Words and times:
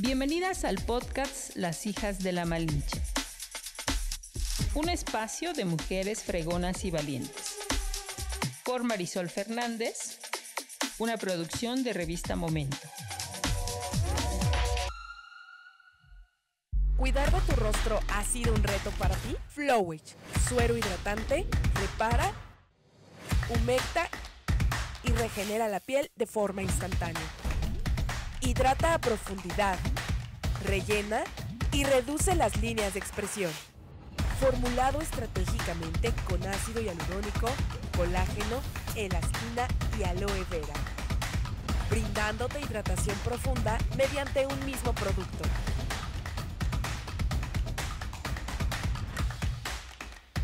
Bienvenidas 0.00 0.64
al 0.64 0.78
podcast 0.84 1.54
Las 1.54 1.86
hijas 1.86 2.18
de 2.18 2.32
la 2.32 2.44
Malinche. 2.44 3.00
Un 4.74 4.88
espacio 4.88 5.52
de 5.52 5.64
mujeres 5.64 6.24
fregonas 6.24 6.84
y 6.84 6.90
valientes. 6.90 7.58
Por 8.64 8.82
Marisol 8.82 9.30
Fernández, 9.30 10.18
una 10.98 11.16
producción 11.16 11.84
de 11.84 11.92
revista 11.92 12.34
Momento. 12.34 12.76
¿Cuidar 16.96 17.30
tu 17.46 17.52
rostro 17.54 18.00
ha 18.08 18.24
sido 18.24 18.52
un 18.52 18.64
reto 18.64 18.90
para 18.98 19.14
ti? 19.14 19.36
Flowage, 19.46 20.16
suero 20.48 20.76
hidratante, 20.76 21.46
repara, 21.74 22.32
humecta 23.48 24.08
y 25.04 25.12
regenera 25.12 25.68
la 25.68 25.78
piel 25.78 26.10
de 26.16 26.26
forma 26.26 26.62
instantánea. 26.62 27.43
Hidrata 28.44 28.92
a 28.92 28.98
profundidad, 28.98 29.78
rellena 30.66 31.24
y 31.72 31.84
reduce 31.84 32.34
las 32.34 32.54
líneas 32.60 32.92
de 32.92 32.98
expresión. 32.98 33.50
Formulado 34.38 35.00
estratégicamente 35.00 36.12
con 36.28 36.46
ácido 36.46 36.82
hialurónico, 36.82 37.48
colágeno, 37.96 38.60
elastina 38.96 39.66
y 39.98 40.02
aloe 40.02 40.44
vera. 40.50 40.74
Brindándote 41.88 42.60
hidratación 42.60 43.16
profunda 43.24 43.78
mediante 43.96 44.46
un 44.46 44.66
mismo 44.66 44.92
producto. 44.92 45.44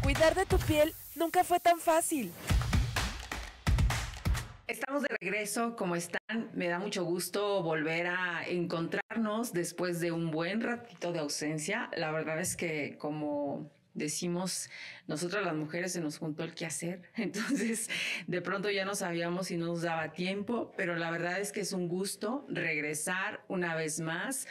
Cuidar 0.03 0.35
de 0.35 0.47
tu 0.47 0.59
piel 0.59 0.95
nunca 1.17 1.45
fue 1.45 1.61
tan 1.61 1.79
fácil. 1.79 2.33
Estamos 4.81 5.03
de 5.03 5.15
regreso, 5.21 5.77
¿cómo 5.77 5.95
están? 5.95 6.51
Me 6.55 6.69
da 6.69 6.79
mucho 6.79 7.05
gusto 7.05 7.63
volver 7.63 8.07
a 8.07 8.49
encontrarnos 8.49 9.53
después 9.53 10.01
de 10.01 10.11
un 10.11 10.31
buen 10.31 10.63
ratito 10.63 11.13
de 11.13 11.19
ausencia. 11.19 11.91
La 11.99 12.11
verdad 12.13 12.41
es 12.41 12.57
que 12.57 12.97
como 12.97 13.71
decimos, 13.93 14.71
nosotras 15.07 15.45
las 15.45 15.55
mujeres 15.55 15.93
se 15.93 16.01
nos 16.01 16.17
juntó 16.17 16.45
el 16.45 16.55
quehacer, 16.55 17.03
entonces 17.17 17.91
de 18.27 18.41
pronto 18.41 18.71
ya 18.71 18.87
no 18.87 18.95
sabíamos 18.95 19.49
si 19.49 19.59
nos 19.59 19.83
daba 19.83 20.15
tiempo, 20.15 20.73
pero 20.79 20.97
la 20.97 21.11
verdad 21.11 21.39
es 21.41 21.53
que 21.53 21.61
es 21.61 21.75
un 21.75 21.87
gusto 21.87 22.47
regresar 22.49 23.45
una 23.49 23.75
vez 23.75 24.01
más 24.01 24.49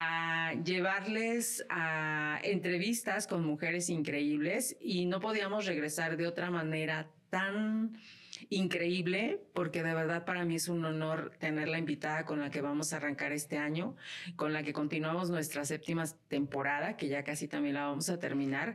a 0.00 0.52
llevarles 0.66 1.64
a 1.70 2.40
entrevistas 2.42 3.26
con 3.26 3.42
mujeres 3.42 3.88
increíbles 3.88 4.76
y 4.82 5.06
no 5.06 5.18
podíamos 5.18 5.64
regresar 5.64 6.18
de 6.18 6.26
otra 6.26 6.50
manera 6.50 7.08
tan 7.30 7.96
increíble, 8.50 9.40
porque 9.54 9.82
de 9.82 9.94
verdad 9.94 10.24
para 10.24 10.44
mí 10.44 10.56
es 10.56 10.68
un 10.68 10.84
honor 10.84 11.32
tenerla 11.38 11.78
invitada 11.78 12.24
con 12.24 12.40
la 12.40 12.50
que 12.50 12.60
vamos 12.60 12.92
a 12.92 12.96
arrancar 12.96 13.32
este 13.32 13.58
año, 13.58 13.96
con 14.36 14.52
la 14.52 14.62
que 14.62 14.72
continuamos 14.72 15.30
nuestra 15.30 15.64
séptima 15.64 16.04
temporada, 16.28 16.96
que 16.96 17.08
ya 17.08 17.24
casi 17.24 17.48
también 17.48 17.74
la 17.74 17.86
vamos 17.86 18.08
a 18.10 18.18
terminar. 18.18 18.74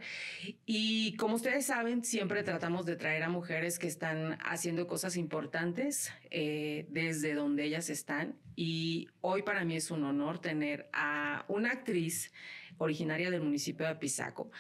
Y 0.66 1.16
como 1.18 1.36
ustedes 1.36 1.66
saben, 1.66 2.04
siempre 2.04 2.44
tratamos 2.44 2.86
de 2.86 2.95
traer 2.95 3.23
a 3.23 3.30
mujeres 3.30 3.80
que 3.80 3.88
están 3.88 4.38
haciendo 4.44 4.88
cosas 4.88 5.18
importantes 5.18 6.12
eh, 6.32 6.86
desde 6.90 7.34
donde 7.34 7.64
ellas 7.64 7.90
están. 7.90 8.36
Y 8.56 9.08
hoy 9.22 9.44
para 9.44 9.64
mí 9.66 9.76
es 9.76 9.92
un 9.92 10.04
honor 10.04 10.40
tener 10.40 10.90
a 10.94 11.45
una 11.48 11.72
actriz 11.72 12.32
originaria 12.78 13.32
del 13.32 13.42
municipio 13.42 13.86
de 13.86 13.94
Apizaco, 13.94 14.52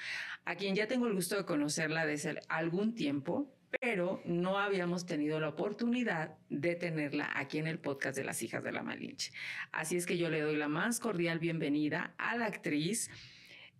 a 0.45 0.55
quien 0.55 0.75
ya 0.75 0.87
tengo 0.87 1.07
el 1.07 1.13
gusto 1.13 1.35
de 1.35 1.45
conocerla 1.45 2.05
desde 2.05 2.39
algún 2.47 2.95
tiempo 2.95 3.53
pero 3.79 4.21
no 4.25 4.59
habíamos 4.59 5.05
tenido 5.05 5.39
la 5.39 5.49
oportunidad 5.49 6.35
de 6.49 6.75
tenerla 6.75 7.31
aquí 7.35 7.57
en 7.57 7.67
el 7.67 7.79
podcast 7.79 8.17
de 8.17 8.23
las 8.23 8.41
hijas 8.41 8.63
de 8.63 8.71
la 8.71 8.83
Malinche. 8.83 9.31
Así 9.71 9.97
es 9.97 10.05
que 10.05 10.17
yo 10.17 10.29
le 10.29 10.41
doy 10.41 10.55
la 10.55 10.67
más 10.67 10.99
cordial 10.99 11.39
bienvenida 11.39 12.13
a 12.17 12.37
la 12.37 12.45
actriz. 12.45 13.09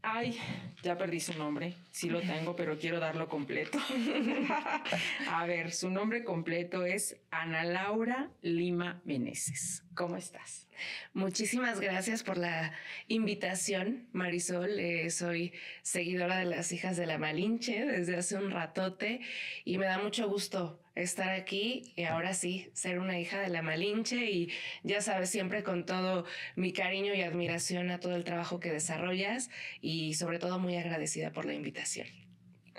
Ay, 0.02 0.38
ya 0.84 0.98
perdí 0.98 1.20
su 1.20 1.34
nombre. 1.34 1.76
Sí 1.92 2.10
lo 2.10 2.22
tengo, 2.22 2.56
pero 2.56 2.78
quiero 2.78 3.00
darlo 3.00 3.28
completo. 3.28 3.80
a 5.30 5.46
ver, 5.46 5.72
su 5.72 5.90
nombre 5.90 6.24
completo 6.24 6.86
es 6.86 7.18
Ana 7.32 7.64
Laura 7.64 8.30
Lima 8.42 9.02
Meneses. 9.06 9.84
¿Cómo 9.96 10.16
estás? 10.16 10.68
Muchísimas 11.14 11.80
gracias 11.80 12.24
por 12.24 12.38
la 12.38 12.72
invitación, 13.08 14.08
Marisol. 14.14 14.80
Eh, 14.80 15.10
soy 15.10 15.54
seguidora 15.82 16.38
de 16.38 16.46
las 16.46 16.72
hijas 16.72 16.98
de 16.98 17.06
la 17.06 17.18
Malinche 17.18 17.86
desde 17.86 18.16
hace 18.16 18.38
un 18.38 18.52
ratote 18.52 19.22
y 19.66 19.78
me 19.78 19.88
da 19.88 19.98
mucho 19.98 20.30
gusto 20.30 20.80
estar 20.96 21.30
aquí 21.30 21.94
y 21.96 22.04
ahora 22.04 22.34
sí, 22.34 22.70
ser 22.74 23.00
una 23.00 23.20
hija 23.20 23.40
de 23.40 23.50
la 23.50 23.62
Malinche 23.62 24.30
y 24.32 24.50
ya 24.84 25.02
sabes, 25.02 25.30
siempre 25.30 25.64
con 25.64 25.86
todo 25.86 26.26
mi 26.56 26.74
cariño 26.74 27.14
y 27.14 27.22
admiración 27.22 27.92
a 27.92 28.00
todo 28.00 28.16
el 28.16 28.24
trabajo 28.24 28.60
que 28.60 28.72
desarrollas 28.72 29.50
y 29.82 30.14
sobre 30.14 30.40
todo 30.40 30.60
muy 30.60 30.78
agradecida 30.78 31.32
por 31.32 31.46
la 31.46 31.54
invitación 31.54 32.27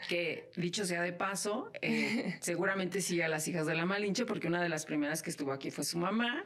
que 0.09 0.50
dicho 0.56 0.84
sea 0.84 1.03
de 1.03 1.12
paso, 1.12 1.70
eh, 1.82 2.36
seguramente 2.41 3.00
sigue 3.00 3.25
a 3.25 3.28
las 3.28 3.48
hijas 3.48 3.66
de 3.66 3.75
la 3.75 3.84
Malinche, 3.84 4.25
porque 4.25 4.47
una 4.47 4.62
de 4.62 4.69
las 4.69 4.86
primeras 4.86 5.22
que 5.22 5.31
estuvo 5.31 5.53
aquí 5.53 5.70
fue 5.70 5.84
su 5.84 5.98
mamá, 5.98 6.44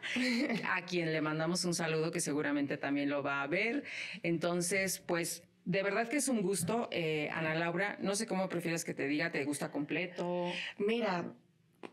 a 0.70 0.82
quien 0.86 1.12
le 1.12 1.20
mandamos 1.20 1.64
un 1.64 1.74
saludo 1.74 2.10
que 2.10 2.20
seguramente 2.20 2.76
también 2.76 3.10
lo 3.10 3.22
va 3.22 3.42
a 3.42 3.46
ver. 3.46 3.84
Entonces, 4.22 4.98
pues 5.00 5.42
de 5.64 5.82
verdad 5.82 6.08
que 6.08 6.16
es 6.16 6.28
un 6.28 6.42
gusto, 6.42 6.88
eh, 6.90 7.28
Ana 7.32 7.54
Laura. 7.54 7.96
No 8.00 8.14
sé 8.14 8.26
cómo 8.26 8.48
prefieres 8.48 8.84
que 8.84 8.94
te 8.94 9.06
diga, 9.06 9.30
¿te 9.30 9.44
gusta 9.44 9.70
completo? 9.70 10.52
Mira, 10.78 11.24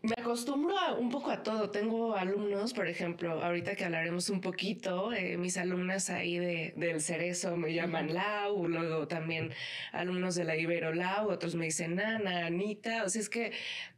me 0.02 0.14
acostumbro 0.16 0.74
un 0.98 1.10
poco 1.10 1.30
a 1.30 1.42
todo. 1.42 1.70
Tengo 1.70 2.14
alumnos, 2.16 2.72
por 2.72 2.88
ejemplo, 2.88 3.42
ahorita 3.42 3.74
que 3.76 3.84
hablaremos 3.84 4.30
un 4.30 4.40
poquito, 4.40 5.12
eh, 5.12 5.36
mis 5.36 5.56
alumnas 5.56 6.10
ahí 6.10 6.38
de, 6.38 6.72
del 6.76 7.00
Cerezo 7.00 7.56
me 7.56 7.74
llaman 7.74 8.14
Lau, 8.14 8.66
luego 8.68 9.06
también 9.08 9.52
alumnos 9.92 10.34
de 10.36 10.44
la 10.44 10.56
Ibero 10.56 10.94
Lau, 10.94 11.30
otros 11.30 11.54
me 11.54 11.66
dicen 11.66 11.96
Nana, 11.96 12.46
Anita. 12.46 13.04
O 13.04 13.08
sea, 13.08 13.20
es 13.20 13.28
que 13.28 13.52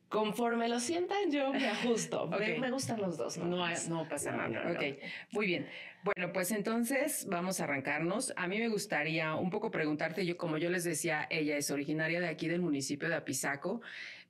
conforme 0.08 0.69
lo 0.69 0.80
sientan, 0.80 1.30
yo 1.30 1.53
me 1.53 1.69
ajusto. 1.69 2.26
me, 2.60 2.70
gustan 2.70 3.00
los 3.00 3.16
dos. 3.16 3.38
No, 3.38 3.66
no, 3.88 4.09
pasa 4.09 4.32
nada. 4.32 4.72
ok, 4.72 4.98
muy 5.30 5.47
bien. 5.47 5.69
Bueno, 6.04 6.32
pues 6.32 6.50
entonces 6.50 7.26
vamos 7.30 7.60
a 7.60 7.64
arrancarnos. 7.64 8.32
A 8.36 8.48
mí 8.48 8.59
me 8.59 8.69
gustaría 8.69 9.36
un 9.36 9.50
poco 9.50 9.70
preguntarte, 9.70 10.26
yo 10.26 10.36
como 10.36 10.59
yo 10.59 10.69
les 10.69 10.82
decía, 10.82 11.28
ella 11.30 11.56
es 11.56 11.70
originaria 11.70 12.20
de 12.20 12.28
aquí 12.28 12.48
del 12.48 12.60
municipio 12.60 13.09
de 13.09 13.14
Apizaco. 13.14 13.82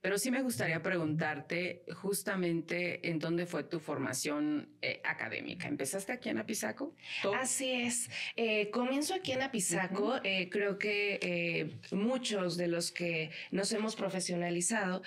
Pero 0.02 0.18
sí 0.18 0.32
me 0.32 0.42
gustaría 0.42 0.82
preguntarte 0.82 1.84
justamente 1.94 3.08
en 3.08 3.20
dónde 3.20 3.46
fue 3.46 3.62
tu 3.62 3.78
formación 3.78 4.68
eh, 4.82 5.00
académica. 5.04 5.68
¿Empezaste 5.68 6.10
aquí 6.10 6.28
en 6.28 6.38
Apizaco? 6.38 6.96
Así 7.38 7.70
es. 7.70 8.10
Eh, 8.34 8.68
comienzo 8.70 9.14
aquí 9.14 9.30
en 9.30 9.42
Apizaco. 9.42 10.16
Eh, 10.24 10.48
creo 10.50 10.76
que 10.76 11.70
muchos 11.92 12.56
de 12.56 12.66
los 12.66 12.90
que 12.90 13.30
nos 13.52 13.72
hemos 13.72 13.94
profesionalizado 13.94 15.02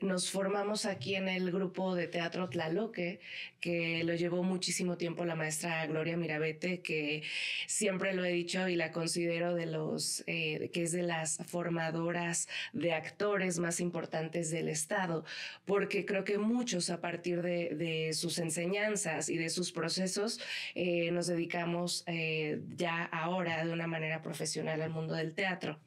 nos 0.00 0.30
formamos 0.32 0.84
aquí 0.84 1.14
en 1.14 1.28
el 1.28 1.52
grupo 1.52 1.94
de 1.94 2.08
teatro 2.08 2.48
Tlaloque, 2.48 3.20
que 3.60 4.02
lo 4.02 4.16
llevó 4.16 4.42
muchísimo 4.42 4.96
tiempo 4.96 5.24
la 5.24 5.36
maestra 5.36 5.86
Gloria 5.86 6.16
Mirabete, 6.16 6.80
que 6.80 7.22
siempre 7.68 8.14
lo 8.14 8.24
he 8.24 8.32
dicho 8.32 8.66
y 8.68 8.74
la 8.74 8.90
considero 8.90 9.54
de 9.54 9.66
los, 9.66 10.24
que 10.26 10.70
es 10.74 10.90
de 10.90 11.02
las 11.02 11.38
formadoras 11.46 12.48
de 12.72 12.92
actores 12.92 13.60
más 13.60 13.75
importantes 13.80 14.50
del 14.50 14.68
Estado, 14.68 15.24
porque 15.64 16.04
creo 16.04 16.24
que 16.24 16.38
muchos 16.38 16.90
a 16.90 17.00
partir 17.00 17.42
de, 17.42 18.10
sus 18.12 18.38
enseñanzas 18.38 19.28
y 19.28 19.36
de 19.36 19.50
sus 19.50 19.72
procesos 19.72 20.40
eh, 20.74 21.10
nos 21.10 21.26
dedicamos 21.26 22.04
eh, 22.06 22.60
ya 22.76 23.04
ahora 23.04 23.64
de 23.64 23.72
una 23.72 23.86
manera 23.86 24.22
profesional 24.22 24.82
al 24.82 24.90
mundo 24.90 25.14
del 25.14 25.34
teatro. 25.34 25.78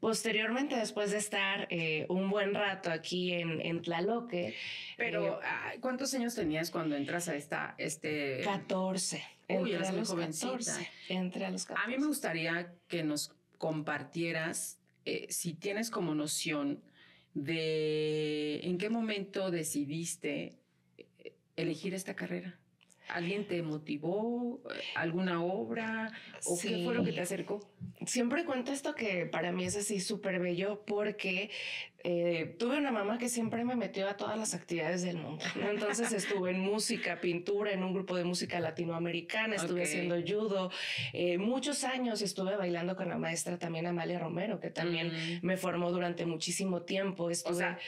Posteriormente, 0.00 0.76
después 0.76 1.10
de 1.10 1.18
estar 1.18 1.66
eh, 1.70 2.06
un 2.08 2.30
buen 2.30 2.54
rato 2.54 2.90
aquí 2.90 3.32
en, 3.32 3.60
en 3.60 3.82
Tlaloque. 3.82 4.54
Pero, 4.96 5.40
ah, 5.42 5.72
¿cuántos 5.80 6.14
años 6.14 6.34
tenías 6.34 6.70
cuando 6.70 6.96
entras 6.96 7.28
a 7.28 7.36
esta? 7.36 7.74
Este... 7.78 8.40
14. 8.44 9.22
Uy, 9.48 9.72
eres 9.72 9.92
muy 9.92 10.04
jovencita. 10.04 10.78
entre 11.08 11.46
a 11.46 11.50
los 11.50 11.64
14. 11.64 11.84
A 11.84 11.88
mí 11.88 11.98
me 11.98 12.06
gustaría 12.06 12.72
que 12.86 13.02
nos 13.02 13.34
compartieras 13.58 14.78
si 15.30 15.54
tienes 15.54 15.90
como 15.90 16.14
noción 16.14 16.82
de 17.44 18.60
en 18.62 18.78
qué 18.78 18.90
momento 18.90 19.50
decidiste 19.50 20.58
eh, 20.96 21.32
elegir 21.56 21.94
esta 21.94 22.14
carrera. 22.14 22.58
¿Alguien 23.08 23.46
te 23.46 23.62
motivó? 23.62 24.60
¿Alguna 24.94 25.42
obra? 25.42 26.12
¿O 26.44 26.58
qué 26.60 26.82
fue 26.84 26.94
lo 26.94 27.02
que 27.02 27.12
te 27.12 27.22
acercó? 27.22 27.60
Siempre 28.06 28.44
cuento 28.44 28.70
esto 28.70 28.94
que 28.94 29.24
para 29.24 29.50
mí 29.50 29.64
es 29.64 29.76
así 29.76 30.00
súper 30.00 30.40
bello 30.40 30.84
porque 30.86 31.50
eh, 32.04 32.54
tuve 32.60 32.78
una 32.78 32.92
mamá 32.92 33.18
que 33.18 33.28
siempre 33.28 33.64
me 33.64 33.74
metió 33.74 34.08
a 34.08 34.16
todas 34.16 34.38
las 34.38 34.54
actividades 34.54 35.02
del 35.02 35.16
mundo. 35.16 35.44
Entonces 35.68 36.12
estuve 36.12 36.52
en 36.52 36.60
música, 36.60 37.20
pintura, 37.20 37.72
en 37.72 37.82
un 37.82 37.92
grupo 37.92 38.16
de 38.16 38.22
música 38.22 38.60
latinoamericana, 38.60 39.56
estuve 39.56 39.82
haciendo 39.82 40.14
judo. 40.22 40.70
Eh, 41.12 41.38
muchos 41.38 41.82
años 41.82 42.22
estuve 42.22 42.56
bailando 42.56 42.94
con 42.94 43.08
la 43.08 43.18
maestra 43.18 43.58
también 43.58 43.86
Amalia 43.86 44.20
Romero, 44.20 44.60
que 44.60 44.70
también 44.70 45.08
mm. 45.08 45.46
me 45.46 45.56
formó 45.56 45.90
durante 45.90 46.24
muchísimo 46.24 46.82
tiempo. 46.82 47.30
Estuve, 47.30 47.52
o 47.52 47.56
sea, 47.56 47.78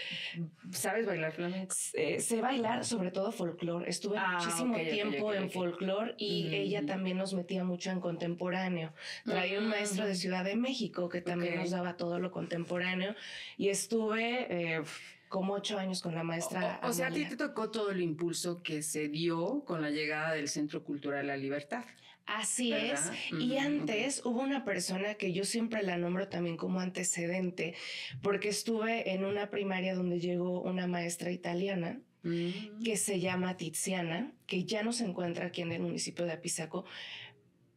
¿sabes 0.73 1.07
bailar 1.07 1.33
flamenco? 1.33 1.75
sé 1.75 2.41
bailar 2.41 2.85
sobre 2.85 3.13
todo 3.13 3.31
folclore. 3.31 3.89
Estuve 3.89 4.19
ah, 4.19 4.39
muchísimo 4.39 4.77
tiempo 4.77 5.33
en 5.33 5.51
folclore 5.51 6.15
y 6.19 6.49
mm. 6.49 6.55
ella 6.55 6.87
también 6.87 7.17
nos 7.17 7.33
metía 7.33 7.63
mucho 7.63 7.93
en 7.93 8.01
contemporáneo. 8.01 8.93
Traía 9.25 9.61
un 9.61 9.69
maestro 9.69 10.05
de 10.05 10.13
mm. 10.13 10.17
Ciudad 10.17 10.45
de 10.45 10.57
México 10.57 11.09
que 11.09 11.21
también 11.21 11.57
nos 11.57 11.71
daba 11.71 11.97
todo 11.97 12.19
lo 12.19 12.33
contemporáneo 12.33 13.15
y 13.57 13.69
estuve 13.69 14.00
estuve 14.01 14.47
eh, 14.49 14.83
como 15.29 15.55
ocho 15.55 15.79
años 15.79 16.01
con 16.03 16.15
la 16.15 16.25
maestra. 16.25 16.81
O, 16.83 16.93
sea, 16.93 17.09
a 17.09 17.11
ti 17.11 17.25
te 17.27 17.37
tocó 17.37 17.71
todo 17.71 17.91
el 17.91 18.01
impulso 18.01 18.63
que 18.63 18.83
se 18.83 19.09
dio 19.09 19.63
con 19.65 19.83
la 19.83 19.91
llegada 19.91 20.33
del 20.33 20.49
Centro 20.49 20.83
Cultural 20.85 21.27
La 21.27 21.37
Libertad. 21.37 21.85
Así 22.27 22.73
es. 22.73 23.11
y 23.33 23.57
antes 23.57 24.25
hubo 24.25 24.41
una 24.41 24.65
persona 24.65 25.15
que 25.15 25.33
yo 25.33 25.45
siempre 25.45 25.83
la 25.83 25.99
nombro 25.99 26.29
también 26.29 26.57
como 26.57 26.79
antecedente, 26.79 27.75
porque 28.23 28.49
estuve 28.49 29.13
en 29.13 29.25
una 29.25 29.51
primaria 29.51 29.95
donde 29.95 30.21
llegó 30.21 30.63
una 30.63 30.87
maestra 30.87 31.31
italiana. 31.31 32.01
Mm. 32.23 32.83
que 32.85 32.99
se 32.99 33.19
llama 33.19 33.57
Tiziana, 33.57 34.35
que 34.47 34.67
ya 34.67 34.83
no 34.83 34.93
se 34.93 35.07
encuentra 35.07 35.47
aquí 35.47 35.63
en 35.63 35.73
el 35.73 35.81
municipio 35.81 36.27
de 36.27 36.33
Apizaco, 36.33 36.85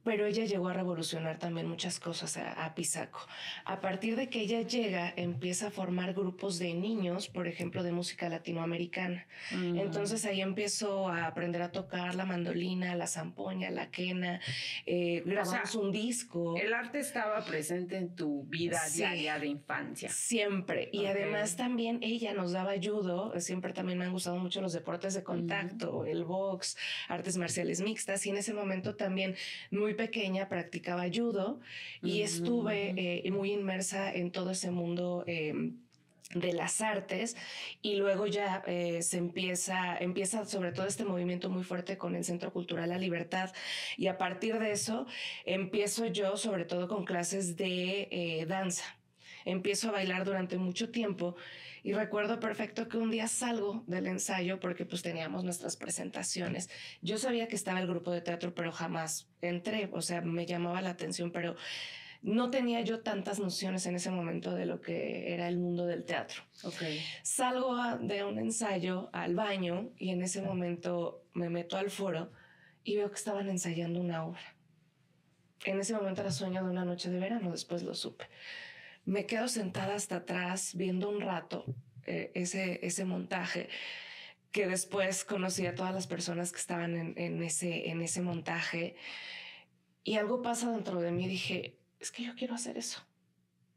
pero 0.03 0.25
ella 0.25 0.45
llegó 0.45 0.69
a 0.69 0.73
revolucionar 0.73 1.39
también 1.39 1.67
muchas 1.67 1.99
cosas 1.99 2.37
a, 2.37 2.73
Pisaco. 2.75 3.19
A 3.65 3.79
partir 3.79 4.15
de 4.15 4.29
que 4.29 4.41
ella 4.41 4.61
llega, 4.61 5.13
empieza 5.15 5.67
a 5.67 5.71
formar 5.71 6.13
grupos 6.13 6.59
de 6.59 6.73
niños, 6.73 7.27
por 7.27 7.47
ejemplo, 7.47 7.83
de 7.83 7.91
música 7.91 8.29
latinoamericana. 8.29 9.27
Mm. 9.51 9.77
Entonces 9.77 10.25
ahí 10.25 10.41
empiezo 10.41 11.07
a 11.07 11.27
aprender 11.27 11.61
a 11.61 11.71
tocar 11.71 12.15
la 12.15 12.25
mandolina, 12.25 12.95
la 12.95 13.07
zampoña, 13.07 13.69
la 13.69 13.89
quena, 13.91 14.41
eh, 14.85 15.23
grabamos 15.25 15.75
un 15.75 15.91
disco. 15.91 16.57
El 16.57 16.73
arte 16.73 16.99
estaba 16.99 17.43
presente 17.45 17.97
en 17.97 18.15
tu 18.15 18.43
vida 18.45 18.81
diaria 18.93 19.39
de 19.39 19.47
infancia. 19.47 20.09
Siempre. 20.09 20.89
Y 20.91 21.05
además 21.05 21.55
también 21.55 21.99
ella 22.01 22.33
nos 22.33 22.51
daba 22.51 22.73
judo, 22.81 23.39
siempre 23.39 23.73
también 23.73 23.99
me 23.99 24.05
han 24.05 24.11
gustado 24.11 24.37
mucho 24.37 24.61
los 24.61 24.73
deportes 24.73 25.13
de 25.13 25.23
contacto, 25.23 26.05
el 26.05 26.25
box, 26.25 26.77
artes 27.07 27.37
marciales 27.37 27.81
mixtas, 27.81 28.25
y 28.25 28.29
en 28.31 28.37
ese 28.37 28.53
momento 28.53 28.95
también 28.95 29.35
muy 29.71 29.92
pequeña 29.93 30.49
practicaba 30.49 31.05
judo 31.13 31.59
y 32.01 32.21
mm. 32.21 32.23
estuve 32.23 32.93
eh, 33.25 33.31
muy 33.31 33.51
inmersa 33.51 34.13
en 34.13 34.31
todo 34.31 34.51
ese 34.51 34.71
mundo. 34.71 35.23
Em, 35.27 35.77
de 36.33 36.53
las 36.53 36.81
artes 36.81 37.35
y 37.81 37.95
luego 37.95 38.27
ya 38.27 38.63
eh, 38.65 39.01
se 39.01 39.17
empieza, 39.17 39.97
empieza 39.97 40.45
sobre 40.45 40.71
todo 40.71 40.87
este 40.87 41.05
movimiento 41.05 41.49
muy 41.49 41.63
fuerte 41.63 41.97
con 41.97 42.15
el 42.15 42.23
Centro 42.23 42.51
Cultural 42.51 42.89
La 42.89 42.97
Libertad 42.97 43.51
y 43.97 44.07
a 44.07 44.17
partir 44.17 44.59
de 44.59 44.71
eso 44.71 45.05
empiezo 45.45 46.07
yo 46.07 46.37
sobre 46.37 46.65
todo 46.65 46.87
con 46.87 47.05
clases 47.05 47.55
de 47.55 48.07
eh, 48.11 48.45
danza. 48.47 48.83
Empiezo 49.45 49.89
a 49.89 49.91
bailar 49.91 50.23
durante 50.23 50.57
mucho 50.57 50.89
tiempo 50.89 51.35
y 51.83 51.91
recuerdo 51.91 52.39
perfecto 52.39 52.87
que 52.87 52.97
un 52.97 53.11
día 53.11 53.27
salgo 53.27 53.83
del 53.87 54.07
ensayo 54.07 54.59
porque 54.61 54.85
pues 54.85 55.01
teníamos 55.01 55.43
nuestras 55.43 55.75
presentaciones. 55.75 56.69
Yo 57.01 57.17
sabía 57.17 57.49
que 57.49 57.57
estaba 57.57 57.81
el 57.81 57.87
grupo 57.87 58.11
de 58.11 58.21
teatro, 58.21 58.55
pero 58.55 58.71
jamás 58.71 59.29
entré, 59.41 59.89
o 59.91 60.01
sea, 60.01 60.21
me 60.21 60.45
llamaba 60.45 60.81
la 60.81 60.91
atención, 60.91 61.31
pero 61.31 61.57
no 62.21 62.49
tenía 62.49 62.79
yo 62.81 63.01
tantas 63.01 63.39
nociones 63.39 63.85
en 63.85 63.95
ese 63.95 64.09
momento 64.09 64.55
de 64.55 64.65
lo 64.65 64.79
que 64.79 65.33
era 65.33 65.49
el 65.49 65.57
mundo 65.57 65.85
del 65.85 66.05
teatro. 66.05 66.43
Okay. 66.63 67.03
Salgo 67.21 67.75
de 67.99 68.23
un 68.23 68.39
ensayo 68.39 69.09
al 69.11 69.35
baño 69.35 69.91
y 69.97 70.11
en 70.11 70.23
ese 70.23 70.41
momento 70.41 71.25
me 71.33 71.49
meto 71.49 71.75
al 71.75 71.91
foro 71.91 72.31
y 72.85 72.95
veo 72.95 73.09
que 73.09 73.17
estaban 73.17 73.49
ensayando 73.49 73.99
una 73.99 74.25
obra. 74.25 74.55
En 75.65 75.79
ese 75.81 75.93
momento 75.93 76.21
era 76.21 76.31
sueño 76.31 76.63
de 76.63 76.69
una 76.69 76.85
noche 76.85 77.09
de 77.09 77.19
verano, 77.19 77.51
después 77.51 77.83
lo 77.83 77.93
supe 77.93 78.25
me 79.05 79.25
quedo 79.25 79.47
sentada 79.47 79.95
hasta 79.95 80.17
atrás 80.17 80.75
viendo 80.75 81.09
un 81.09 81.21
rato 81.21 81.65
eh, 82.05 82.31
ese, 82.35 82.85
ese 82.85 83.05
montaje 83.05 83.69
que 84.51 84.67
después 84.67 85.25
conocí 85.25 85.65
a 85.65 85.75
todas 85.75 85.93
las 85.93 86.07
personas 86.07 86.51
que 86.51 86.59
estaban 86.59 87.17
en, 87.17 87.43
ese, 87.43 87.89
en 87.89 88.01
ese 88.01 88.21
montaje 88.21 88.95
y 90.03 90.15
algo 90.15 90.41
pasa 90.41 90.71
dentro 90.71 91.01
de 91.01 91.11
mí. 91.11 91.27
Dije, 91.27 91.75
es 91.99 92.11
que 92.11 92.23
yo 92.23 92.35
quiero 92.35 92.53
hacer 92.53 92.77
eso. 92.77 93.01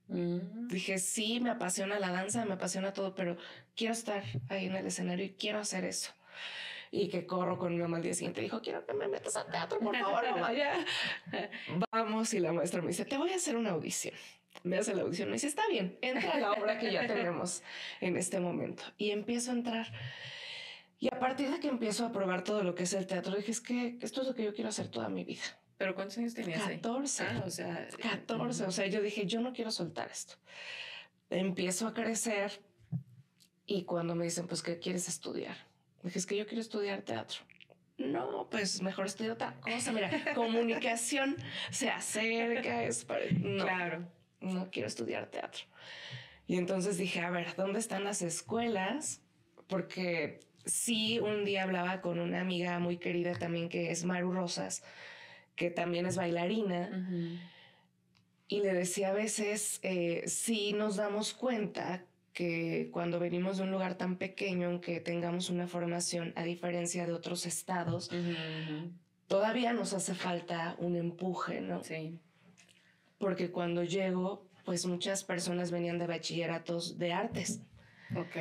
Mm. 0.08 0.69
Dije, 0.69 0.99
sí, 0.99 1.40
me 1.40 1.50
apasiona 1.50 1.99
la 1.99 2.11
danza, 2.11 2.44
me 2.44 2.55
apasiona 2.55 2.93
todo, 2.93 3.14
pero 3.14 3.38
quiero 3.75 3.94
estar 3.94 4.23
ahí 4.49 4.67
en 4.67 4.76
el 4.76 4.87
escenario 4.87 5.25
y 5.25 5.31
quiero 5.31 5.61
hacer 5.61 5.84
eso. 5.84 6.12
Y 6.90 7.08
que 7.08 7.26
corro 7.26 7.58
con 7.58 7.75
mi 7.75 7.81
mamá 7.81 7.96
al 7.96 8.02
día 8.02 8.14
siguiente. 8.14 8.43
Dijo, 8.43 8.61
quiero 8.61 8.84
que 8.84 8.93
me 8.93 9.08
metas 9.08 9.34
al 9.37 9.50
teatro, 9.50 9.78
por 9.78 9.96
favor, 9.96 10.25
mamá, 10.31 10.50
Vamos, 11.90 12.34
y 12.34 12.40
la 12.40 12.52
maestra 12.52 12.82
me 12.82 12.88
dice, 12.88 13.05
te 13.05 13.17
voy 13.17 13.32
a 13.32 13.37
hacer 13.37 13.56
una 13.56 13.70
audición 13.70 14.14
me 14.62 14.79
hace 14.79 14.94
la 14.94 15.03
audición, 15.03 15.29
me 15.29 15.35
dice, 15.35 15.47
está 15.47 15.67
bien, 15.69 15.99
entra 16.00 16.32
a 16.32 16.41
la 16.41 16.53
obra 16.53 16.79
que 16.79 16.93
ya 16.93 17.06
tenemos 17.06 17.62
en 18.00 18.17
este 18.17 18.41
momento. 18.41 18.82
Y 18.97 19.11
empiezo 19.11 19.50
a 19.50 19.55
entrar. 19.55 19.93
Y 20.99 21.08
a 21.14 21.19
partir 21.19 21.50
de 21.50 21.61
que 21.61 21.69
empiezo 21.69 22.06
a 22.06 22.12
probar 22.12 22.43
todo 22.43 22.62
lo 22.62 22.75
que 22.75 22.85
es 22.85 22.93
el 22.94 23.06
teatro, 23.06 23.35
dije, 23.37 23.50
es 23.50 23.61
que 23.61 23.99
esto 24.00 24.23
es 24.23 24.29
lo 24.29 24.35
que 24.35 24.44
yo 24.44 24.55
quiero 24.55 24.70
hacer 24.70 24.88
toda 24.88 25.08
mi 25.08 25.25
vida. 25.25 25.43
¿Pero 25.76 25.94
cuántos 25.94 26.17
años 26.19 26.32
tenías 26.32 26.62
14. 26.62 27.25
Ah, 27.25 27.43
o 27.47 27.50
sea, 27.50 27.88
14. 28.00 28.64
O 28.64 28.70
sea, 28.70 28.87
yo 28.87 29.03
dije, 29.03 29.26
yo 29.26 29.43
no 29.43 29.53
quiero 29.53 29.70
soltar 29.70 30.11
esto. 30.11 30.35
Empiezo 31.29 31.87
a 31.87 31.93
crecer 31.93 32.61
y 33.67 33.85
cuando 33.85 34.14
me 34.14 34.25
dicen, 34.25 34.47
pues, 34.47 34.62
¿qué 34.62 34.79
quieres 34.79 35.06
estudiar? 35.09 35.56
Dije, 36.02 36.19
es 36.19 36.25
que 36.25 36.37
yo 36.37 36.47
quiero 36.47 36.62
estudiar 36.62 37.02
teatro. 37.02 37.41
No, 37.99 38.49
pues 38.50 38.81
mejor 38.81 39.06
estudio 39.06 39.35
otra 39.35 39.55
cosa. 39.61 39.93
Mira, 39.93 40.11
comunicación 40.35 41.37
se 41.70 41.91
acerca, 41.91 42.85
es 42.85 43.05
para... 43.05 43.26
Claro 43.26 44.16
no 44.41 44.71
quiero 44.71 44.88
estudiar 44.88 45.27
teatro. 45.27 45.65
Y 46.47 46.56
entonces 46.56 46.99
dije, 46.99 47.21
a 47.21 47.31
ver, 47.31 47.55
¿dónde 47.56 47.79
están 47.79 48.05
las 48.05 48.23
escuelas? 48.23 49.21
Porque 49.67 50.41
sí, 50.65 51.19
un 51.19 51.44
día 51.44 51.65
hablaba 51.65 52.00
con 52.00 52.21
una 52.21 52.41
amiga 52.41 52.79
muy 52.79 52.99
querida 52.99 53.35
también 53.35 53.69
que 53.69 53.91
es 53.91 54.05
Maru 54.05 54.33
Rosas, 54.33 54.85
que 55.56 55.71
también 55.71 56.06
es 56.06 56.17
bailarina. 56.17 56.91
Y 58.49 58.61
le 58.61 58.75
decía 58.75 59.09
a 59.09 59.12
veces, 59.12 59.81
eh, 59.83 60.23
sí 60.27 60.73
nos 60.73 60.97
damos 60.97 61.35
cuenta 61.35 62.05
que 62.33 62.91
cuando 62.93 63.19
venimos 63.19 63.56
de 63.56 63.65
un 63.65 63.73
lugar 63.73 63.97
tan 63.97 64.17
pequeño, 64.17 64.69
aunque 64.69 65.00
tengamos 65.00 65.50
una 65.50 65.67
formación 65.67 66.33
a 66.37 66.44
diferencia 66.44 67.06
de 67.06 67.12
otros 67.12 67.47
estados, 67.47 68.11
todavía 69.27 69.73
nos 69.73 69.94
hace 69.94 70.15
falta 70.15 70.77
un 70.79 70.94
empuje, 70.94 71.61
¿no? 71.61 71.83
Sí 71.83 72.21
porque 73.19 73.51
cuando 73.51 73.85
llego, 73.85 74.49
pues 74.65 74.87
muchas 74.87 75.25
personas 75.25 75.71
venían 75.71 75.99
de 75.99 76.07
bachilleratos 76.07 76.99
de 76.99 77.13
artes. 77.13 77.63
Ok. 78.15 78.37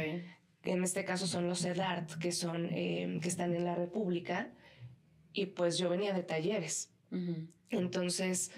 En 0.63 0.83
este 0.83 1.05
caso 1.05 1.27
son 1.27 1.47
los 1.47 1.63
EDART, 1.63 2.17
que, 2.17 2.31
son, 2.31 2.67
em, 2.71 3.19
que 3.19 3.27
están 3.27 3.55
en 3.55 3.65
la 3.65 3.75
República, 3.75 4.51
y 5.31 5.47
pues 5.47 5.77
yo 5.77 5.89
venía 5.89 6.13
de 6.13 6.23
talleres. 6.23 6.91
Entonces, 7.69 8.51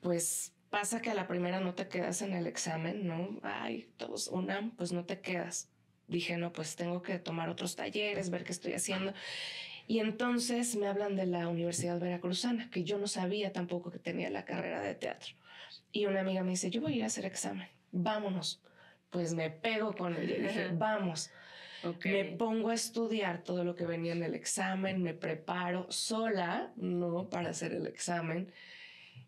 pues 0.00 0.52
pasa 0.70 1.00
que 1.00 1.10
a 1.10 1.14
la 1.14 1.26
primera 1.26 1.60
no 1.60 1.74
te 1.74 1.88
quedas 1.88 2.20
en 2.22 2.34
el 2.34 2.46
examen, 2.46 3.06
¿no? 3.06 3.40
Ay, 3.42 3.90
todos 3.96 4.28
una, 4.28 4.72
pues 4.76 4.92
no 4.92 5.04
te 5.04 5.20
quedas. 5.20 5.70
Dije, 6.08 6.36
no, 6.36 6.52
pues 6.52 6.76
tengo 6.76 7.00
que 7.00 7.18
tomar 7.18 7.48
otros 7.48 7.76
talleres, 7.76 8.28
ver 8.28 8.44
qué 8.44 8.52
estoy 8.52 8.74
haciendo. 8.74 9.14
Y 9.86 9.98
entonces 9.98 10.76
me 10.76 10.86
hablan 10.86 11.16
de 11.16 11.26
la 11.26 11.48
Universidad 11.48 12.00
Veracruzana, 12.00 12.70
que 12.70 12.84
yo 12.84 12.98
no 12.98 13.06
sabía 13.06 13.52
tampoco 13.52 13.90
que 13.90 13.98
tenía 13.98 14.30
la 14.30 14.44
carrera 14.44 14.80
de 14.80 14.94
teatro. 14.94 15.34
Y 15.92 16.06
una 16.06 16.20
amiga 16.20 16.42
me 16.42 16.50
dice, 16.50 16.70
yo 16.70 16.80
voy 16.80 16.94
a 16.94 16.96
ir 16.96 17.02
a 17.04 17.06
hacer 17.06 17.26
examen, 17.26 17.68
vámonos. 17.92 18.62
Pues 19.10 19.34
me 19.34 19.50
pego 19.50 19.94
con 19.94 20.14
y 20.14 20.26
dije, 20.26 20.70
vamos. 20.72 21.30
Me 22.04 22.24
pongo 22.24 22.70
a 22.70 22.74
estudiar 22.74 23.44
todo 23.44 23.62
lo 23.62 23.76
que 23.76 23.84
venía 23.84 24.12
en 24.12 24.22
el 24.22 24.34
examen, 24.34 25.02
me 25.02 25.12
preparo 25.12 25.86
sola, 25.90 26.72
¿no? 26.76 27.28
Para 27.28 27.50
hacer 27.50 27.72
el 27.72 27.86
examen. 27.86 28.50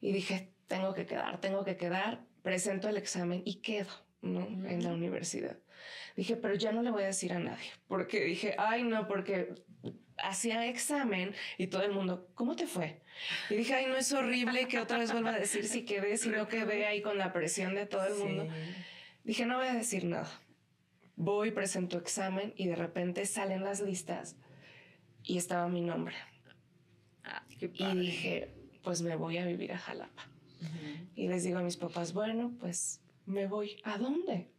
Y 0.00 0.12
dije, 0.12 0.50
tengo 0.66 0.94
que 0.94 1.06
quedar, 1.06 1.40
tengo 1.40 1.64
que 1.64 1.76
quedar. 1.76 2.24
Presento 2.42 2.88
el 2.88 2.96
examen 2.96 3.42
y 3.44 3.56
quedo, 3.56 3.90
¿no? 4.22 4.46
En 4.66 4.82
la 4.82 4.92
universidad. 4.94 5.58
Dije, 6.16 6.36
pero 6.36 6.54
ya 6.54 6.72
no 6.72 6.82
le 6.82 6.90
voy 6.90 7.02
a 7.02 7.06
decir 7.06 7.32
a 7.32 7.38
nadie, 7.38 7.68
porque 7.88 8.24
dije, 8.24 8.54
ay, 8.58 8.82
no, 8.82 9.06
porque 9.06 9.54
hacía 10.18 10.66
examen 10.66 11.34
y 11.58 11.66
todo 11.66 11.82
el 11.82 11.92
mundo, 11.92 12.28
¿cómo 12.34 12.56
te 12.56 12.66
fue? 12.66 13.00
Y 13.50 13.54
dije, 13.54 13.74
ay, 13.74 13.86
no 13.86 13.96
es 13.96 14.12
horrible 14.12 14.68
que 14.68 14.78
otra 14.78 14.98
vez 14.98 15.12
vuelva 15.12 15.30
a 15.30 15.38
decir 15.38 15.66
si 15.66 15.84
quedé, 15.84 16.16
si 16.16 16.28
no 16.28 16.48
quedé 16.48 16.86
ahí 16.86 17.02
con 17.02 17.18
la 17.18 17.32
presión 17.32 17.74
de 17.74 17.86
todo 17.86 18.06
el 18.06 18.14
mundo. 18.14 18.48
Dije, 19.24 19.46
no 19.46 19.56
voy 19.56 19.66
a 19.66 19.74
decir 19.74 20.04
nada. 20.04 20.30
Voy, 21.16 21.50
presento 21.50 21.98
examen 21.98 22.52
y 22.56 22.66
de 22.66 22.76
repente 22.76 23.24
salen 23.26 23.64
las 23.64 23.80
listas 23.80 24.36
y 25.22 25.38
estaba 25.38 25.68
mi 25.68 25.80
nombre. 25.80 26.14
Ah, 27.24 27.42
y 27.48 27.66
dije, 27.98 28.54
pues 28.82 29.02
me 29.02 29.16
voy 29.16 29.38
a 29.38 29.46
vivir 29.46 29.72
a 29.72 29.78
Jalapa. 29.78 30.28
Y 31.14 31.28
les 31.28 31.44
digo 31.44 31.58
a 31.58 31.62
mis 31.62 31.76
papás, 31.76 32.12
bueno, 32.12 32.52
pues 32.60 33.00
me 33.24 33.46
voy. 33.46 33.80
¿A 33.84 33.98
dónde? 33.98 34.50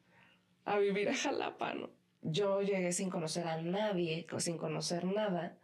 a 0.68 0.78
vivir 0.80 1.10
a 1.10 1.16
Jalapa, 1.16 1.74
¿no? 1.74 1.90
Yo 2.22 2.62
llegué 2.62 2.92
sin 2.92 3.10
conocer 3.10 3.48
a 3.48 3.62
nadie, 3.62 4.26
sin 4.38 4.58
conocer 4.58 5.06
nada. 5.06 5.58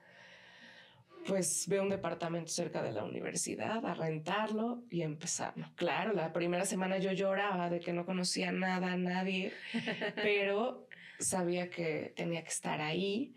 Pues 1.26 1.68
veo 1.68 1.84
un 1.84 1.90
departamento 1.90 2.52
cerca 2.52 2.84
de 2.84 2.92
la 2.92 3.06
universidad, 3.06 3.86
a 3.86 3.94
rentarlo 3.94 4.84
y 4.90 5.04
empezarlo. 5.04 5.72
Claro, 5.76 6.14
la 6.14 6.34
primera 6.34 6.66
semana 6.66 6.98
yo 6.98 7.14
lloraba 7.14 7.70
de 7.70 7.80
que 7.80 7.94
no 7.94 8.06
conocía 8.06 8.52
nada, 8.52 8.94
a 8.94 8.98
nadie, 8.98 9.54
pero 10.16 10.88
sabía 11.20 11.70
que 11.70 12.14
tenía 12.16 12.44
que 12.44 12.50
estar 12.50 12.82
ahí. 12.82 13.34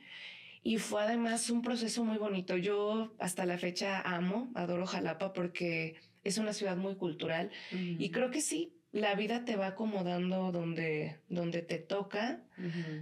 Y 0.63 0.79
fue 0.79 1.03
además 1.03 1.49
un 1.49 1.63
proceso 1.63 2.03
muy 2.03 2.19
bonito. 2.19 2.57
Yo 2.57 3.15
hasta 3.21 3.47
la 3.47 3.57
fecha 3.57 4.01
amo, 4.01 4.51
adoro 4.57 4.85
Jalapa 4.85 5.33
porque 5.33 5.95
es 6.25 6.39
una 6.39 6.53
ciudad 6.53 6.77
muy 6.77 6.97
cultural 6.97 7.53
y 7.71 8.11
creo 8.11 8.33
que 8.33 8.41
sí, 8.41 8.76
la 8.97 9.15
vida 9.15 9.45
te 9.45 9.57
va 9.57 9.69
acomodando 9.69 10.53
donde, 10.53 11.17
donde 11.29 11.61
te 11.61 11.79
toca, 11.79 12.41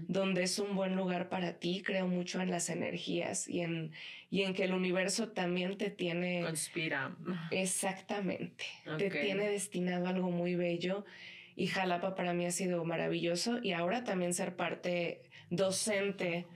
donde 0.08 0.42
es 0.42 0.58
un 0.58 0.74
buen 0.74 0.96
lugar 0.96 1.28
para 1.28 1.60
ti. 1.60 1.82
Creo 1.84 2.08
mucho 2.08 2.40
en 2.40 2.50
las 2.50 2.68
energías 2.68 3.48
y 3.48 3.60
en, 3.60 3.92
y 4.28 4.42
en 4.42 4.54
que 4.54 4.64
el 4.64 4.74
universo 4.74 5.28
también 5.28 5.78
te 5.78 5.90
tiene... 5.90 6.42
Conspira. 6.42 7.16
Exactamente. 7.52 8.64
Te 8.98 9.08
tiene 9.08 9.48
destinado 9.48 10.08
algo 10.08 10.30
muy 10.30 10.56
bello. 10.56 11.04
Y 11.54 11.68
Jalapa 11.68 12.16
para 12.16 12.34
mí 12.34 12.44
ha 12.44 12.50
sido 12.50 12.84
maravilloso. 12.84 13.60
Y 13.62 13.70
ahora 13.72 14.02
también 14.02 14.34
ser 14.34 14.56
parte 14.56 15.22
docente 15.50 16.46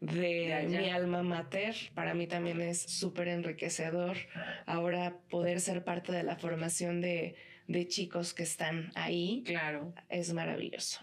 de, 0.00 0.66
mi 0.68 0.90
alma 0.90 1.22
mater, 1.22 1.76
para 1.94 2.12
mí 2.14 2.26
también 2.26 2.60
es 2.60 2.80
súper 2.80 3.28
enriquecedor. 3.28 4.16
Ahora 4.66 5.18
poder 5.30 5.60
ser 5.60 5.84
parte 5.84 6.10
de 6.10 6.24
la 6.24 6.36
formación 6.36 7.00
de 7.00 7.36
de 7.72 7.88
chicos 7.88 8.34
que 8.34 8.42
están 8.42 8.90
ahí. 8.94 9.42
Claro. 9.44 9.92
Es 10.08 10.32
maravilloso. 10.32 11.00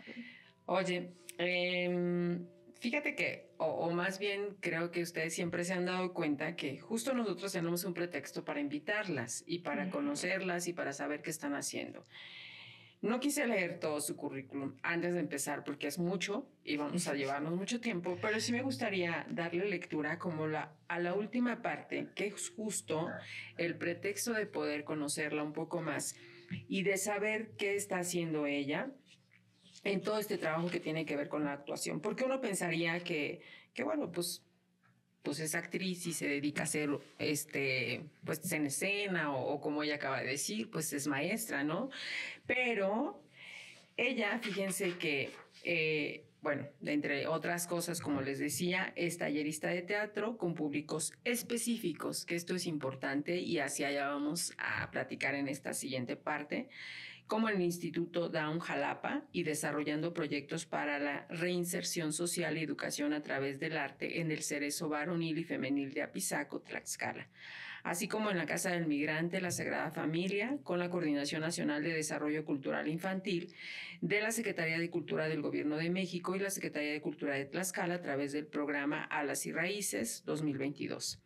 Oye, 0.65 1.13
em, 1.37 2.45
fíjate 2.79 3.15
que, 3.15 3.49
o, 3.57 3.89
más 3.91 4.19
bien 4.19 4.55
creo 4.59 4.91
que 4.91 5.01
ustedes 5.01 5.33
siempre 5.33 5.63
se 5.63 5.73
han 5.73 5.85
dado 5.85 6.13
cuenta 6.13 6.55
que 6.55 6.79
justo 6.79 7.13
nosotros 7.13 7.51
tenemos 7.51 7.83
un 7.83 7.93
pretexto 7.93 8.45
para 8.45 8.59
invitarlas 8.59 9.43
y 9.47 9.59
para 9.59 9.89
conocerlas 9.89 10.67
y 10.67 10.73
para 10.73 10.93
saber 10.93 11.21
qué 11.21 11.31
están 11.31 11.55
haciendo. 11.55 12.03
No 13.01 13.21
quise 13.21 13.47
leer 13.47 13.79
todo 13.79 14.01
su 14.01 14.17
currículum 14.17 14.75
antes 14.83 15.13
de 15.13 15.21
empezar 15.21 15.63
porque 15.63 15.87
es 15.87 15.97
mucho 15.97 16.49
y 16.65 16.75
vamos 16.75 17.07
a 17.07 17.13
llevarnos 17.13 17.55
mucho 17.55 17.79
tiempo, 17.79 18.17
pero 18.21 18.41
sí 18.41 18.51
me 18.51 18.61
gustaría 18.61 19.25
darle 19.29 19.69
lectura 19.69 20.19
como 20.19 20.47
la, 20.47 20.73
a 20.89 20.99
la 20.99 21.13
última 21.13 21.61
parte, 21.61 22.09
que 22.13 22.27
es 22.27 22.49
justo 22.49 23.07
el 23.57 23.77
pretexto 23.77 24.33
de 24.33 24.45
poder 24.47 24.83
conocerla 24.83 25.43
un 25.43 25.53
poco 25.53 25.81
más 25.81 26.17
y 26.67 26.83
de 26.83 26.97
saber 26.97 27.51
qué 27.57 27.75
está 27.75 27.99
haciendo 27.99 28.45
ella 28.45 28.91
en 29.83 30.01
todo 30.01 30.19
este 30.19 30.37
trabajo 30.37 30.69
que 30.69 30.79
tiene 30.79 31.05
que 31.05 31.15
ver 31.15 31.29
con 31.29 31.45
la 31.45 31.53
actuación. 31.53 32.01
Porque 32.01 32.23
uno 32.23 32.41
pensaría 32.41 32.99
que, 33.03 33.41
que 33.73 33.83
bueno, 33.83 34.11
pues, 34.11 34.43
pues 35.23 35.39
es 35.39 35.55
actriz 35.55 36.05
y 36.05 36.13
se 36.13 36.27
dedica 36.27 36.61
a 36.61 36.63
hacer 36.65 36.89
este, 37.17 38.03
pues 38.23 38.51
en 38.51 38.65
escena 38.65 39.33
o, 39.35 39.59
como 39.61 39.83
ella 39.83 39.95
acaba 39.95 40.21
de 40.21 40.27
decir, 40.27 40.69
pues 40.69 40.91
es 40.93 41.07
maestra, 41.07 41.63
¿no? 41.63 41.89
Pero 42.45 43.21
ella, 43.97 44.39
fíjense 44.39 44.97
que, 44.97 45.31
eh, 45.63 46.28
bueno, 46.41 46.67
entre 46.85 47.27
otras 47.27 47.67
cosas, 47.67 47.99
como 47.99 48.21
les 48.21 48.39
decía, 48.39 48.93
es 48.95 49.17
tallerista 49.17 49.67
de 49.67 49.81
teatro 49.81 50.37
con 50.37 50.53
públicos 50.53 51.13
específicos, 51.25 52.25
que 52.25 52.35
esto 52.35 52.55
es 52.55 52.65
importante 52.65 53.37
y 53.37 53.59
así 53.59 53.83
allá 53.83 54.07
vamos 54.07 54.53
a 54.57 54.89
platicar 54.89 55.35
en 55.35 55.49
esta 55.49 55.73
siguiente 55.73 56.15
parte, 56.15 56.69
como 57.27 57.49
el 57.49 57.61
Instituto 57.61 58.29
Down 58.29 58.59
Jalapa 58.59 59.25
y 59.31 59.43
desarrollando 59.43 60.13
proyectos 60.13 60.65
para 60.65 60.97
la 60.97 61.27
reinserción 61.29 62.13
social 62.13 62.57
y 62.57 62.63
educación 62.63 63.13
a 63.13 63.21
través 63.21 63.59
del 63.59 63.77
arte 63.77 64.21
en 64.21 64.31
el 64.31 64.41
cerezo 64.41 64.89
varonil 64.89 65.37
y 65.37 65.43
femenil 65.43 65.93
de 65.93 66.01
Apizaco, 66.01 66.61
Tlaxcala 66.61 67.27
así 67.83 68.07
como 68.07 68.31
en 68.31 68.37
la 68.37 68.45
Casa 68.45 68.71
del 68.71 68.87
Migrante, 68.87 69.41
la 69.41 69.51
Sagrada 69.51 69.91
Familia, 69.91 70.57
con 70.63 70.79
la 70.79 70.89
Coordinación 70.89 71.41
Nacional 71.41 71.83
de 71.83 71.93
Desarrollo 71.93 72.45
Cultural 72.45 72.87
Infantil 72.87 73.53
de 74.01 74.21
la 74.21 74.31
Secretaría 74.31 74.79
de 74.79 74.89
Cultura 74.89 75.27
del 75.27 75.41
Gobierno 75.41 75.77
de 75.77 75.89
México 75.89 76.35
y 76.35 76.39
la 76.39 76.49
Secretaría 76.49 76.91
de 76.91 77.01
Cultura 77.01 77.35
de 77.35 77.45
Tlaxcala 77.45 77.95
a 77.95 78.01
través 78.01 78.31
del 78.31 78.47
programa 78.47 79.03
Alas 79.03 79.45
y 79.45 79.51
Raíces 79.51 80.23
2022. 80.25 81.21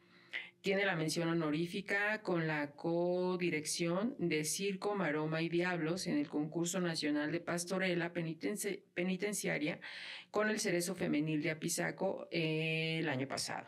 Tiene 0.62 0.86
la 0.86 0.96
mención 0.96 1.28
honorífica 1.28 2.22
con 2.22 2.48
la 2.48 2.72
codirección 2.72 4.16
de 4.18 4.46
Circo, 4.46 4.96
Maroma 4.96 5.42
y 5.42 5.50
Diablos 5.50 6.08
en 6.08 6.18
el 6.18 6.30
concurso 6.30 6.80
nacional 6.80 7.34
de 7.34 7.42
pastorela 7.42 8.14
penitenciaria 8.14 9.82
con 10.32 10.50
el 10.50 10.62
Cerezo 10.62 10.96
Femenil 10.96 11.44
de 11.44 11.52
Apizaco 11.52 12.30
eh, 12.32 13.00
el 13.00 13.10
año 13.10 13.28
pasado 13.28 13.68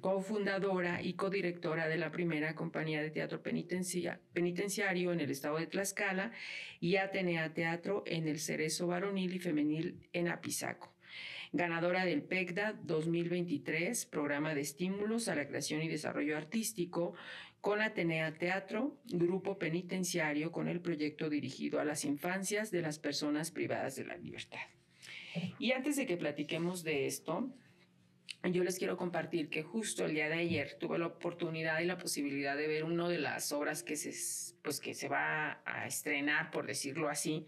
cofundadora 0.00 1.02
y 1.02 1.14
codirectora 1.14 1.88
de 1.88 1.96
la 1.96 2.10
primera 2.10 2.54
compañía 2.54 3.02
de 3.02 3.10
teatro 3.10 3.42
penitenciario 3.42 5.12
en 5.12 5.20
el 5.20 5.30
estado 5.30 5.58
de 5.58 5.66
Tlaxcala 5.66 6.32
y 6.80 6.96
Atenea 6.96 7.52
Teatro 7.52 8.04
en 8.06 8.28
el 8.28 8.38
Cerezo 8.38 8.86
Varonil 8.86 9.34
y 9.34 9.38
Femenil 9.38 10.08
en 10.12 10.28
Apizaco. 10.28 10.94
Ganadora 11.52 12.04
del 12.04 12.22
PECDA 12.22 12.74
2023, 12.82 14.06
programa 14.06 14.54
de 14.54 14.60
estímulos 14.60 15.28
a 15.28 15.34
la 15.34 15.48
creación 15.48 15.82
y 15.82 15.88
desarrollo 15.88 16.36
artístico, 16.36 17.14
con 17.60 17.80
Atenea 17.80 18.34
Teatro, 18.34 18.96
grupo 19.06 19.58
penitenciario 19.58 20.52
con 20.52 20.68
el 20.68 20.80
proyecto 20.80 21.28
dirigido 21.28 21.80
a 21.80 21.84
las 21.84 22.04
infancias 22.04 22.70
de 22.70 22.82
las 22.82 22.98
personas 22.98 23.50
privadas 23.50 23.96
de 23.96 24.04
la 24.04 24.16
libertad. 24.16 24.60
Y 25.58 25.72
antes 25.72 25.96
de 25.96 26.06
que 26.06 26.16
platiquemos 26.16 26.84
de 26.84 27.06
esto, 27.06 27.50
yo 28.44 28.64
les 28.64 28.78
quiero 28.78 28.96
compartir 28.96 29.50
que 29.50 29.62
justo 29.62 30.04
el 30.06 30.14
día 30.14 30.28
de 30.28 30.36
ayer 30.36 30.76
tuve 30.78 30.98
la 30.98 31.06
oportunidad 31.06 31.80
y 31.80 31.84
la 31.84 31.98
posibilidad 31.98 32.56
de 32.56 32.68
ver 32.68 32.84
una 32.84 33.08
de 33.08 33.18
las 33.18 33.52
obras 33.52 33.82
que 33.82 33.96
se, 33.96 34.12
pues, 34.62 34.80
que 34.80 34.94
se 34.94 35.08
va 35.08 35.60
a 35.64 35.86
estrenar, 35.86 36.50
por 36.50 36.66
decirlo 36.66 37.08
así, 37.08 37.46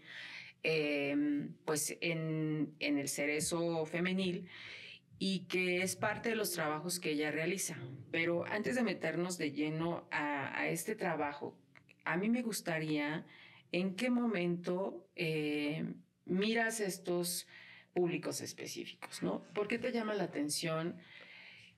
em, 0.63 1.53
pues 1.65 1.97
en, 2.01 2.75
en 2.79 2.97
el 2.97 3.07
cerezo 3.09 3.85
femenil 3.85 4.47
y 5.17 5.45
que 5.47 5.81
es 5.81 5.95
parte 5.95 6.29
de 6.29 6.35
los 6.35 6.51
trabajos 6.51 6.99
que 6.99 7.11
ella 7.11 7.31
realiza. 7.31 7.77
Pero 8.11 8.45
antes 8.45 8.75
de 8.75 8.83
meternos 8.83 9.37
de 9.37 9.51
lleno 9.51 10.07
a, 10.11 10.59
a 10.59 10.67
este 10.69 10.95
trabajo, 10.95 11.57
a 12.03 12.17
mí 12.17 12.29
me 12.29 12.41
gustaría 12.41 13.25
en 13.71 13.95
qué 13.95 14.09
momento 14.09 15.07
eh, 15.15 15.85
miras 16.25 16.79
estos 16.79 17.47
públicos 17.93 18.41
específicos, 18.41 19.21
¿no? 19.21 19.43
¿Por 19.53 19.67
qué 19.67 19.77
te 19.77 19.91
llama 19.91 20.13
la 20.13 20.23
atención 20.23 20.95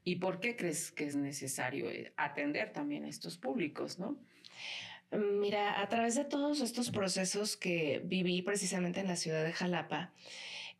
y 0.03 0.17
por 0.17 0.39
qué 0.39 0.55
crees 0.55 0.91
que 0.91 1.05
es 1.05 1.15
necesario 1.15 1.89
eh, 1.89 2.13
atender 2.17 2.73
también 2.73 3.05
a 3.05 3.09
estos 3.09 3.37
públicos, 3.37 3.99
¿no? 3.99 4.17
Mira, 5.11 5.79
a 5.81 5.87
través 5.89 6.15
de 6.15 6.25
todos 6.25 6.59
estos 6.61 6.89
procesos 6.89 7.55
que 7.55 8.01
viví 8.03 8.41
precisamente 8.41 8.99
en 8.99 9.07
la 9.07 9.15
ciudad 9.15 9.43
de 9.43 9.53
Jalapa, 9.53 10.11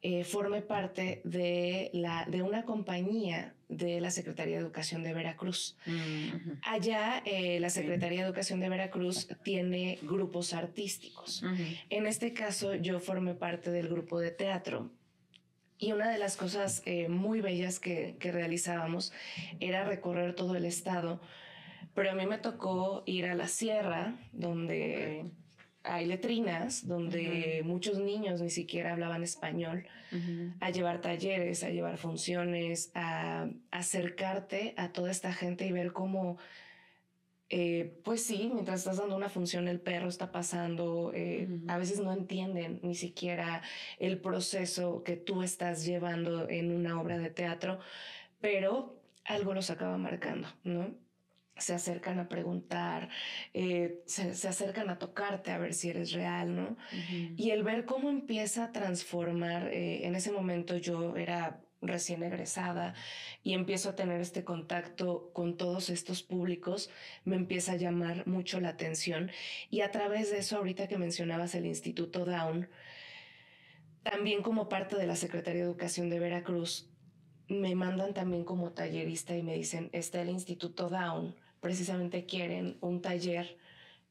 eh, 0.01 0.23
formé 0.23 0.61
parte 0.61 1.21
de, 1.23 1.89
la, 1.93 2.25
de 2.25 2.41
una 2.41 2.65
compañía 2.65 3.53
de 3.69 4.01
la 4.01 4.11
Secretaría 4.11 4.55
de 4.55 4.61
Educación 4.61 5.01
de 5.03 5.13
Veracruz. 5.13 5.77
Mm, 5.85 6.59
Allá 6.63 7.21
eh, 7.25 7.59
la 7.59 7.69
Secretaría 7.69 8.19
de 8.19 8.25
Educación 8.25 8.59
de 8.59 8.69
Veracruz 8.69 9.29
tiene 9.43 9.99
grupos 10.01 10.53
artísticos. 10.53 11.43
En 11.89 12.05
este 12.05 12.33
caso 12.33 12.75
yo 12.75 12.99
formé 12.99 13.33
parte 13.33 13.71
del 13.71 13.87
grupo 13.87 14.19
de 14.19 14.31
teatro 14.31 14.91
y 15.83 15.91
una 15.91 16.09
de 16.09 16.17
las 16.17 16.37
cosas 16.37 16.81
eh, 16.85 17.09
muy 17.09 17.41
bellas 17.41 17.79
que, 17.79 18.15
realizábamos 18.21 19.11
era 19.59 19.83
recorrer 19.83 20.33
todo 20.33 20.55
el 20.55 20.63
estado, 20.63 21.19
pero 21.93 22.11
a 22.11 22.15
mí 22.15 22.25
me 22.25 22.37
tocó 22.37 23.03
ir 23.05 23.25
a 23.25 23.35
la 23.35 23.49
sierra, 23.49 24.15
donde 24.31 25.25
hay 25.83 26.05
letrinas, 26.05 26.87
donde 26.87 27.63
muchos 27.65 27.99
niños 27.99 28.39
ni 28.39 28.49
siquiera 28.49 28.93
hablaban 28.93 29.23
español, 29.23 29.85
a 30.61 30.69
llevar 30.69 31.01
talleres, 31.01 31.63
a 31.63 31.69
llevar 31.69 31.97
funciones, 31.97 32.91
a 32.93 33.49
acercarte 33.71 34.75
a 34.77 34.93
toda 34.93 35.11
esta 35.11 35.33
gente 35.33 35.65
y 35.65 35.71
ver 35.73 35.91
cómo 35.91 36.37
eh, 37.55 38.01
pues 38.03 38.23
sí, 38.23 38.49
mientras 38.51 38.79
estás 38.79 38.97
dando 38.97 39.15
una 39.15 39.29
función, 39.29 39.67
el 39.67 39.79
perro 39.79 40.07
está 40.09 40.31
pasando, 40.31 41.11
eh, 41.13 41.47
a 41.67 41.77
veces 41.77 41.99
no 41.99 42.11
entienden 42.11 42.79
ni 42.81 42.95
siquiera 42.95 43.61
el 43.99 44.19
proceso 44.19 45.03
que 45.03 45.17
tú 45.17 45.43
estás 45.43 45.85
llevando 45.85 46.49
en 46.49 46.71
una 46.71 46.99
obra 46.99 47.19
de 47.19 47.29
teatro, 47.29 47.77
pero 48.41 48.99
algo 49.23 49.53
los 49.53 49.69
acaba 49.69 49.99
marcando, 49.99 50.47
¿no? 50.63 50.95
Se 51.55 51.75
acercan 51.75 52.17
a 52.17 52.27
preguntar, 52.27 53.09
eh, 53.53 54.01
se, 54.07 54.31
acercan 54.47 54.89
a 54.89 54.97
tocarte 54.97 55.51
a 55.51 55.59
ver 55.59 55.75
si 55.75 55.89
eres 55.91 56.11
real, 56.11 56.55
¿no? 56.55 56.75
Y 57.37 57.51
el 57.51 57.61
ver 57.61 57.85
cómo 57.85 58.09
empieza 58.09 58.63
a 58.63 58.71
transformar, 58.71 59.71
en 59.71 60.15
ese 60.15 60.31
momento 60.31 60.77
yo 60.77 61.15
era 61.17 61.62
recién 61.87 62.23
egresada 62.23 62.93
y 63.43 63.53
empiezo 63.53 63.89
a 63.89 63.95
tener 63.95 64.21
este 64.21 64.43
contacto 64.43 65.31
con 65.33 65.57
todos 65.57 65.89
estos 65.89 66.23
públicos, 66.23 66.89
me 67.25 67.35
empieza 67.35 67.73
a 67.73 67.77
llamar 67.77 68.27
mucho 68.27 68.59
la 68.59 68.69
atención 68.69 69.31
y 69.69 69.81
a 69.81 69.91
través 69.91 70.31
de 70.31 70.39
eso, 70.39 70.57
ahorita 70.57 70.87
que 70.87 70.97
mencionabas 70.97 71.55
el 71.55 71.65
Instituto 71.65 72.25
Down, 72.25 72.69
también 74.03 74.41
como 74.41 74.69
parte 74.69 74.95
de 74.95 75.07
la 75.07 75.15
Secretaría 75.15 75.61
de 75.61 75.67
Educación 75.69 76.09
de 76.09 76.19
Veracruz, 76.19 76.89
me 77.47 77.75
mandan 77.75 78.13
también 78.13 78.43
como 78.43 78.71
tallerista 78.71 79.35
y 79.35 79.43
me 79.43 79.55
dicen, 79.55 79.89
está 79.93 80.21
el 80.21 80.29
Instituto 80.29 80.89
Down, 80.89 81.35
precisamente 81.59 82.25
quieren 82.25 82.77
un 82.81 83.01
taller 83.01 83.57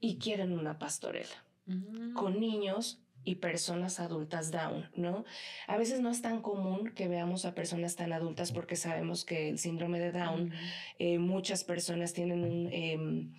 y 0.00 0.18
quieren 0.18 0.52
una 0.52 0.78
pastorela 0.78 1.44
Mm. 1.66 2.14
con 2.14 2.40
niños 2.40 3.00
y 3.24 3.36
personas 3.36 4.00
adultas 4.00 4.50
down, 4.50 4.90
¿no? 4.96 5.24
A 5.66 5.76
veces 5.76 6.00
no 6.00 6.10
es 6.10 6.22
tan 6.22 6.42
común 6.42 6.90
que 6.94 7.08
veamos 7.08 7.44
a 7.44 7.54
personas 7.54 7.94
tan 7.96 8.12
adultas 8.12 8.52
porque 8.52 8.76
sabemos 8.76 9.24
que 9.24 9.48
el 9.50 9.58
síndrome 9.58 10.00
de 10.00 10.12
Down, 10.12 10.52
eh, 10.98 11.18
muchas 11.18 11.62
personas 11.64 12.12
tienen 12.12 12.42
un, 12.44 12.68
em, 12.72 13.32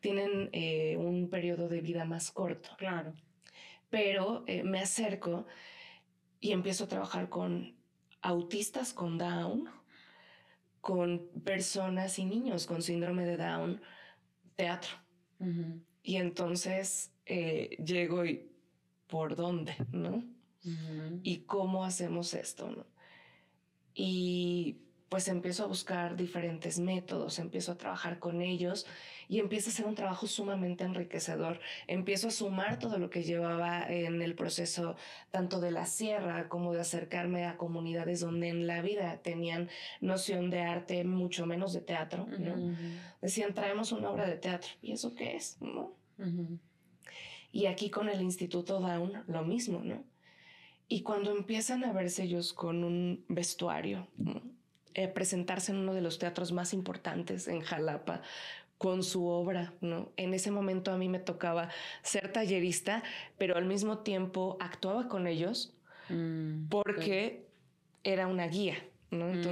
tienen, 0.00 0.50
eh, 0.52 0.96
un 0.96 1.28
periodo 1.30 1.68
de 1.68 1.80
vida 1.80 2.04
más 2.04 2.30
corto, 2.30 2.70
Claro. 2.78 3.14
pero 3.90 4.44
eh, 4.46 4.62
me 4.64 4.80
acerco 4.80 5.46
y 6.40 6.52
empiezo 6.52 6.84
a 6.84 6.88
trabajar 6.88 7.28
con 7.28 7.76
autistas 8.22 8.92
con 8.92 9.18
Down, 9.18 9.68
con 10.80 11.28
personas 11.44 12.18
y 12.18 12.24
niños 12.24 12.66
con 12.66 12.82
síndrome 12.82 13.24
de 13.26 13.36
Down, 13.36 13.80
teatro. 14.56 14.90
Ujú. 15.40 15.80
Y 16.02 16.16
entonces 16.16 17.12
eh, 17.26 17.76
llego 17.84 18.24
y 18.24 18.48
por 19.08 19.34
dónde, 19.36 19.74
¿no? 19.90 20.22
Y 21.22 21.38
cómo 21.40 21.84
hacemos 21.84 22.34
esto, 22.34 22.70
¿no? 22.70 22.86
Y 23.94 24.78
pues 25.08 25.28
empiezo 25.28 25.64
a 25.64 25.66
buscar 25.66 26.16
diferentes 26.16 26.78
métodos, 26.78 27.38
empiezo 27.38 27.72
a 27.72 27.78
trabajar 27.78 28.18
con 28.18 28.42
ellos 28.42 28.86
y 29.26 29.38
empieza 29.38 29.70
a 29.70 29.72
ser 29.72 29.86
un 29.86 29.94
trabajo 29.94 30.26
sumamente 30.26 30.84
enriquecedor. 30.84 31.60
Empiezo 31.86 32.28
a 32.28 32.30
sumar 32.30 32.78
todo 32.78 32.98
lo 32.98 33.08
que 33.08 33.22
llevaba 33.22 33.86
en 33.88 34.20
el 34.20 34.34
proceso 34.34 34.96
tanto 35.30 35.60
de 35.60 35.70
la 35.70 35.86
sierra 35.86 36.48
como 36.48 36.74
de 36.74 36.80
acercarme 36.80 37.46
a 37.46 37.56
comunidades 37.56 38.20
donde 38.20 38.48
en 38.48 38.66
la 38.66 38.82
vida 38.82 39.22
tenían 39.22 39.70
noción 40.00 40.50
de 40.50 40.60
arte, 40.60 41.04
mucho 41.04 41.46
menos 41.46 41.72
de 41.72 41.80
teatro, 41.80 42.26
¿no? 42.38 42.76
Decían, 43.22 43.54
traemos 43.54 43.92
una 43.92 44.10
obra 44.10 44.26
de 44.26 44.36
teatro. 44.36 44.70
¿Y 44.82 44.92
eso 44.92 45.14
qué 45.14 45.36
es? 45.36 45.56
¿No? 45.60 45.94
Y 47.52 47.66
aquí 47.66 47.90
con 47.90 48.08
el 48.08 48.20
Instituto 48.20 48.80
Down, 48.80 49.24
lo 49.26 49.44
mismo, 49.44 49.80
¿no? 49.82 50.04
Y 50.88 51.02
cuando 51.02 51.32
empiezan 51.32 51.84
a 51.84 51.92
verse 51.92 52.24
ellos 52.24 52.52
con 52.52 52.84
un 52.84 53.24
vestuario, 53.28 54.08
¿no? 54.16 54.42
Eh, 54.94 55.08
presentarse 55.08 55.72
en 55.72 55.78
uno 55.78 55.94
de 55.94 56.00
los 56.00 56.18
teatros 56.18 56.52
más 56.52 56.72
importantes 56.72 57.46
en 57.46 57.60
Jalapa 57.60 58.22
con 58.78 59.02
su 59.02 59.26
obra, 59.26 59.74
¿no? 59.80 60.12
En 60.16 60.34
ese 60.34 60.50
momento 60.50 60.92
a 60.92 60.96
mí 60.96 61.08
me 61.08 61.18
tocaba 61.18 61.68
ser 62.02 62.32
tallerista, 62.32 63.02
pero 63.36 63.56
al 63.56 63.66
mismo 63.66 63.98
tiempo 63.98 64.56
actuaba 64.60 65.08
con 65.08 65.26
ellos 65.26 65.74
Mm, 66.08 66.68
porque 66.68 67.46
era 68.04 68.26
una 68.26 68.46
guía, 68.46 68.76
¿no? 69.10 69.26
Mm. 69.26 69.42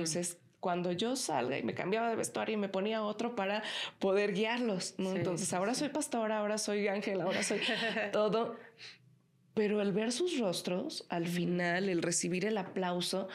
Cuando 0.60 0.92
yo 0.92 1.16
salga 1.16 1.58
y 1.58 1.62
me 1.62 1.74
cambiaba 1.74 2.08
de 2.08 2.16
vestuario 2.16 2.54
y 2.54 2.56
me 2.56 2.68
ponía 2.68 3.02
otro 3.02 3.36
para 3.36 3.62
poder 3.98 4.32
guiarlos, 4.32 4.94
¿no? 4.98 5.10
Sí, 5.12 5.18
Entonces, 5.18 5.52
ahora 5.52 5.74
sí. 5.74 5.80
soy 5.80 5.88
pastora, 5.90 6.38
ahora 6.38 6.58
soy 6.58 6.88
ángel, 6.88 7.20
ahora 7.20 7.42
soy 7.42 7.60
todo. 8.12 8.56
Pero 9.54 9.80
el 9.80 9.92
ver 9.92 10.12
sus 10.12 10.38
rostros, 10.38 11.06
al 11.08 11.26
final, 11.26 11.88
el 11.88 12.02
recibir 12.02 12.44
el 12.44 12.58
aplauso, 12.58 13.28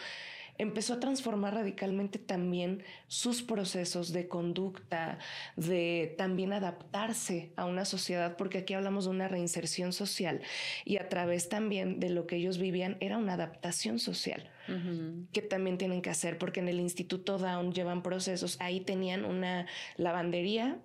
empezó 0.60 0.94
a 0.94 1.00
transformar 1.00 1.56
radicalmente 1.56 2.20
también 2.20 2.84
sus 3.08 3.42
procesos 3.42 4.14
de 4.14 4.28
conducta, 4.28 5.18
de 5.56 6.14
también 6.20 6.54
adaptarse 6.54 7.52
a 7.56 7.66
una 7.66 7.86
sociedad, 7.86 8.38
porque 8.38 8.60
aquí 8.60 8.76
hablamos 8.76 9.06
de 9.06 9.12
una 9.12 9.28
reinserción 9.28 9.92
social 9.92 10.42
y 10.86 10.98
a 10.98 11.10
través 11.10 11.50
también 11.50 12.00
de 12.00 12.12
lo 12.12 12.28
que 12.28 12.36
ellos 12.36 12.60
vivían 12.60 12.98
era 13.00 13.18
una 13.18 13.34
adaptación 13.34 13.98
social 13.98 14.51
Que 15.34 15.42
también 15.42 15.78
tienen 15.78 16.02
que 16.02 16.10
hacer, 16.10 16.38
porque 16.38 16.60
en 16.60 16.68
el 16.68 16.80
Instituto 16.80 17.38
Down 17.38 17.74
llevan 17.74 18.04
procesos, 18.04 18.58
ahí 18.60 18.82
tenían 18.82 19.26
una 19.26 19.68
lavandería 19.98 20.78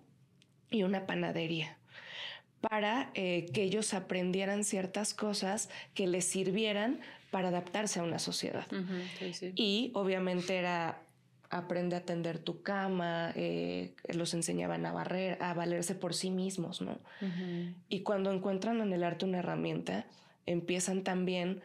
y 0.71 0.83
una 0.83 1.07
panadería 1.07 1.79
para 2.61 3.11
eh, 3.15 3.47
que 3.53 3.63
ellos 3.63 3.95
aprendieran 3.95 4.65
ciertas 4.65 5.15
cosas 5.15 5.69
que 5.95 6.07
les 6.07 6.25
sirvieran 6.25 7.01
para 7.31 7.49
adaptarse 7.49 8.01
a 8.01 8.03
una 8.03 8.19
sociedad. 8.19 8.67
Ujú. 8.73 8.95
Sí, 9.19 9.33
sí. 9.35 9.53
Y 9.55 9.91
obviamente 9.95 10.57
era 10.57 11.03
aprende 11.51 11.97
a 11.97 12.01
tender 12.01 12.39
tu 12.39 12.63
cama, 12.63 13.33
eh, 13.37 13.95
los 14.13 14.35
enseñaban 14.35 14.85
a 14.85 14.93
barrer, 14.93 15.41
a 15.41 15.55
valerse 15.55 15.95
por 15.95 16.15
sí 16.15 16.31
mismos, 16.31 16.81
¿no? 16.81 16.99
Y 17.89 18.01
cuando 18.01 18.33
encuentran 18.33 18.81
en 18.81 18.93
el 18.93 19.05
arte 19.05 19.25
una 19.25 19.39
herramienta, 19.39 20.07
empiezan 20.45 21.05
también 21.05 21.63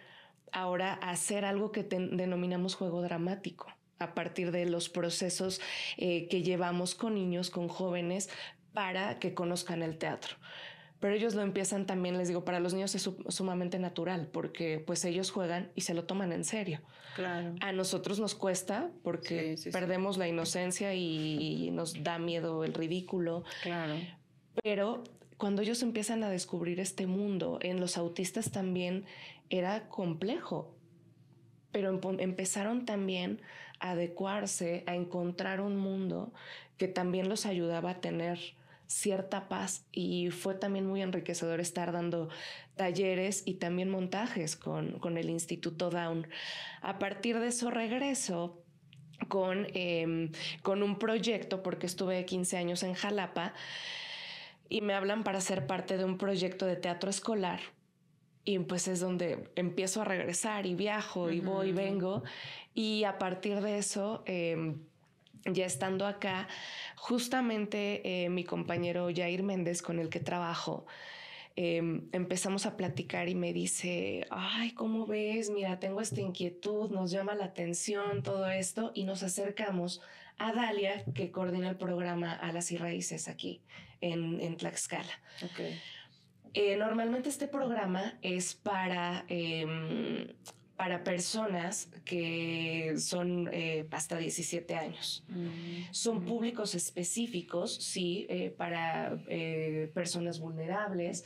ahora 0.52 0.94
hacer 0.96 1.46
algo 1.46 1.72
que 1.72 1.84
denominamos 1.84 2.76
juego 2.76 3.02
dramático, 3.02 3.68
a 4.00 4.14
partir 4.14 4.52
de 4.52 4.66
los 4.66 4.90
procesos 4.90 5.62
eh, 5.98 6.28
que 6.28 6.44
llevamos 6.44 6.96
con 6.96 7.14
niños, 7.16 7.50
con 7.50 7.68
jóvenes, 7.68 8.30
para 8.74 9.20
que 9.20 9.34
conozcan 9.34 9.82
el 9.84 9.98
teatro. 9.98 10.36
Pero 11.00 11.16
ellos 11.16 11.34
lo 11.34 11.42
empiezan 11.42 11.88
también, 11.88 12.18
les 12.18 12.28
digo, 12.28 12.46
para 12.46 12.60
los 12.60 12.74
niños 12.76 12.94
es 12.94 13.02
su- 13.02 13.24
sumamente 13.28 13.80
natural, 13.80 14.28
porque 14.32 14.80
pues 14.86 15.04
ellos 15.04 15.32
juegan 15.32 15.72
y 15.76 15.82
se 15.82 15.94
lo 15.96 16.04
toman 16.06 16.32
en 16.32 16.44
serio. 16.46 16.80
Claro. 17.16 17.56
A 17.60 17.72
nosotros 17.72 18.20
nos 18.20 18.36
cuesta 18.36 18.92
porque 19.04 19.52
Sí, 19.52 19.58
sí, 19.58 19.64
sí. 19.64 19.72
perdemos 19.72 20.18
la 20.18 20.28
inocencia 20.28 20.94
y 20.94 21.70
nos 21.74 22.04
da 22.04 22.20
miedo 22.20 22.64
el 22.64 22.74
ridículo, 22.76 23.44
Claro. 23.64 23.96
pero 24.64 25.04
cuando 25.42 25.64
ellos 25.64 25.82
empiezan 25.82 26.24
a 26.24 26.30
descubrir 26.30 26.80
este 26.80 27.08
mundo, 27.08 27.58
en 27.64 27.80
los 27.80 27.98
autistas 27.98 28.52
también 28.52 29.06
era 29.50 29.90
complejo, 29.90 30.72
pero 31.72 32.00
empezaron 32.20 32.86
también 32.86 33.42
a 33.80 33.94
adecuarse, 33.94 34.84
a 34.86 34.94
encontrar 34.94 35.60
un 35.60 35.78
mundo 35.78 36.32
que 36.78 36.88
también 36.88 37.28
los 37.28 37.48
ayudaba 37.48 37.90
a 37.90 38.02
tener 38.02 38.38
cierta 38.86 39.50
paz 39.50 39.88
y 39.92 40.30
fue 40.30 40.54
también 40.54 40.86
muy 40.86 41.02
enriquecedor 41.02 41.60
estar 41.60 41.92
dando 41.92 42.30
talleres 42.76 43.42
y 43.44 43.56
también 43.56 43.90
montajes 43.90 44.56
con, 44.56 45.00
con 45.00 45.18
el 45.18 45.28
Instituto 45.32 45.90
Down. 45.90 46.28
A 46.84 47.00
partir 47.00 47.40
de 47.40 47.48
eso 47.48 47.72
regreso 47.72 48.62
con, 49.28 49.66
em, 49.74 50.32
con 50.62 50.84
un 50.84 51.00
proyecto 51.00 51.64
porque 51.64 51.88
estuve 51.88 52.26
15 52.26 52.58
años 52.58 52.84
en 52.84 52.94
Jalapa 52.94 53.56
y 54.72 54.80
me 54.80 54.94
hablan 54.94 55.26
para 55.26 55.42
ser 55.42 55.68
parte 55.68 55.98
de 55.98 56.06
un 56.06 56.18
proyecto 56.18 56.66
de 56.66 56.78
teatro 56.78 57.10
escolar. 57.10 57.60
Y 58.46 58.58
pues 58.60 58.88
es 58.88 59.02
donde 59.02 59.52
empiezo 59.56 60.02
a 60.02 60.06
regresar 60.06 60.66
y 60.66 60.76
viajo 60.76 61.30
y 61.30 61.42
voy 61.42 61.70
y 61.70 61.72
vengo. 61.74 62.24
Y 62.74 63.04
a 63.04 63.20
partir 63.20 63.60
de 63.60 63.78
eso, 63.78 64.24
em, 64.26 64.80
ya 65.44 65.66
estando 65.66 66.08
acá, 66.08 66.48
justamente 66.96 68.24
eh, 68.24 68.30
mi 68.30 68.46
compañero 68.46 69.10
Jair 69.14 69.44
Méndez, 69.44 69.82
con 69.82 70.00
el 70.00 70.08
que 70.08 70.22
trabajo, 70.22 70.86
em, 71.58 72.08
empezamos 72.14 72.66
a 72.66 72.78
platicar 72.78 73.28
y 73.28 73.36
me 73.36 73.52
dice, 73.52 74.26
ay, 74.30 74.72
¿cómo 74.72 75.06
ves? 75.06 75.50
Mira, 75.50 75.82
tengo 75.82 76.00
esta 76.00 76.22
inquietud, 76.22 76.90
nos 76.92 77.12
llama 77.12 77.36
la 77.36 77.46
atención 77.46 78.24
todo 78.24 78.50
esto 78.50 78.92
y 78.96 79.04
nos 79.04 79.22
acercamos 79.22 80.02
a 80.48 80.54
Dalia, 80.54 81.06
que 81.14 81.32
coordina 81.32 81.70
el 81.70 81.78
programa 81.78 82.34
Alas 82.34 82.72
y 82.72 82.78
Raíces 82.78 83.28
aquí 83.28 83.62
en, 84.02 84.42
en 84.42 84.58
Tlaxcala. 84.58 85.22
Ok. 85.44 85.60
Eh, 86.54 86.76
normalmente 86.78 87.30
este 87.30 87.48
programa 87.48 88.18
es 88.22 88.56
para, 88.56 89.24
em, 89.30 90.28
para 90.76 91.04
personas 91.04 91.90
que 92.04 92.96
son 92.98 93.50
eh, 93.54 93.88
hasta 93.92 94.18
17 94.18 94.76
años. 94.76 95.24
Mm, 95.30 95.92
Son 95.92 96.24
mm. 96.24 96.26
públicos 96.26 96.76
específicos, 96.76 97.76
sí, 97.76 98.26
eh, 98.30 98.50
para 98.50 99.18
personas 99.94 100.40
vulnerables, 100.40 101.24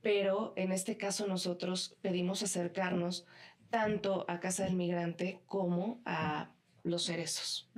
pero 0.00 0.54
en 0.56 0.72
este 0.72 0.96
caso 0.96 1.26
nosotros 1.26 1.96
pedimos 2.00 2.42
acercarnos 2.42 3.26
tanto 3.70 4.24
a 4.28 4.40
Casa 4.40 4.64
del 4.64 4.74
Migrante 4.74 5.40
como 5.46 6.00
a 6.04 6.50
los 6.82 7.04
cerezos. 7.04 7.68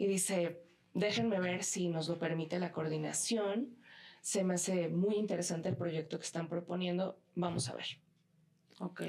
Y 0.00 0.06
dice, 0.06 0.62
déjenme 0.94 1.40
ver 1.40 1.62
si 1.62 1.90
nos 1.90 2.08
lo 2.08 2.18
permite 2.18 2.58
la 2.58 2.72
coordinación. 2.72 3.76
Se 4.22 4.42
me 4.44 4.54
hace 4.54 4.88
muy 4.88 5.16
interesante 5.16 5.68
el 5.68 5.76
proyecto 5.76 6.18
que 6.18 6.24
están 6.24 6.48
proponiendo. 6.48 7.20
Vamos 7.34 7.68
a 7.68 7.74
ver. 7.74 7.84
Ok. 8.78 9.02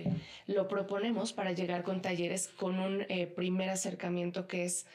Lo 0.47 0.67
proponemos 0.67 1.32
para 1.32 1.54
llegar 1.54 1.84
con 1.84 2.01
talleres 2.01 2.49
con 2.49 2.77
un 2.77 3.06
eh, 3.08 3.25
primer 3.25 3.69
acercamiento 3.69 4.47
que 4.47 4.65
es 4.65 4.86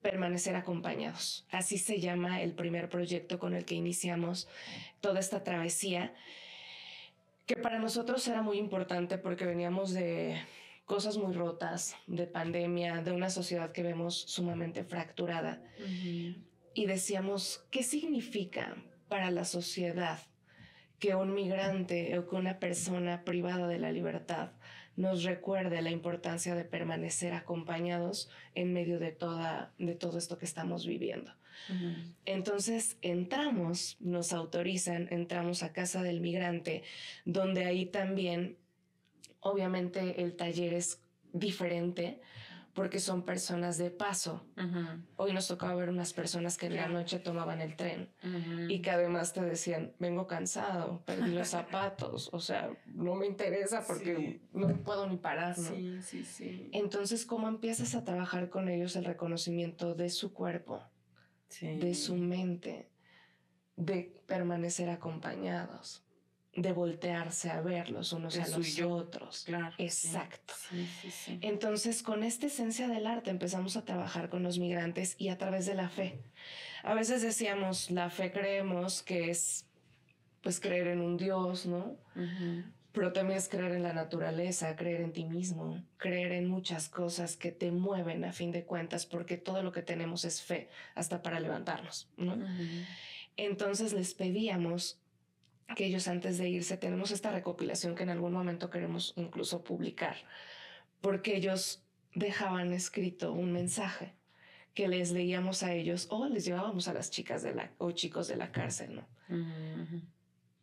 permanecer 0.00 0.56
acompañados. 0.56 1.46
Así 1.50 1.76
se 1.76 2.00
llama 2.00 2.40
el 2.40 2.54
primer 2.54 2.88
proyecto 2.88 3.38
con 3.38 3.52
el 3.52 3.66
que 3.66 3.74
iniciamos 3.74 4.48
toda 5.02 5.20
esta 5.20 5.44
travesía, 5.44 6.14
que 7.44 7.56
para 7.56 7.78
nosotros 7.78 8.26
era 8.28 8.40
muy 8.40 8.56
importante 8.56 9.18
porque 9.18 9.44
veníamos 9.44 9.92
de 9.92 10.40
cosas 10.84 11.16
muy 11.16 11.32
rotas, 11.32 11.96
de 12.06 12.26
pandemia, 12.26 13.02
de 13.02 13.12
una 13.12 13.30
sociedad 13.30 13.72
que 13.72 13.82
vemos 13.82 14.14
sumamente 14.28 14.84
fracturada. 14.84 15.62
Y 16.74 16.86
decíamos, 16.86 17.66
¿qué 17.70 17.82
significa 17.82 18.76
para 19.08 19.30
la 19.30 19.44
sociedad 19.44 20.18
que 20.98 21.14
un 21.14 21.34
migrante 21.34 22.18
o 22.18 22.28
que 22.28 22.36
una 22.36 22.58
persona 22.58 23.24
privada 23.24 23.68
de 23.68 23.78
la 23.78 23.92
libertad 23.92 24.52
nos 24.96 25.24
recuerde 25.24 25.82
la 25.82 25.90
importancia 25.90 26.54
de 26.54 26.64
permanecer 26.64 27.32
acompañados 27.34 28.30
en 28.54 28.72
medio 28.72 28.98
de, 28.98 29.10
toda, 29.12 29.72
de 29.78 29.94
todo 29.94 30.18
esto 30.18 30.38
que 30.38 30.44
estamos 30.44 30.86
viviendo. 30.86 31.32
Entonces 32.24 32.98
entramos, 33.00 33.96
nos 34.00 34.32
autorizan, 34.32 35.08
entramos 35.10 35.62
a 35.62 35.72
casa 35.72 36.02
del 36.02 36.20
migrante, 36.20 36.82
donde 37.24 37.64
ahí 37.64 37.86
también, 37.86 38.58
obviamente 39.44 40.22
el 40.22 40.34
taller 40.34 40.74
es 40.74 41.00
diferente 41.32 42.20
porque 42.72 42.98
son 42.98 43.22
personas 43.22 43.78
de 43.78 43.90
paso. 43.90 44.44
Hoy 45.16 45.32
nos 45.32 45.46
tocaba 45.46 45.76
ver 45.76 45.90
unas 45.90 46.12
personas 46.12 46.58
que 46.58 46.66
en 46.66 46.74
la 46.74 46.88
noche 46.88 47.20
tomaban 47.20 47.60
el 47.60 47.76
tren 47.76 48.10
y 48.68 48.82
que 48.82 48.90
además 48.90 49.32
te 49.32 49.42
decían, 49.42 49.92
vengo 50.00 50.26
cansado, 50.26 51.02
perdí 51.04 51.30
los 51.30 51.48
zapatos, 51.58 52.30
o 52.32 52.40
sea, 52.40 52.70
no 52.86 53.14
me 53.14 53.26
interesa 53.26 53.84
porque 53.86 54.40
no 54.52 54.68
puedo 54.82 55.06
ni 55.06 55.16
parar. 55.16 55.54
Sí, 55.54 56.00
sí, 56.02 56.24
sí. 56.24 56.68
Entonces, 56.72 57.24
¿cómo 57.24 57.46
empiezas 57.46 57.94
a 57.94 58.02
trabajar 58.02 58.50
con 58.50 58.68
ellos 58.68 58.96
el 58.96 59.04
reconocimiento 59.04 59.94
de 59.94 60.10
su 60.10 60.32
cuerpo, 60.32 60.82
de 61.60 61.94
su 61.94 62.16
mente, 62.16 62.90
de 63.76 64.20
permanecer 64.26 64.88
acompañados? 64.88 66.03
De 66.56 66.72
voltearse 66.72 67.50
a 67.50 67.60
ver 67.60 67.90
los 67.90 68.12
unos 68.12 68.38
a 68.38 68.46
los 68.46 68.80
otros. 68.80 69.44
Claro. 69.44 69.74
Exacto. 69.78 70.54
Entonces, 71.40 72.02
con 72.02 72.22
esta 72.22 72.46
esencia 72.46 72.88
del 72.88 73.06
arte 73.06 73.30
empezamos 73.30 73.76
a 73.76 73.84
trabajar 73.84 74.28
con 74.28 74.42
los 74.42 74.58
migrantes 74.58 75.16
y 75.18 75.28
a 75.28 75.38
través 75.38 75.66
de 75.66 75.74
la 75.74 75.88
fe. 75.88 76.20
A 76.82 76.94
veces 76.94 77.22
decíamos, 77.22 77.90
la 77.90 78.10
fe 78.10 78.30
creemos 78.30 79.02
que 79.02 79.30
es 79.30 79.66
pues 80.42 80.60
creer 80.60 80.88
en 80.88 81.00
un 81.00 81.16
Dios, 81.16 81.64
¿no? 81.66 81.96
Pero 82.92 83.12
también 83.12 83.38
es 83.38 83.48
creer 83.48 83.72
en 83.72 83.82
la 83.82 83.94
naturaleza, 83.94 84.76
creer 84.76 85.00
en 85.00 85.12
ti 85.12 85.24
mismo, 85.24 85.82
creer 85.96 86.32
en 86.32 86.46
muchas 86.46 86.88
cosas 86.88 87.36
que 87.36 87.50
te 87.50 87.72
mueven 87.72 88.24
a 88.24 88.32
fin 88.32 88.52
de 88.52 88.64
cuentas, 88.64 89.06
porque 89.06 89.36
todo 89.38 89.62
lo 89.62 89.72
que 89.72 89.82
tenemos 89.82 90.24
es 90.24 90.42
fe, 90.42 90.68
hasta 90.94 91.22
para 91.22 91.40
levantarnos, 91.40 92.08
¿no? 92.16 92.36
Entonces 93.36 93.94
les 93.94 94.14
pedíamos 94.14 95.00
que 95.76 95.86
ellos 95.86 96.08
antes 96.08 96.38
de 96.38 96.48
irse 96.48 96.76
tenemos 96.76 97.10
esta 97.10 97.30
recopilación 97.30 97.94
que 97.94 98.02
en 98.02 98.10
algún 98.10 98.32
momento 98.32 98.70
queremos 98.70 99.14
incluso 99.16 99.64
publicar, 99.64 100.16
porque 101.00 101.36
ellos 101.36 101.82
dejaban 102.14 102.72
escrito 102.72 103.32
un 103.32 103.52
mensaje 103.52 104.12
que 104.74 104.88
les 104.88 105.12
leíamos 105.12 105.62
a 105.62 105.72
ellos 105.72 106.08
o 106.10 106.26
les 106.26 106.44
llevábamos 106.44 106.88
a 106.88 106.94
las 106.94 107.10
chicas 107.10 107.42
de 107.42 107.54
la 107.54 107.70
o 107.78 107.92
chicos 107.92 108.28
de 108.28 108.36
la 108.36 108.50
cárcel, 108.52 108.96
¿no? 108.96 109.06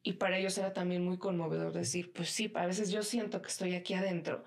Y 0.04 0.14
para 0.14 0.38
ellos 0.38 0.58
era 0.58 0.74
también 0.74 1.04
muy 1.04 1.18
conmovedor 1.18 1.74
decir, 1.74 2.12
pues 2.12 2.30
sí, 2.30 2.52
a 2.56 2.66
veces 2.66 2.92
yo 2.92 3.04
siento 3.04 3.42
que 3.42 3.50
estoy 3.50 3.76
aquí 3.76 3.94
adentro. 3.94 4.44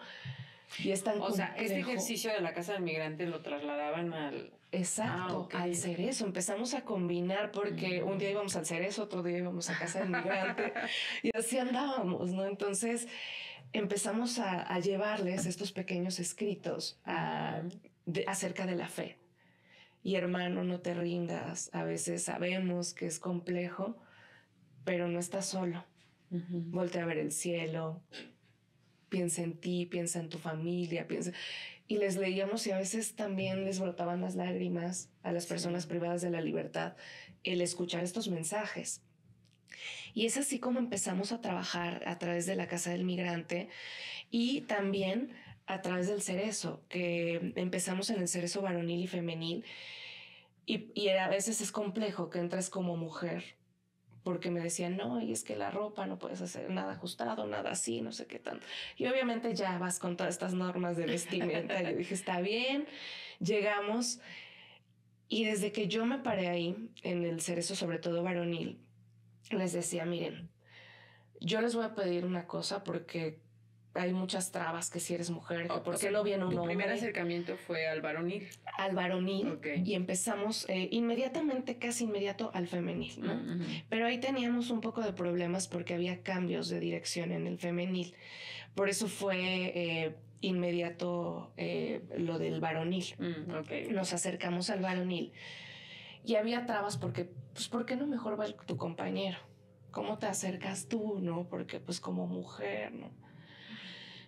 Y 0.82 0.90
es 0.90 1.04
tan 1.04 1.20
O 1.20 1.30
sea, 1.30 1.54
este 1.56 1.78
ejercicio 1.78 2.32
de 2.32 2.40
la 2.40 2.52
casa 2.52 2.72
del 2.72 2.82
migrante 2.82 3.26
lo 3.26 3.40
trasladaban 3.40 4.12
al, 4.12 4.52
Exacto, 4.74 5.48
ah, 5.52 5.62
al 5.62 5.74
cerezo. 5.74 6.26
Empezamos 6.26 6.74
a 6.74 6.84
combinar 6.84 7.52
porque 7.52 8.02
un 8.02 8.18
día 8.18 8.30
íbamos 8.30 8.56
al 8.56 8.66
cerezo, 8.66 9.04
otro 9.04 9.22
día 9.22 9.38
íbamos 9.38 9.70
a 9.70 9.78
casa 9.78 10.00
del 10.00 10.10
migrante 10.10 10.72
y 11.22 11.36
así 11.36 11.58
andábamos, 11.58 12.32
¿no? 12.32 12.44
Entonces 12.44 13.06
empezamos 13.72 14.38
a, 14.38 14.78
llevarles 14.80 15.46
estos 15.46 15.72
pequeños 15.72 16.18
escritos 16.18 17.00
acerca 18.26 18.66
de 18.66 18.76
la 18.76 18.88
fe. 18.88 19.18
Y 20.02 20.16
hermano, 20.16 20.64
no 20.64 20.80
te 20.80 20.92
rindas. 20.94 21.70
A 21.72 21.84
veces 21.84 22.24
sabemos 22.24 22.92
que 22.92 23.06
es 23.06 23.18
complejo, 23.18 23.96
pero 24.84 25.08
no 25.08 25.18
estás 25.18 25.46
solo. 25.46 25.84
Voltea 26.30 27.04
a 27.04 27.06
ver 27.06 27.18
el 27.18 27.30
cielo, 27.30 28.02
piensa 29.08 29.42
en 29.42 29.56
ti, 29.56 29.86
piensa 29.86 30.18
en 30.18 30.28
tu 30.28 30.38
familia, 30.38 31.06
piensa 31.06 31.30
y 31.86 31.98
les 31.98 32.16
leíamos 32.16 32.66
y 32.66 32.70
a 32.70 32.78
veces 32.78 33.14
también 33.14 33.64
les 33.64 33.78
brotaban 33.78 34.20
las 34.20 34.34
lágrimas 34.34 35.10
a 35.22 35.32
las 35.32 35.46
personas 35.46 35.86
privadas 35.86 36.22
de 36.22 36.30
la 36.30 36.40
libertad 36.40 36.96
el 37.42 37.60
escuchar 37.60 38.02
estos 38.02 38.28
mensajes. 38.28 39.02
Y 40.14 40.26
es 40.26 40.36
así 40.36 40.58
como 40.58 40.78
empezamos 40.78 41.32
a 41.32 41.40
trabajar 41.40 42.02
a 42.06 42.18
través 42.18 42.46
de 42.46 42.56
la 42.56 42.68
Casa 42.68 42.90
del 42.90 43.04
Migrante 43.04 43.68
y 44.30 44.62
también 44.62 45.32
a 45.66 45.82
través 45.82 46.08
del 46.08 46.22
cerezo, 46.22 46.82
que 46.88 47.52
empezamos 47.56 48.10
en 48.10 48.20
el 48.20 48.28
cerezo 48.28 48.62
varonil 48.62 49.02
y 49.02 49.06
femenil. 49.06 49.64
Y, 50.66 50.90
y 50.94 51.08
a 51.08 51.28
veces 51.28 51.60
es 51.60 51.72
complejo 51.72 52.30
que 52.30 52.38
entres 52.38 52.70
como 52.70 52.96
mujer 52.96 53.56
porque 54.24 54.50
me 54.50 54.60
decían, 54.60 54.96
no, 54.96 55.20
y 55.20 55.32
es 55.32 55.44
que 55.44 55.54
la 55.54 55.70
ropa 55.70 56.06
no 56.06 56.18
puedes 56.18 56.40
hacer 56.40 56.70
nada 56.70 56.94
ajustado, 56.94 57.46
nada 57.46 57.72
así, 57.72 58.00
no 58.00 58.10
sé 58.10 58.26
qué 58.26 58.38
tanto. 58.38 58.66
Y 58.96 59.06
obviamente 59.06 59.54
ya 59.54 59.78
vas 59.78 59.98
con 59.98 60.16
todas 60.16 60.34
estas 60.34 60.54
normas 60.54 60.96
de 60.96 61.04
vestimenta. 61.04 61.80
yo 61.82 61.96
dije, 61.96 62.14
está 62.14 62.40
bien, 62.40 62.86
llegamos. 63.38 64.20
Y 65.28 65.44
desde 65.44 65.72
que 65.72 65.88
yo 65.88 66.06
me 66.06 66.18
paré 66.18 66.48
ahí, 66.48 66.90
en 67.02 67.24
el 67.24 67.42
cerezo, 67.42 67.76
sobre 67.76 67.98
todo 67.98 68.22
varonil, 68.22 68.78
les 69.50 69.74
decía, 69.74 70.06
miren, 70.06 70.48
yo 71.40 71.60
les 71.60 71.74
voy 71.74 71.84
a 71.84 71.94
pedir 71.94 72.24
una 72.24 72.46
cosa 72.46 72.82
porque 72.82 73.43
hay 73.94 74.12
muchas 74.12 74.50
trabas 74.50 74.90
que 74.90 74.98
si 75.00 75.14
eres 75.14 75.30
mujer, 75.30 75.68
que 75.68 75.78
por 75.78 75.98
qué 75.98 76.10
no 76.10 76.22
viene 76.22 76.44
un 76.44 76.58
hombre. 76.58 76.74
primer 76.74 76.90
acercamiento 76.90 77.56
fue 77.56 77.86
al 77.86 78.00
varonil. 78.02 78.48
Al 78.76 78.94
varonil. 78.94 79.58
Y 79.84 79.94
empezamos 79.94 80.68
eh, 80.68 80.88
inmediatamente, 80.90 81.78
casi 81.78 82.04
inmediato, 82.04 82.50
al 82.54 82.66
femenil. 82.66 83.14
¿no? 83.20 83.64
Pero 83.88 84.06
ahí 84.06 84.18
teníamos 84.18 84.70
un 84.70 84.80
poco 84.80 85.00
de 85.00 85.12
problemas 85.12 85.68
porque 85.68 85.94
había 85.94 86.22
cambios 86.22 86.68
de 86.68 86.80
dirección 86.80 87.30
en 87.32 87.46
el 87.46 87.58
femenil. 87.58 88.14
Por 88.74 88.88
eso 88.88 89.06
fue 89.06 89.36
eh, 89.38 90.16
inmediato 90.40 91.52
eh, 91.56 92.02
lo 92.18 92.38
del 92.38 92.60
varonil. 92.60 93.04
Mm, 93.18 93.94
Nos 93.94 94.12
acercamos 94.12 94.70
al 94.70 94.80
varonil. 94.80 95.32
Y 96.24 96.36
había 96.36 96.66
trabas 96.66 96.96
porque, 96.96 97.28
pues, 97.52 97.68
¿por 97.68 97.86
qué 97.86 97.96
no 97.96 98.06
mejor 98.06 98.40
va 98.40 98.46
tu 98.66 98.76
compañero? 98.76 99.38
¿Cómo 99.90 100.18
te 100.18 100.26
acercas 100.26 100.88
tú, 100.88 101.20
no? 101.20 101.46
Porque, 101.48 101.78
pues, 101.78 102.00
como 102.00 102.26
mujer, 102.26 102.92
¿no? 102.92 103.23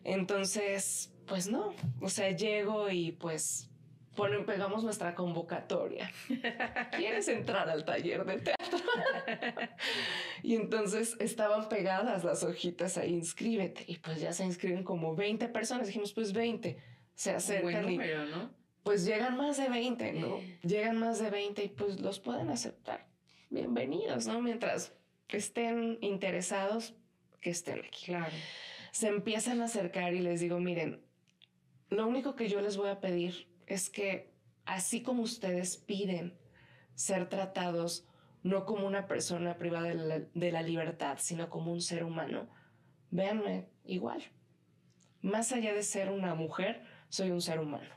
Entonces, 0.07 1.13
pues 1.27 1.49
no, 1.49 1.75
o 2.01 2.09
sea, 2.09 2.31
llego 2.31 2.89
y 2.89 3.11
pues 3.11 3.69
ponen, 4.15 4.47
pegamos 4.47 4.85
nuestra 4.85 5.17
convocatoria. 5.17 6.13
¿Quieres 6.97 7.27
entrar 7.27 7.69
al 7.69 7.85
taller 7.85 8.25
de 8.25 8.39
teatro? 8.39 8.79
y 10.45 10.55
entonces 10.55 11.17
estaban 11.19 11.69
pegadas 11.69 12.23
las 12.23 12.45
hojitas 12.45 12.99
ahí, 12.99 13.15
inscríbete. 13.15 13.83
Y 13.89 13.97
pues 13.99 14.21
ya 14.21 14.33
se 14.33 14.45
inscriben 14.45 14.85
como 14.85 15.17
20 15.17 15.49
personas. 15.49 15.89
Dijimos, 15.89 16.13
pues 16.13 16.33
20. 16.33 16.79
Se 17.17 17.33
acercan 17.33 17.91
y 17.91 17.99
¿no? 17.99 18.55
pues 18.85 19.05
llegan 19.05 19.37
más 19.37 19.57
de 19.57 19.69
20, 19.69 20.13
¿no? 20.13 20.39
Llegan 20.63 21.01
más 21.01 21.19
de 21.19 21.31
20 21.31 21.65
y 21.65 21.69
pues 21.69 22.01
los 22.01 22.21
pueden 22.21 22.51
aceptar. 22.51 23.09
Bienvenidos, 23.51 24.29
¿no? 24.29 24.41
Mientras 24.41 24.93
estén 25.31 25.99
interesados, 26.01 26.95
que 27.41 27.51
estén 27.51 27.81
aquí. 27.81 28.05
Claro 28.05 28.33
se 28.97 29.09
empiezan 29.09 29.61
a 29.61 29.67
acercar 29.67 30.15
y 30.15 30.21
les 30.21 30.41
digo, 30.41 30.59
miren, 30.59 31.05
lo 31.91 32.07
único 32.07 32.35
que 32.35 32.49
yo 32.49 32.63
les 32.63 32.79
voy 32.79 32.89
a 32.89 32.99
pedir 32.99 33.47
es 33.67 33.91
que 33.91 34.33
así 34.65 35.03
como 35.03 35.23
ustedes 35.23 35.77
piden 35.77 36.35
ser 36.95 37.29
tratados 37.29 38.09
no 38.43 38.65
como 38.65 38.87
una 38.87 39.07
persona 39.07 39.59
privada 39.59 39.91
de 40.33 40.51
la, 40.51 40.63
libertad, 40.63 41.19
sino 41.21 41.51
como 41.51 41.73
un 41.73 41.83
ser 41.83 42.05
humano, 42.05 42.49
véanme 43.11 43.69
igual. 43.85 44.23
Más 45.21 45.53
allá 45.53 45.75
de 45.75 45.83
ser 45.83 46.09
una 46.09 46.35
mujer, 46.35 46.83
soy 47.11 47.33
un 47.33 47.43
ser 47.43 47.61
humano. 47.61 47.95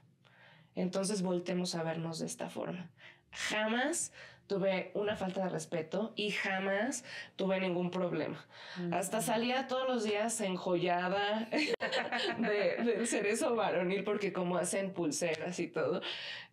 Entonces 0.76 1.22
voltemos 1.22 1.76
a 1.76 1.84
vernos 1.84 2.20
de 2.20 2.26
esta 2.26 2.50
forma. 2.50 2.92
Jamás 3.32 4.12
tuve 4.50 4.90
una 4.96 5.16
falta 5.16 5.44
de 5.44 5.50
respeto 5.50 6.12
y 6.16 6.32
jamás 6.32 7.06
tuve 7.36 7.60
ningún 7.60 7.92
problema. 7.92 8.44
Hasta 8.92 9.22
salía 9.22 9.68
todos 9.68 9.88
los 9.88 10.04
días 10.04 10.42
enjollada 10.42 11.48
de, 12.40 12.84
del 12.84 13.08
cerezo 13.08 13.56
varonil 13.56 14.04
porque 14.04 14.34
como 14.34 14.58
hacen 14.58 14.92
pulseras 14.92 15.60
y 15.60 15.68
todo, 15.68 16.02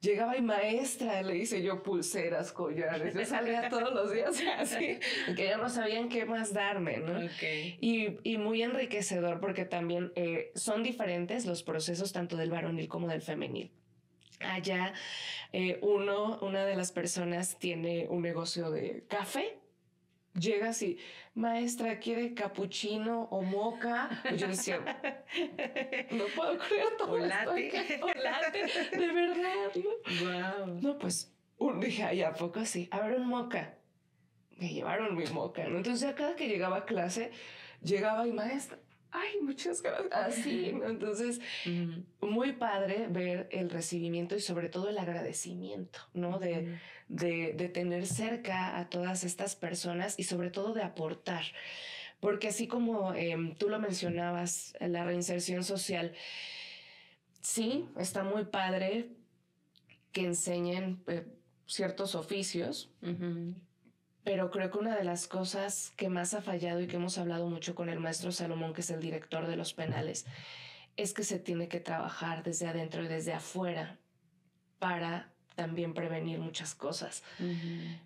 llegaba 0.02 0.36
y 0.36 0.42
maestra, 0.42 1.22
le 1.22 1.38
hice 1.38 1.62
yo 1.62 1.82
pulseras, 1.82 2.52
collares, 2.52 3.14
yo 3.14 3.24
salía 3.24 3.70
todos 3.70 3.94
los 3.94 4.12
días 4.12 4.42
así, 4.58 4.98
que 5.34 5.46
ya 5.46 5.56
no 5.56 5.70
sabían 5.70 6.10
qué 6.10 6.26
más 6.26 6.52
darme, 6.52 6.98
¿no? 6.98 7.24
Y, 7.80 8.18
y, 8.22 8.36
muy 8.36 8.62
enriquecedor 8.62 9.40
porque 9.40 9.64
también 9.64 10.12
eh, 10.16 10.52
son 10.54 10.82
diferentes 10.82 11.46
los 11.46 11.62
procesos 11.62 12.12
tanto 12.12 12.36
del 12.36 12.50
varonil 12.50 12.88
como 12.88 13.08
del 13.08 13.22
femenil. 13.22 13.72
Allá 14.40 14.92
eh, 15.52 15.78
uno, 15.82 16.38
una 16.42 16.64
de 16.64 16.76
las 16.76 16.92
personas 16.92 17.58
tiene 17.58 18.06
un 18.08 18.22
negocio 18.22 18.70
de 18.70 19.04
café. 19.08 19.58
Llega 20.38 20.68
así, 20.68 20.98
maestra, 21.34 21.98
¿quiere 21.98 22.34
capuchino 22.34 23.22
o 23.30 23.40
moca? 23.40 24.10
Y 24.30 24.36
yo 24.36 24.48
decía, 24.48 24.78
no 26.10 26.24
puedo 26.34 26.58
creer 26.58 26.96
todo 26.98 27.16
latte. 27.16 27.70
de 28.92 29.12
verdad. 29.12 29.54
¿no? 29.74 30.66
Wow. 30.66 30.80
No, 30.82 30.98
pues 30.98 31.32
un 31.56 31.80
dije, 31.80 32.02
ay, 32.02 32.22
¿a 32.22 32.34
poco 32.34 32.60
así? 32.60 32.88
A 32.90 33.00
ver, 33.00 33.18
un 33.18 33.28
moca. 33.28 33.78
Me 34.58 34.68
llevaron 34.68 35.16
mi 35.16 35.26
moca, 35.26 35.66
¿no? 35.68 35.78
Entonces, 35.78 36.02
ya 36.02 36.14
cada 36.14 36.36
que 36.36 36.48
llegaba 36.48 36.78
a 36.78 36.84
clase, 36.84 37.30
llegaba 37.82 38.26
y 38.26 38.32
maestra, 38.32 38.78
ay, 39.10 39.40
muchas 39.42 39.82
gracias. 39.82 40.12
Así, 40.12 40.68
entonces, 40.84 41.40
muy 42.20 42.52
padre 42.52 43.06
ver 43.08 43.48
el 43.50 43.70
recibimiento 43.70 44.36
y 44.36 44.40
sobre 44.40 44.68
todo 44.68 44.88
el 44.88 44.98
agradecimiento, 44.98 46.00
¿no? 46.14 46.38
De, 46.38 46.78
de, 47.08 47.68
tener 47.68 48.06
cerca 48.06 48.78
a 48.78 48.88
todas 48.88 49.24
estas 49.24 49.56
personas 49.56 50.18
y 50.18 50.24
sobre 50.24 50.50
todo 50.50 50.72
de 50.74 50.82
aportar. 50.82 51.44
Porque 52.20 52.48
así 52.48 52.66
como 52.66 53.14
em, 53.14 53.54
tú 53.54 53.68
lo 53.68 53.78
mencionabas, 53.78 54.74
la 54.80 55.04
reinserción 55.04 55.64
social, 55.64 56.12
sí, 57.40 57.88
está 57.98 58.24
muy 58.24 58.44
padre 58.44 59.10
que 60.12 60.22
enseñen 60.22 61.02
eh, 61.06 61.26
ciertos 61.66 62.14
oficios, 62.14 62.90
pero 64.26 64.50
creo 64.50 64.72
que 64.72 64.78
una 64.78 64.96
de 64.96 65.04
las 65.04 65.28
cosas 65.28 65.92
que 65.96 66.08
más 66.08 66.34
ha 66.34 66.42
fallado 66.42 66.80
y 66.80 66.88
que 66.88 66.96
hemos 66.96 67.16
hablado 67.16 67.48
mucho 67.48 67.76
con 67.76 67.88
el 67.88 68.00
maestro 68.00 68.32
Salomón, 68.32 68.74
que 68.74 68.80
es 68.80 68.90
el 68.90 69.00
director 69.00 69.46
de 69.46 69.54
los 69.54 69.72
penales, 69.72 70.26
es 70.96 71.14
que 71.14 71.22
se 71.22 71.38
tiene 71.38 71.68
que 71.68 71.78
trabajar 71.78 72.42
desde 72.42 72.66
adentro 72.66 73.04
y 73.04 73.06
desde 73.06 73.32
afuera 73.32 73.98
para 74.80 75.30
también 75.54 75.94
prevenir 75.94 76.40
muchas 76.40 76.74
cosas. 76.74 77.22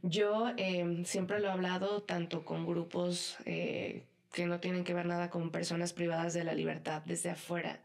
Yo 0.02 0.52
em, 0.59 1.06
siempre 1.06 1.40
lo 1.40 1.48
he 1.48 1.52
hablado 1.52 2.02
tanto 2.02 2.44
con 2.44 2.66
grupos 2.66 3.38
eh, 3.46 4.04
que 4.30 4.44
no 4.44 4.61
tienen 4.61 4.85
que 4.85 4.92
ver 4.92 5.06
nada 5.06 5.30
con 5.30 5.50
personas 5.50 5.94
privadas 5.94 6.35
de 6.35 6.44
la 6.44 6.52
libertad 6.52 7.00
desde 7.06 7.30
afuera. 7.30 7.80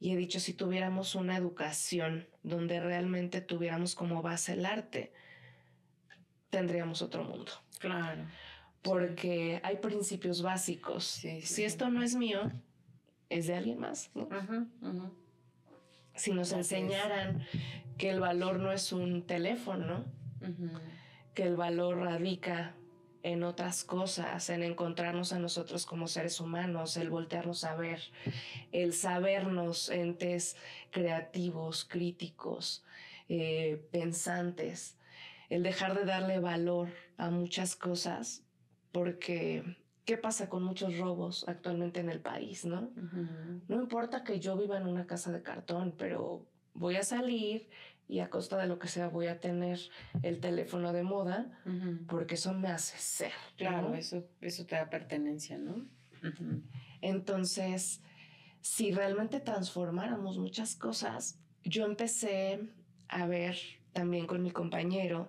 Y 0.00 0.12
he 0.12 0.16
dicho, 0.16 0.40
si 0.40 0.54
tuviéramos 0.54 1.14
una 1.14 1.36
educación 1.36 2.28
donde 2.42 2.80
realmente 2.80 3.42
tuviéramos 3.42 3.94
como 3.94 4.22
base 4.22 4.54
el 4.54 4.64
arte, 4.64 5.12
tendríamos 6.50 7.02
otro 7.02 7.24
mundo. 7.24 7.52
Claro. 7.78 8.24
Porque 8.82 9.60
hay 9.62 9.76
principios 9.76 10.42
básicos. 10.42 11.04
si 11.04 11.64
esto 11.64 11.90
no 11.90 12.02
es 12.02 12.14
mío, 12.14 12.50
es 13.28 13.46
de 13.46 13.56
alguien 13.56 13.78
más. 13.78 14.10
Si 16.14 16.32
nos 16.32 16.52
enseñaran 16.52 17.46
que 17.96 18.10
el 18.10 18.20
valor 18.20 18.58
no 18.58 18.72
es 18.72 18.92
un 18.92 19.22
teléfono, 19.22 20.04
que 21.34 21.42
el 21.44 21.56
valor 21.56 21.98
radica 21.98 22.74
en 23.22 23.42
otras 23.42 23.84
cosas, 23.84 24.48
en 24.48 24.62
encontrarnos 24.62 25.32
a 25.32 25.38
nosotros 25.38 25.86
como 25.86 26.06
seres 26.06 26.40
humanos, 26.40 26.96
el 26.96 27.10
voltearnos 27.10 27.64
a 27.64 27.74
ver, 27.76 28.00
el 28.72 28.92
sabernos 28.92 29.90
entes 29.90 30.56
creativos, 30.90 31.84
críticos, 31.84 32.84
eh, 33.28 33.84
pensantes, 33.90 34.97
el 35.48 35.62
dejar 35.62 35.98
de 35.98 36.04
darle 36.04 36.38
valor 36.40 36.88
a 37.16 37.30
muchas 37.30 37.76
cosas, 37.76 38.44
porque 38.92 39.76
¿qué 40.04 40.16
pasa 40.16 40.48
con 40.48 40.62
muchos 40.62 40.98
robos 40.98 41.46
actualmente 41.48 42.00
en 42.00 42.10
el 42.10 42.20
país, 42.20 42.64
no? 42.64 42.90
No 43.68 43.76
importa 43.76 44.24
que 44.24 44.40
yo 44.40 44.56
viva 44.56 44.76
en 44.76 44.86
una 44.86 45.06
casa 45.06 45.32
de 45.32 45.42
cartón, 45.42 45.94
pero 45.96 46.46
voy 46.74 46.96
a 46.96 47.02
salir 47.02 47.68
y 48.08 48.20
a 48.20 48.30
costa 48.30 48.56
de 48.56 48.66
lo 48.66 48.78
que 48.78 48.88
sea 48.88 49.08
voy 49.08 49.26
a 49.26 49.38
tener 49.38 49.78
el 50.22 50.40
teléfono 50.40 50.92
de 50.92 51.02
moda, 51.02 51.60
porque 52.08 52.34
eso 52.34 52.54
me 52.54 52.68
hace 52.68 52.96
ser. 52.98 53.32
Claro, 53.56 53.94
eso, 53.94 54.24
eso 54.40 54.64
te 54.64 54.76
da 54.76 54.88
pertenencia, 54.88 55.58
¿no? 55.58 55.86
Entonces, 57.00 58.02
si 58.60 58.92
realmente 58.92 59.40
transformáramos 59.40 60.38
muchas 60.38 60.74
cosas, 60.74 61.38
yo 61.64 61.84
empecé 61.84 62.60
a 63.08 63.26
ver 63.26 63.56
también 63.92 64.26
con 64.26 64.42
mi 64.42 64.50
compañero 64.50 65.28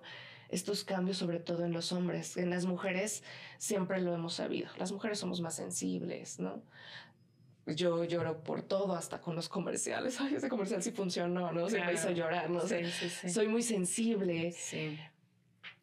estos 0.50 0.84
cambios, 0.84 1.16
sobre 1.16 1.38
todo 1.38 1.64
en 1.64 1.72
los 1.72 1.92
hombres. 1.92 2.36
En 2.36 2.50
las 2.50 2.66
mujeres 2.66 3.22
siempre 3.58 4.00
lo 4.00 4.14
hemos 4.14 4.34
sabido. 4.34 4.68
Las 4.78 4.92
mujeres 4.92 5.18
somos 5.18 5.40
más 5.40 5.54
sensibles, 5.54 6.40
¿no? 6.40 6.62
Yo 7.66 8.04
lloro 8.04 8.42
por 8.42 8.62
todo, 8.62 8.94
hasta 8.94 9.20
con 9.20 9.36
los 9.36 9.48
comerciales. 9.48 10.20
Ay, 10.20 10.34
ese 10.34 10.48
comercial 10.48 10.82
sí 10.82 10.90
funcionó, 10.90 11.52
¿no? 11.52 11.68
Se 11.68 11.84
me 11.84 11.92
hizo 11.92 12.10
llorar, 12.10 12.50
¿no? 12.50 12.60
Sí, 12.66 12.76
Soy 13.28 13.48
muy 13.48 13.62
sensible. 13.62 14.52
Sí. 14.52 14.98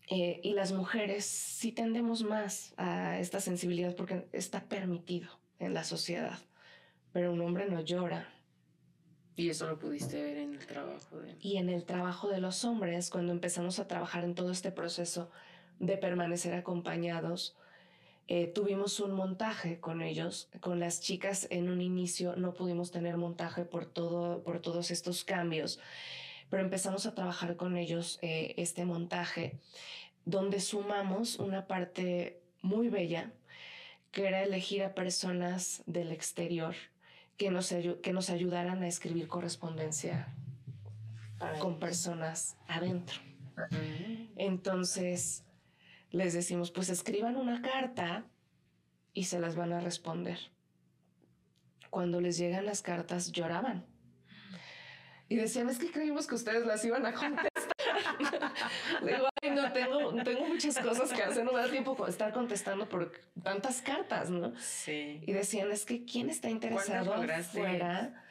Eh, 0.10 0.40
y 0.42 0.54
las 0.54 0.72
mujeres 0.72 1.26
sí 1.26 1.72
tendemos 1.72 2.24
más 2.24 2.74
a 2.78 3.20
esta 3.20 3.42
sensibilidad 3.42 3.96
porque 3.96 4.28
está 4.32 4.64
permitido 4.64 5.30
en 5.60 5.74
la 5.74 5.84
sociedad. 5.84 6.40
Pero 7.12 7.34
un 7.34 7.42
hombre 7.42 7.70
no 7.70 7.82
llora, 7.82 8.30
y 9.38 9.52
eso 9.52 9.68
lo 9.68 9.78
pudiste 9.78 10.22
ver 10.22 10.38
en 10.38 10.56
el 10.56 10.66
trabajo 10.66 11.20
de... 11.20 11.36
Y 11.40 11.58
en 11.58 11.70
el 11.70 11.86
trabajo 11.86 12.28
de 12.28 12.42
los 12.42 12.66
hombres, 12.66 13.12
cuando 13.12 13.32
empezamos 13.32 13.78
a 13.78 13.88
trabajar 13.88 14.24
en 14.24 14.34
todo 14.34 14.52
este 14.52 14.72
proceso 14.72 15.30
de 15.80 15.96
permanecer 15.96 16.56
acompañados, 16.56 17.56
eh, 18.28 18.48
tuvimos 18.48 19.00
un 19.00 19.12
montaje 19.12 19.80
con 19.80 20.02
ellos, 20.02 20.50
con 20.60 20.80
las 20.80 21.02
chicas 21.02 21.46
en 21.52 21.70
un 21.70 21.82
inicio 21.82 22.36
no 22.36 22.56
pudimos 22.56 22.90
tener 22.90 23.16
montaje 23.18 23.64
por, 23.64 23.86
todo, 23.86 24.44
por 24.44 24.60
todos 24.60 24.90
estos 24.90 25.24
cambios, 25.24 25.80
pero 26.50 26.64
empezamos 26.64 27.06
a 27.06 27.14
trabajar 27.14 27.58
con 27.58 27.78
ellos 27.78 28.18
eh, 28.24 28.56
este 28.58 28.86
montaje 28.86 29.60
donde 30.26 30.60
sumamos 30.60 31.38
una 31.38 31.68
parte 31.68 32.42
muy 32.64 32.90
bella, 32.90 33.32
que 34.12 34.28
era 34.28 34.44
elegir 34.44 34.84
a 34.84 34.96
personas 34.96 35.84
del 35.86 36.12
exterior 36.12 36.76
que 37.38 37.52
nos, 37.52 37.74
que 38.02 38.14
nos 38.14 38.30
ayudaran 38.30 38.84
a 38.84 38.88
escribir 38.88 39.28
correspondencia 39.28 40.34
con 41.60 41.80
personas 41.80 42.58
adentro. 42.68 43.20
Entonces, 44.36 45.44
les 46.12 46.34
decimos, 46.34 46.72
pues 46.72 46.90
escriban 46.90 47.36
una 47.36 47.62
carta 47.62 48.26
y 49.14 49.26
se 49.26 49.40
las 49.40 49.56
van 49.56 49.74
a 49.74 49.80
responder. 49.80 50.40
Cuando 51.90 52.22
les 52.22 52.38
llegan 52.38 52.66
las 52.66 52.82
cartas, 52.82 53.32
lloraban. 53.32 53.86
Y 55.30 55.36
decían, 55.36 55.70
es 55.70 55.78
que 55.78 55.92
creímos 55.92 56.28
que 56.28 56.36
ustedes 56.36 56.66
las 56.66 56.84
iban 56.86 57.06
a 57.06 57.14
contestar. 57.14 57.52
digo, 59.04 59.28
ay, 59.42 59.50
no, 59.52 59.72
tengo, 59.72 60.24
tengo 60.24 60.46
muchas 60.46 60.78
cosas 60.80 61.12
que 61.14 61.24
hacer, 61.24 61.44
no 61.44 61.52
me 61.52 61.60
da 61.60 61.70
tiempo 61.70 62.08
estar 62.08 62.34
contestando 62.34 62.88
por 62.88 63.12
tantas 63.44 63.82
cartas, 63.82 64.30
¿no? 64.30 64.54
Sí. 64.60 65.22
Y 65.26 65.34
decían, 65.34 65.72
es 65.72 65.86
que 65.86 66.06
¿quién 66.06 66.30
está 66.30 66.50
interesado 66.50 67.14
fuera? 67.52 68.24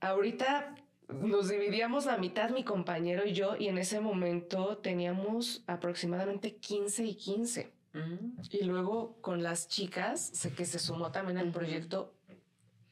Ahorita 0.00 0.74
nos 1.08 1.48
dividíamos 1.48 2.06
la 2.06 2.16
mitad, 2.16 2.50
mi 2.50 2.64
compañero 2.64 3.26
y 3.26 3.32
yo, 3.32 3.56
y 3.56 3.68
en 3.68 3.78
ese 3.78 4.00
momento 4.00 4.78
teníamos 4.78 5.62
aproximadamente 5.66 6.56
15 6.56 7.04
y 7.04 7.14
15. 7.14 7.72
Mm. 7.92 8.40
Y 8.50 8.64
luego 8.64 9.16
con 9.20 9.42
las 9.42 9.68
chicas, 9.68 10.30
sé 10.32 10.54
que 10.54 10.64
se 10.64 10.78
sumó 10.78 11.12
también 11.12 11.38
al 11.38 11.50
proyecto 11.52 12.14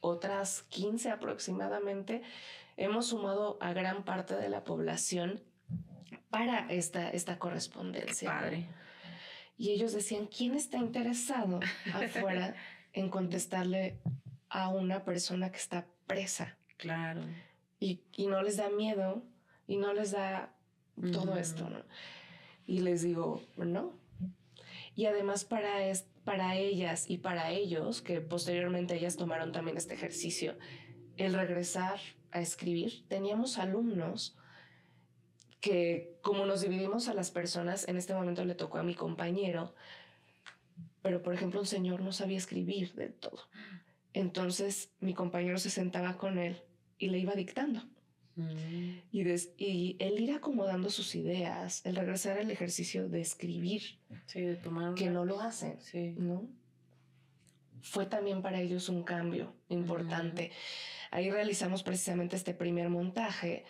otras 0.00 0.62
15 0.68 1.10
aproximadamente, 1.10 2.22
hemos 2.76 3.06
sumado 3.06 3.58
a 3.60 3.72
gran 3.72 4.04
parte 4.04 4.34
de 4.34 4.48
la 4.48 4.64
población 4.64 5.42
para 6.30 6.66
esta, 6.70 7.10
esta 7.10 7.38
correspondencia. 7.38 8.30
padre. 8.30 8.68
Y 9.58 9.70
ellos 9.70 9.92
decían, 9.92 10.26
¿quién 10.26 10.54
está 10.54 10.78
interesado 10.78 11.60
afuera 11.94 12.54
en 12.92 13.10
contestarle 13.10 13.98
a 14.48 14.68
una 14.68 15.04
persona 15.04 15.50
que 15.50 15.58
está 15.58 15.86
presa? 16.06 16.56
Claro. 16.78 17.20
Y, 17.78 18.02
y 18.16 18.26
no 18.26 18.42
les 18.42 18.56
da 18.56 18.70
miedo 18.70 19.22
y 19.66 19.76
no 19.76 19.92
les 19.92 20.12
da 20.12 20.54
todo 21.12 21.36
esto, 21.36 21.68
¿no? 21.68 21.82
Y 22.66 22.80
les 22.80 23.02
digo, 23.02 23.42
no. 23.56 23.94
Y 24.94 25.06
además 25.06 25.44
para, 25.44 25.86
es, 25.86 26.06
para 26.24 26.56
ellas 26.56 27.08
y 27.08 27.18
para 27.18 27.50
ellos, 27.50 28.02
que 28.02 28.20
posteriormente 28.20 28.96
ellas 28.96 29.16
tomaron 29.16 29.52
también 29.52 29.76
este 29.76 29.94
ejercicio, 29.94 30.56
el 31.16 31.34
regresar 31.34 32.00
a 32.32 32.40
escribir, 32.40 33.06
teníamos 33.08 33.58
alumnos 33.58 34.36
que 35.60 36.18
como 36.22 36.46
nos 36.46 36.62
dividimos 36.62 37.08
a 37.08 37.14
las 37.14 37.30
personas, 37.30 37.86
en 37.88 37.96
este 37.96 38.14
momento 38.14 38.44
le 38.44 38.54
tocó 38.54 38.78
a 38.78 38.82
mi 38.82 38.94
compañero, 38.94 39.74
pero 41.02 41.22
por 41.22 41.34
ejemplo 41.34 41.60
un 41.60 41.66
señor 41.66 42.00
no 42.00 42.12
sabía 42.12 42.38
escribir 42.38 42.94
del 42.94 43.12
todo. 43.12 43.38
Entonces 44.12 44.90
mi 45.00 45.14
compañero 45.14 45.58
se 45.58 45.70
sentaba 45.70 46.16
con 46.16 46.38
él 46.38 46.62
y 46.98 47.08
le 47.08 47.18
iba 47.18 47.34
dictando. 47.34 47.82
Mm. 48.36 49.00
Y, 49.12 49.22
y, 49.58 49.96
el 49.98 50.20
ir 50.20 50.32
acomodando 50.32 50.88
sus 50.88 51.14
ideas, 51.14 51.84
el 51.84 51.96
regresar 51.96 52.38
al 52.38 52.50
ejercicio 52.50 53.08
de 53.08 53.20
escribir, 53.20 53.98
que 54.96 55.10
no 55.10 55.24
lo 55.24 55.40
hacen, 55.40 55.78
¿no? 56.16 56.48
Fue 57.82 58.06
también 58.06 58.42
para 58.42 58.60
ellos 58.60 58.88
un 58.88 59.02
cambio 59.02 59.54
importante. 59.68 60.52
Ahí 61.10 61.30
realizamos 61.30 61.82
precisamente 61.82 62.36
este 62.36 62.54
primer 62.54 62.88
montaje 62.88 63.64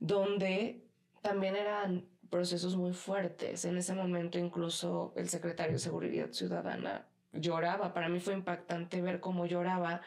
donde 0.00 0.81
también 1.22 1.56
eran 1.56 2.06
procesos 2.30 2.76
muy 2.76 2.92
fuertes. 2.92 3.64
En 3.64 3.76
ese 3.78 3.94
momento 3.94 4.38
incluso 4.38 5.12
el 5.16 5.28
secretario 5.28 5.74
de 5.74 5.78
Seguridad 5.78 6.32
Ciudadana 6.32 7.06
lloraba. 7.32 7.92
Para 7.94 8.08
mí 8.08 8.20
fue 8.20 8.34
impactante 8.34 9.00
ver 9.02 9.20
cómo 9.20 9.46
lloraba 9.46 10.02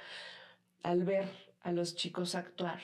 al 0.83 1.03
ver 1.03 1.27
a 1.61 1.71
los 1.71 1.95
chicos 1.95 2.35
actuar, 2.35 2.79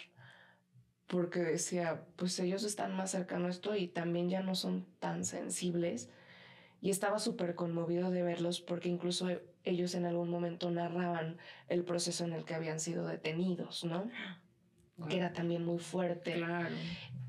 porque 1.07 1.39
decía, 1.41 2.05
pues 2.15 2.39
ellos 2.39 2.63
están 2.63 2.95
más 2.95 3.11
cercanos 3.11 3.47
a 3.47 3.51
esto 3.51 3.75
y 3.75 3.87
también 3.87 4.29
ya 4.29 4.41
no 4.41 4.55
son 4.55 4.85
tan 4.99 5.25
sensibles 5.25 6.09
Y 6.81 6.89
estaba 6.89 7.19
súper 7.19 7.55
conmovido 7.55 8.11
de 8.11 8.23
verlos 8.23 8.61
porque 8.61 8.89
incluso 8.89 9.27
ellos 9.63 9.95
en 9.95 10.05
algún 10.05 10.29
momento 10.29 10.71
narraban 10.71 11.37
el 11.69 11.83
proceso 11.85 12.25
en 12.25 12.33
el 12.33 12.45
que 12.45 12.55
habían 12.55 12.79
sido 12.79 13.07
detenidos, 13.07 13.83
¿no? 13.85 14.09
Que 15.07 15.17
era 15.17 15.33
también 15.33 15.65
muy 15.65 15.79
fuerte. 15.79 16.33
Claro. 16.33 16.75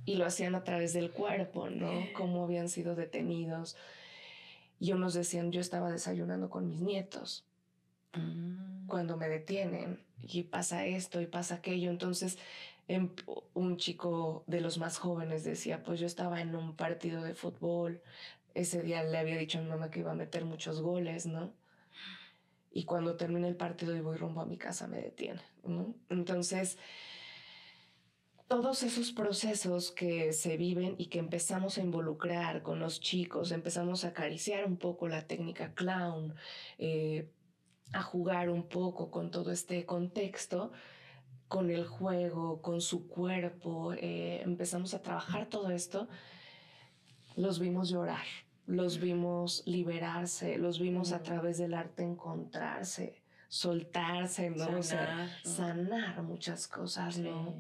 Y 0.05 0.17
lo 0.17 0.27
hacían 0.27 0.55
a 0.55 0.65
través 0.65 0.93
del 0.93 1.11
cuerpo, 1.11 1.71
¿no? 1.71 1.91
Cómo 2.15 2.45
habían 2.45 2.69
sido 2.69 2.95
detenidos. 2.95 3.77
Y 4.81 4.93
unos 4.93 5.15
decían, 5.15 5.53
yo 5.53 5.61
estaba 5.61 5.91
desayunando 5.91 6.51
con 6.51 6.69
mis 6.69 6.81
nietos 6.81 7.45
Mm. 8.15 8.87
cuando 8.89 9.17
me 9.17 9.29
detienen 9.29 9.99
y 10.21 10.43
pasa 10.43 10.85
esto 10.87 11.21
y 11.21 11.27
pasa 11.27 11.57
aquello. 11.57 11.91
Entonces, 11.91 12.39
em, 12.89 13.11
un 13.55 13.77
chico 13.79 14.45
de 14.47 14.61
los 14.61 14.79
más 14.79 14.99
jóvenes 14.99 15.45
decía, 15.45 15.83
pues 15.83 15.99
yo 15.99 16.07
estaba 16.07 16.41
en 16.41 16.55
un 16.55 16.77
partido 16.77 17.23
de 17.23 17.35
fútbol, 17.35 18.03
ese 18.55 18.83
día 18.83 19.03
le 19.03 19.17
había 19.17 19.39
dicho 19.39 19.59
a 19.59 19.63
mi 19.63 19.69
mamá 19.69 19.91
que 19.91 20.01
iba 20.01 20.13
a 20.13 20.15
meter 20.15 20.45
muchos 20.45 20.83
goles, 20.83 21.27
¿no? 21.27 21.53
Y 22.71 22.85
cuando 22.85 23.17
termine 23.17 23.49
el 23.49 23.57
partido 23.57 23.97
y 23.97 24.01
voy 24.01 24.17
rumbo 24.17 24.41
a 24.43 24.47
mi 24.47 24.57
casa 24.59 24.87
me 24.87 24.99
detiene, 25.01 25.41
¿no? 25.65 25.95
Entonces, 26.11 26.77
todos 28.53 28.83
esos 28.83 29.13
procesos 29.13 29.93
que 29.93 30.35
se 30.35 30.59
viven 30.59 30.95
y 30.99 31.07
que 31.07 31.19
empezamos 31.19 31.79
a 31.79 31.81
involucrar 31.81 32.63
con 32.63 32.81
los 32.81 33.01
chicos, 33.01 33.51
empezamos 33.51 34.05
a 34.05 34.09
acariciar 34.09 34.67
un 34.67 34.77
poco 34.77 35.09
la 35.09 35.27
técnica 35.27 35.73
clown, 35.73 36.35
eh, 36.77 37.31
a 37.95 38.03
jugar 38.03 38.51
un 38.51 38.69
poco 38.69 39.11
con 39.11 39.31
todo 39.31 39.53
este 39.53 39.87
contexto, 39.87 40.71
con 41.49 41.71
el 41.71 41.87
juego, 41.87 42.61
con 42.61 42.83
su 42.83 43.09
cuerpo, 43.09 43.95
eh, 43.95 44.43
empezamos 44.43 44.93
a 44.93 45.01
trabajar 45.01 45.49
todo 45.49 45.71
esto, 45.71 46.11
los 47.37 47.59
vimos 47.59 47.89
llorar, 47.89 48.27
los 48.67 49.01
vimos 49.01 49.63
liberarse, 49.65 50.59
los 50.59 50.79
vimos 50.79 51.13
a 51.13 51.21
Mm. 51.21 51.23
través 51.23 51.57
del 51.57 51.73
arte 51.73 52.03
encontrarse, 52.03 53.22
soltarse, 53.53 54.49
¿no? 54.49 54.79
O 54.79 54.83
sea, 54.83 55.07
Sanar, 55.07 55.29
¿no? 55.45 55.51
sanar 55.51 56.23
muchas 56.23 56.67
cosas, 56.69 57.19
¿no? 57.19 57.55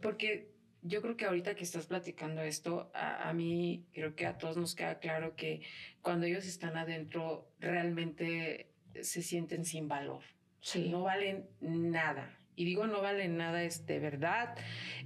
Porque 0.00 0.52
yo 0.82 1.02
creo 1.02 1.16
que 1.16 1.24
ahorita 1.24 1.56
que 1.56 1.64
estás 1.64 1.86
platicando 1.86 2.42
esto, 2.42 2.92
a, 2.94 3.28
a 3.28 3.32
mí 3.32 3.84
creo 3.92 4.14
que 4.14 4.24
a 4.24 4.38
todos 4.38 4.56
nos 4.56 4.76
queda 4.76 5.00
claro 5.00 5.34
que 5.34 5.62
cuando 6.00 6.26
ellos 6.26 6.46
están 6.46 6.76
adentro 6.76 7.50
realmente 7.58 8.70
se 9.02 9.20
sienten 9.20 9.64
sin 9.64 9.88
valor. 9.88 10.22
Sí. 10.60 10.90
No 10.90 11.02
valen 11.02 11.48
nada. 11.60 12.38
Y 12.54 12.64
digo 12.64 12.86
no 12.86 13.02
valen 13.02 13.36
nada 13.36 13.64
es 13.64 13.84
de 13.84 13.98
verdad. 13.98 14.54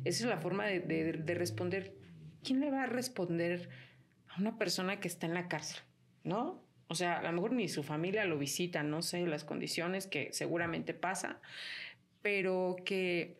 Esa 0.05 0.25
es 0.25 0.29
la 0.29 0.37
forma 0.37 0.67
de, 0.67 0.81
de- 0.81 1.13
de 1.15 1.35
responder. 1.35 1.95
¿Quién 2.45 2.61
le 2.61 2.71
va 2.71 2.83
a 2.83 2.87
responder 2.87 3.71
a 4.29 4.39
una 4.39 4.59
persona 4.59 5.01
que 5.01 5.09
está 5.09 5.27
en 5.27 5.33
la 5.33 5.49
cárcel? 5.49 5.81
¿No? 6.25 6.63
O 6.91 6.97
sea, 6.97 7.19
a 7.21 7.23
lo 7.23 7.31
mejor 7.33 7.53
ni 7.53 7.69
su 7.69 7.85
familia 7.85 8.25
lo 8.25 8.37
visita, 8.37 8.83
no 8.83 9.01
sé 9.01 9.25
las 9.25 9.45
condiciones 9.45 10.09
que 10.09 10.33
seguramente 10.33 10.93
pasa, 10.93 11.39
pero 12.21 12.75
que, 12.85 13.37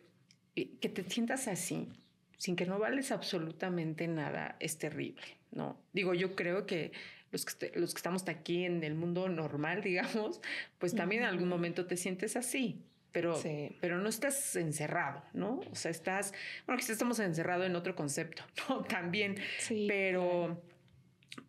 eh, 0.55 0.69
que 0.79 0.87
te 0.87 1.03
sientas 1.03 1.49
así, 1.49 1.89
sin 2.37 2.55
que 2.55 2.65
no 2.65 2.79
vales 2.79 3.11
absolutamente 3.11 4.07
nada, 4.07 4.55
es 4.61 4.77
terrible, 4.77 5.21
¿no? 5.51 5.77
Digo, 5.91 6.13
yo 6.13 6.33
creo 6.33 6.65
que 6.65 6.93
los 7.33 7.45
que, 7.45 7.73
los 7.75 7.93
que 7.93 7.97
estamos 7.97 8.25
aquí 8.29 8.63
en 8.63 8.85
el 8.85 8.95
mundo 8.95 9.27
normal, 9.27 9.81
digamos, 9.83 10.39
pues 10.79 10.95
también 10.95 11.23
en 11.23 11.27
algún 11.27 11.49
momento 11.49 11.85
te 11.87 11.97
sientes 11.97 12.37
así, 12.37 12.81
pero, 13.11 13.35
Sí. 13.35 13.75
pero 13.81 13.97
no 13.99 14.07
estás 14.07 14.55
encerrado, 14.55 15.21
¿no? 15.33 15.59
O 15.69 15.75
sea, 15.75 15.91
estás, 15.91 16.33
bueno, 16.65 16.77
quizás 16.79 16.91
estamos 16.91 17.19
encerrados 17.19 17.65
en 17.65 17.75
otro 17.75 17.97
concepto, 17.97 18.43
¿no? 18.69 18.83
También, 18.85 19.35
Sí, 19.59 19.87
pero, 19.89 20.61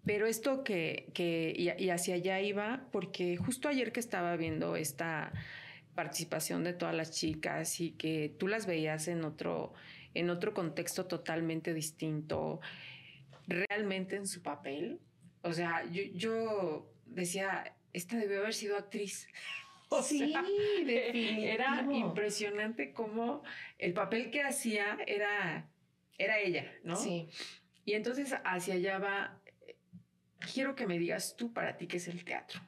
pero 0.05 0.27
esto 0.27 0.65
que, 0.65 1.11
que 1.15 1.53
y, 1.57 1.71
y 1.83 1.91
hacia 1.91 2.15
allá 2.15 2.41
iba, 2.41 2.87
porque 2.93 3.37
justo 3.37 3.69
ayer 3.69 3.93
que 3.93 4.01
estaba 4.01 4.37
viendo 4.37 4.77
esta 4.77 5.33
participación 5.95 6.65
de 6.65 6.73
todas 6.73 6.95
las 6.95 7.11
chicas 7.11 7.81
y 7.81 7.93
que 7.93 8.35
tú 8.39 8.49
las 8.49 8.67
veías 8.67 9.09
en 9.09 9.25
otro, 9.25 9.75
en 10.15 10.31
otro 10.31 10.55
contexto 10.55 11.07
totalmente 11.07 11.75
distinto, 11.75 12.61
realmente 13.47 14.17
en 14.17 14.27
su 14.27 14.43
papel. 14.43 15.01
O 15.43 15.53
sea, 15.53 15.85
yo, 15.91 16.03
yo 16.15 16.93
decía, 17.07 17.77
esta 17.93 18.17
debió 18.17 18.41
haber 18.41 18.55
sido 18.55 18.77
actriz. 18.77 19.29
O 19.95 20.03
Sí, 20.03 20.33
sea, 20.33 20.43
Era 20.87 21.87
impresionante 21.93 22.95
cómo 22.95 23.43
el 23.77 23.93
papel 23.93 24.31
que 24.31 24.41
hacía 24.43 24.97
era, 25.07 25.69
era 26.17 26.39
ella, 26.39 26.73
¿no? 26.83 26.97
Sí. 26.97 27.29
Y 27.85 27.93
entonces 27.93 28.35
hacia 28.43 28.73
allá 28.73 28.99
va, 28.99 29.42
quiero 30.53 30.75
que 30.75 30.87
me 30.87 30.99
digas 30.99 31.35
tú 31.37 31.53
para 31.53 31.77
ti 31.77 31.87
qué 31.87 31.97
es 31.99 32.09
el 32.09 32.25
teatro. 32.25 32.61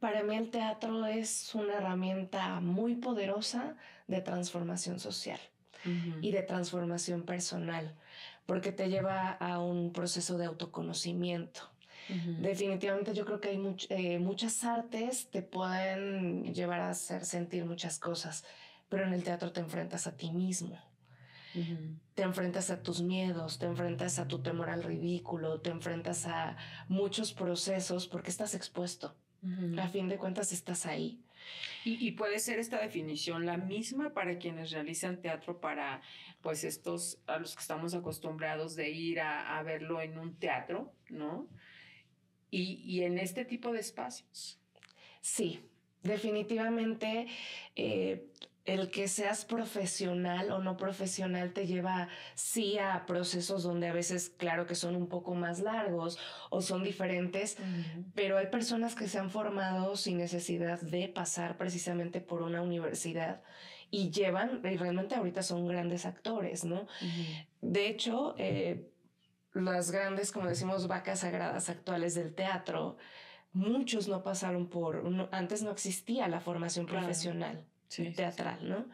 Para 0.00 0.22
mí 0.22 0.36
el 0.36 0.50
teatro 0.50 1.06
es 1.06 1.54
una 1.54 1.74
herramienta 1.74 2.60
muy 2.60 2.94
poderosa 2.96 3.74
de 4.06 4.20
transformación 4.20 5.00
social 5.00 5.40
y 6.22 6.30
de 6.32 6.42
transformación 6.42 7.22
personal, 7.24 7.94
porque 8.46 8.72
te 8.72 8.88
lleva 8.88 9.30
a 9.32 9.60
un 9.60 9.92
proceso 9.92 10.38
de 10.38 10.46
autoconocimiento. 10.46 11.62
Definitivamente 12.40 13.12
yo 13.14 13.24
creo 13.24 13.40
que 13.40 13.48
hay 13.50 13.58
much- 13.58 13.86
eh, 13.90 14.18
muchas 14.18 14.64
artes 14.64 15.28
te 15.30 15.42
pueden 15.42 16.54
llevar 16.54 16.80
a 16.80 16.90
hacer 16.90 17.24
sentir 17.24 17.64
muchas 17.64 17.98
cosas, 17.98 18.44
pero 18.88 19.04
en 19.04 19.12
el 19.12 19.22
teatro 19.24 19.52
te 19.52 19.60
enfrentas 19.60 20.06
a 20.06 20.16
ti 20.16 20.30
mismo. 20.30 20.78
Te 22.14 22.22
enfrentas 22.22 22.70
a 22.70 22.82
tus 22.82 23.02
miedos, 23.02 23.58
te 23.58 23.66
enfrentas 23.66 24.18
a 24.18 24.26
tu 24.26 24.42
temor 24.42 24.70
al 24.70 24.82
ridículo, 24.82 25.60
te 25.60 25.70
enfrentas 25.70 26.26
a 26.26 26.56
muchos 26.88 27.32
procesos 27.32 28.08
porque 28.08 28.30
estás 28.30 28.54
expuesto. 28.54 29.14
Ujú. 29.42 29.80
A 29.80 29.88
fin 29.88 30.08
de 30.08 30.16
cuentas 30.16 30.52
estás 30.52 30.86
ahí. 30.86 31.22
Y, 31.84 32.06
y 32.06 32.12
puede 32.12 32.40
ser 32.40 32.58
esta 32.58 32.80
definición 32.80 33.46
la 33.46 33.56
misma 33.56 34.12
para 34.12 34.38
quienes 34.38 34.72
realizan 34.72 35.20
teatro, 35.20 35.60
para 35.60 36.02
pues 36.42 36.64
estos 36.64 37.18
a 37.26 37.38
los 37.38 37.54
que 37.54 37.62
estamos 37.62 37.94
acostumbrados 37.94 38.74
de 38.74 38.90
ir 38.90 39.20
a, 39.20 39.56
a 39.56 39.62
verlo 39.62 40.00
en 40.00 40.18
un 40.18 40.34
teatro, 40.34 40.92
¿no? 41.08 41.48
Y, 42.50 42.82
y 42.84 43.04
en 43.04 43.18
este 43.18 43.44
tipo 43.44 43.72
de 43.72 43.80
espacios. 43.80 44.58
Sí, 45.20 45.60
definitivamente 46.02 47.26
eh, 47.76 48.26
el 48.68 48.90
que 48.90 49.08
seas 49.08 49.44
profesional 49.46 50.50
o 50.52 50.58
no 50.58 50.76
profesional 50.76 51.52
te 51.54 51.66
lleva 51.66 52.08
sí 52.34 52.78
a 52.78 53.06
procesos 53.06 53.62
donde 53.62 53.88
a 53.88 53.92
veces 53.94 54.28
claro 54.36 54.66
que 54.66 54.74
son 54.74 54.94
un 54.94 55.08
poco 55.08 55.34
más 55.34 55.60
largos 55.60 56.18
o 56.50 56.60
son 56.60 56.84
diferentes, 56.84 57.56
pero 58.14 58.36
hay 58.36 58.48
personas 58.48 58.94
que 58.94 59.08
se 59.08 59.18
han 59.18 59.30
formado 59.30 59.96
sin 59.96 60.18
necesidad 60.18 60.80
de 60.82 61.08
pasar 61.08 61.56
precisamente 61.56 62.20
por 62.20 62.42
una 62.42 62.60
universidad 62.60 63.40
y 63.90 64.10
llevan, 64.10 64.60
y 64.70 64.76
realmente 64.76 65.14
ahorita 65.14 65.42
son 65.42 65.66
grandes 65.66 66.04
actores, 66.04 66.64
¿no? 66.64 66.86
De 67.62 67.88
hecho, 67.88 68.34
eh, 68.36 68.90
las 69.54 69.90
grandes, 69.90 70.30
como 70.30 70.46
decimos, 70.46 70.88
vacas 70.88 71.20
sagradas 71.20 71.70
actuales 71.70 72.14
del 72.14 72.34
teatro, 72.34 72.98
muchos 73.54 74.08
no 74.08 74.22
pasaron 74.22 74.68
por, 74.68 75.04
no- 75.04 75.30
antes 75.32 75.62
no 75.62 75.70
existía 75.70 76.28
la 76.28 76.40
formación 76.40 76.84
Claro. 76.84 77.06
profesional 77.06 77.64
Sí, 77.88 78.04
sí, 78.06 78.12
teatral, 78.12 78.68
¿no? 78.68 78.88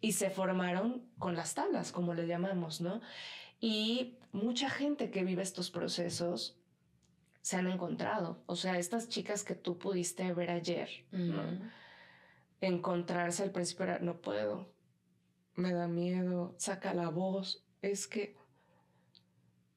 Y 0.00 0.12
se 0.12 0.30
formaron 0.30 1.06
con 1.18 1.34
las 1.36 1.54
tablas, 1.54 1.92
como 1.92 2.14
le 2.14 2.26
llamamos, 2.26 2.80
¿no? 2.80 3.00
Y 3.60 4.18
mucha 4.32 4.68
gente 4.68 5.10
que 5.10 5.22
vive 5.24 5.42
estos 5.42 5.70
procesos 5.70 6.58
se 7.42 7.56
han 7.56 7.66
encontrado. 7.68 8.42
O 8.46 8.56
sea, 8.56 8.78
estas 8.78 9.08
chicas 9.08 9.44
que 9.44 9.54
tú 9.54 9.78
pudiste 9.78 10.32
ver 10.32 10.50
ayer, 10.50 10.88
¿no? 11.12 11.42
Encontrarse 12.60 13.42
al 13.42 13.50
principio 13.50 13.84
era, 13.84 13.98
no 13.98 14.20
puedo, 14.20 14.72
me 15.54 15.72
da 15.72 15.88
miedo, 15.88 16.54
saca 16.58 16.94
la 16.94 17.08
voz, 17.08 17.64
es 17.82 18.06
que 18.06 18.36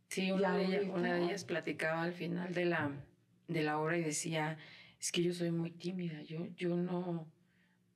Sí, 0.07 0.27
Y 0.27 0.31
una 0.31 0.55
de, 0.55 0.65
ellas, 0.65 0.75
ahorita- 0.77 0.93
una 0.99 1.13
de 1.15 1.23
ellas 1.25 1.43
platicaba 1.43 2.03
al 2.03 2.13
final 2.13 2.53
de 2.53 2.65
la, 2.65 2.91
de 3.47 3.63
la 3.63 3.79
obra 3.79 3.97
y 3.97 4.03
decía, 4.03 4.57
es 4.99 5.11
que 5.11 5.21
yo 5.23 5.33
soy 5.33 5.51
muy 5.51 5.71
tímida, 5.71 6.21
yo, 6.21 6.45
yo 6.55 6.77
no, 6.77 7.27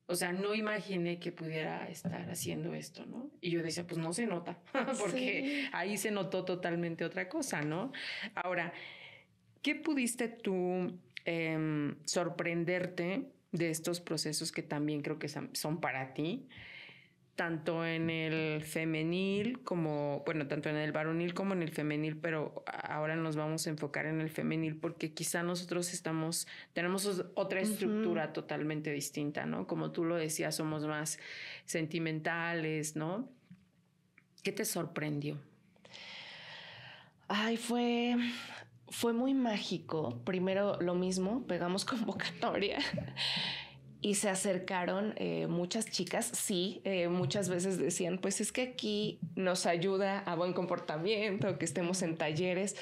o 0.09 0.15
sea, 0.15 0.33
no 0.33 0.55
imaginé 0.55 1.19
que 1.19 1.31
pudiera 1.31 1.87
estar 1.87 2.27
haciendo 2.31 2.73
esto, 2.73 3.05
¿no? 3.05 3.29
Y 3.41 3.51
yo 3.51 3.61
decía, 3.61 3.85
pues 3.85 3.99
no 3.99 4.11
se 4.11 4.25
nota, 4.25 4.57
porque 4.99 5.61
Sí. 5.63 5.69
ahí 5.71 5.97
se 5.97 6.09
notó 6.09 6.45
totalmente 6.45 7.05
otra 7.05 7.29
cosa, 7.29 7.61
¿no? 7.61 7.91
Ahora, 8.33 8.73
¿qué 9.61 9.75
pudiste 9.75 10.27
tú 10.27 10.97
em, 11.25 11.95
sorprenderte 12.05 13.29
de 13.51 13.69
estos 13.69 14.01
procesos 14.01 14.51
que 14.51 14.63
también 14.63 15.01
creo 15.03 15.19
que 15.19 15.27
son 15.27 15.79
para 15.79 16.15
ti? 16.15 16.47
Tanto 17.40 17.85
en 17.85 18.10
el 18.10 18.62
femenil 18.65 19.63
como, 19.63 20.23
bueno, 20.25 20.46
tanto 20.50 20.67
en 20.67 20.75
el 20.75 20.92
varonil 20.92 21.33
como 21.33 21.54
en 21.54 21.62
el 21.63 21.71
femenil, 21.71 22.17
pero 22.17 22.65
ahora 22.65 23.15
nos 23.15 23.37
vamos 23.37 23.65
a 23.65 23.69
enfocar 23.69 24.08
en 24.08 24.19
el 24.19 24.29
femenil 24.29 24.75
porque 24.75 25.13
quizá 25.13 25.42
nosotros 25.42 25.94
estamos, 25.94 26.48
tenemos 26.73 27.06
os- 27.06 27.23
otra 27.35 27.62
estructura 27.62 28.33
totalmente 28.33 28.92
distinta, 28.92 29.46
¿no? 29.46 29.67
Como 29.67 29.92
tú 29.94 30.04
lo 30.04 30.15
decías, 30.17 30.54
somos 30.54 30.85
más 30.85 31.17
sentimentales, 31.63 32.98
¿no? 32.98 33.29
¿Qué 34.44 34.52
te 34.52 34.65
sorprendió? 34.65 35.37
Ay, 37.29 37.56
fue, 37.56 38.17
fue 38.90 39.13
muy 39.13 39.33
mágico. 39.33 40.21
Primero 40.25 40.77
lo 40.81 40.94
mismo, 40.94 41.48
pegamos 41.48 41.85
convocatoria 41.85 42.79
y 44.02 44.15
se 44.15 44.29
acercaron 44.29 45.13
eh, 45.17 45.47
muchas 45.47 45.89
chicas. 45.89 46.25
Sí, 46.33 46.81
eh, 46.85 47.10
muchas 47.10 47.50
veces 47.50 47.77
decían, 47.77 48.17
pues 48.17 48.39
es 48.39 48.52
que 48.52 48.62
aquí 48.62 49.19
nos 49.35 49.65
ayuda 49.65 50.19
a 50.19 50.35
buen 50.35 50.54
comportamiento, 50.54 51.58
que 51.58 51.65
estemos 51.65 52.02
en 52.02 52.15
talleres, 52.15 52.75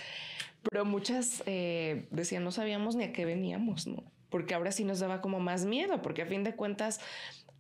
pero 0.70 0.86
muchas 0.86 1.41
eh, 1.45 2.07
decían, 2.11 2.43
no 2.43 2.51
sabíamos 2.51 2.95
ni 2.95 3.05
a 3.05 3.13
qué 3.13 3.26
veníamos, 3.26 3.88
¿no? 3.88 4.03
Porque 4.30 4.53
ahora 4.53 4.72
sí 4.72 4.84
nos 4.84 4.99
daba 4.99 5.22
como 5.22 5.39
más 5.39 5.65
miedo, 5.65 6.01
porque 6.01 6.22
a 6.22 6.28
fin 6.28 6.43
de 6.43 6.55
cuentas 6.55 6.99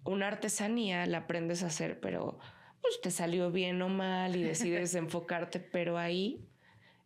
una 0.03 0.27
artesanía 0.27 1.05
la 1.05 1.19
aprendes 1.19 1.63
a 1.63 1.67
hacer, 1.67 1.99
pero 1.99 2.37
pues 2.81 3.01
te 3.01 3.09
salió 3.09 3.51
bien 3.51 3.81
o 3.81 3.89
mal 3.89 4.35
y 4.35 4.43
decides 4.43 4.93
enfocarte, 4.95 5.59
pero 5.59 5.97
ahí 5.97 6.45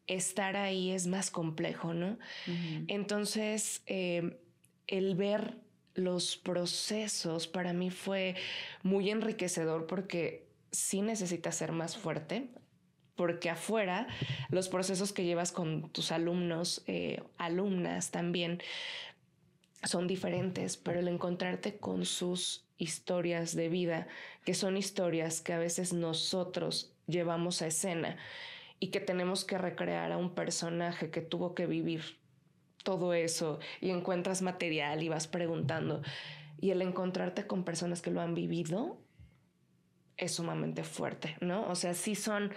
estar 0.08 0.58
ahí 0.58 0.91
es 0.91 1.08
más 1.08 1.32
complejo, 1.32 1.93
¿no? 1.93 2.18
Entonces, 2.88 3.84
el 3.86 5.16
ver 5.16 5.61
los 5.94 6.38
procesos 6.38 7.48
para 7.48 7.74
mí 7.74 7.89
fue 7.89 8.36
muy 8.84 9.10
enriquecedor 9.10 9.88
porque 9.88 10.48
sí 10.72 11.02
necesitas 11.02 11.56
ser 11.56 11.72
más 11.72 11.98
fuerte, 11.98 12.50
porque 13.16 13.50
afuera 13.50 14.08
los 14.50 14.70
procesos 14.70 15.12
que 15.14 15.26
llevas 15.26 15.52
con 15.52 15.89
tus 15.89 16.12
alumnos, 16.12 16.84
eh, 16.88 17.22
alumnas 17.38 18.12
también, 18.12 18.62
son 19.84 20.08
diferentes, 20.08 20.78
pero 20.78 21.00
el 21.00 21.08
encontrarte 21.08 21.78
con 21.78 22.06
sus 22.06 22.66
historias 22.78 23.56
de 23.56 23.70
vida, 23.70 24.08
que 24.46 24.54
son 24.54 24.78
historias 24.78 25.42
que 25.42 25.54
a 25.54 25.60
veces 25.60 25.94
nosotros 25.94 26.94
llevamos 27.08 27.62
a 27.62 27.68
escena 27.68 28.18
y 28.80 28.88
que 28.88 29.00
tenemos 29.00 29.44
que 29.44 29.58
recrear 29.58 30.12
a 30.12 30.18
un 30.18 30.34
personaje 30.34 31.10
que 31.12 31.22
tuvo 31.22 31.54
que 31.54 31.68
vivir 31.68 32.20
todo 32.84 33.14
eso 33.14 33.60
y 33.80 33.90
encuentras 33.90 34.42
material 34.42 35.04
y 35.04 35.10
vas 35.10 35.28
preguntando. 35.28 36.02
Y 36.60 36.72
el 36.72 36.82
encontrarte 36.82 37.48
con 37.48 37.64
personas 37.64 38.02
que 38.02 38.12
lo 38.12 38.22
han 38.22 38.34
vivido 38.36 38.98
es 40.18 40.34
sumamente 40.34 40.84
fuerte, 40.84 41.36
¿no? 41.42 41.68
O 41.68 41.76
sea, 41.76 41.94
sí 41.94 42.16
son 42.16 42.52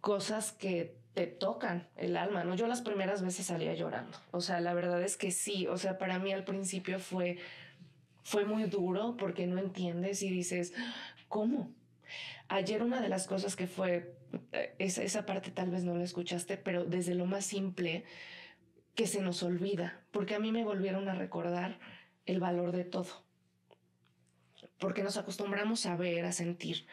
cosas 0.00 0.52
que 0.52 0.96
te 1.14 1.26
tocan 1.26 1.88
el 1.96 2.16
alma, 2.16 2.44
¿no? 2.44 2.54
Yo 2.54 2.66
las 2.66 2.80
primeras 2.80 3.22
veces 3.22 3.46
salía 3.46 3.74
llorando. 3.74 4.16
O 4.30 4.40
sea, 4.40 4.60
la 4.60 4.72
verdad 4.72 5.02
es 5.02 5.16
que 5.16 5.30
sí. 5.30 5.66
O 5.66 5.76
sea, 5.76 5.98
para 5.98 6.18
mí 6.18 6.32
al 6.32 6.44
principio 6.44 6.98
fue, 6.98 7.38
fue 8.22 8.44
muy 8.44 8.64
duro 8.64 9.16
porque 9.18 9.46
no 9.46 9.58
entiendes 9.58 10.22
y 10.22 10.30
dices, 10.30 10.72
¿cómo? 11.28 11.70
Ayer 12.52 12.82
una 12.82 13.00
de 13.00 13.08
las 13.08 13.26
cosas 13.26 13.56
que 13.56 13.66
fue 13.66 14.14
eh, 14.52 14.74
esa, 14.78 15.24
parte 15.24 15.50
tal 15.50 15.70
vez 15.70 15.84
no 15.84 15.96
la 15.96 16.04
escuchaste, 16.04 16.58
pero 16.58 16.84
desde 16.84 17.14
lo 17.14 17.24
más 17.24 17.46
simple 17.46 18.04
que 18.94 19.06
se 19.06 19.22
nos 19.22 19.42
olvida, 19.42 20.04
porque 20.10 20.34
a 20.34 20.38
mí 20.38 20.52
me 20.52 20.62
volvieron 20.62 21.08
a 21.08 21.14
recordar 21.14 21.78
el 22.26 22.40
valor 22.40 22.72
de 22.72 22.84
todo, 22.84 23.24
porque 24.78 25.02
nos 25.02 25.16
acostumbramos 25.16 25.86
a 25.86 25.96
ver, 25.96 26.26
a 26.26 26.32
sentir. 26.32 26.86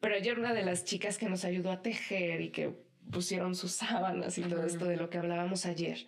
Pero 0.00 0.16
ayer 0.16 0.36
una 0.36 0.54
de 0.54 0.64
las 0.64 0.84
chicas 0.84 1.18
que 1.18 1.28
nos 1.28 1.44
ayudó 1.44 1.70
a 1.70 1.82
tejer 1.82 2.40
y 2.40 2.50
que 2.50 2.76
pusieron 3.12 3.54
sus 3.54 3.70
sábanas 3.82 4.38
y 4.38 4.42
todo 4.42 4.66
esto 4.66 4.86
de 4.86 4.96
lo 4.96 5.08
que 5.08 5.18
hablábamos 5.18 5.66
ayer, 5.66 6.04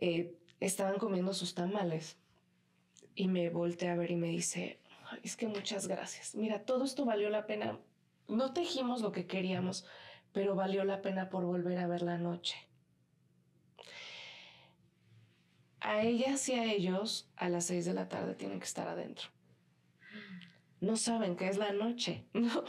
eh, 0.00 0.34
estaban 0.58 0.98
comiendo 0.98 1.32
sus 1.32 1.54
tamales 1.54 2.16
y 3.14 3.28
me 3.28 3.50
volteé 3.50 3.90
a 3.90 3.94
ver 3.94 4.10
y 4.10 4.16
me 4.16 4.30
dice, 4.30 4.80
es 5.22 5.36
que 5.36 5.48
muchas 5.48 5.86
gracias. 5.86 6.34
Mira, 6.34 6.64
todo 6.64 6.84
esto 6.84 7.04
valió 7.04 7.30
la 7.30 7.46
pena 7.46 7.78
no 8.28 8.52
tejimos 8.52 9.02
lo 9.02 9.12
que 9.12 9.26
queríamos, 9.26 9.86
pero 10.32 10.54
valió 10.54 10.84
la 10.84 11.02
pena 11.02 11.28
por 11.30 11.44
volver 11.44 11.78
a 11.78 11.86
ver 11.86 12.02
la 12.02 12.18
noche. 12.18 12.56
A 15.80 16.02
ellas 16.02 16.48
y 16.48 16.54
a 16.54 16.64
ellos 16.64 17.30
a 17.36 17.48
las 17.48 17.66
seis 17.66 17.84
de 17.84 17.94
la 17.94 18.08
tarde 18.08 18.34
tienen 18.34 18.58
que 18.58 18.64
estar 18.64 18.88
adentro. 18.88 19.28
No 20.80 20.96
saben 20.96 21.36
qué 21.36 21.48
es 21.48 21.56
la 21.56 21.72
noche, 21.72 22.24
¿no? 22.32 22.64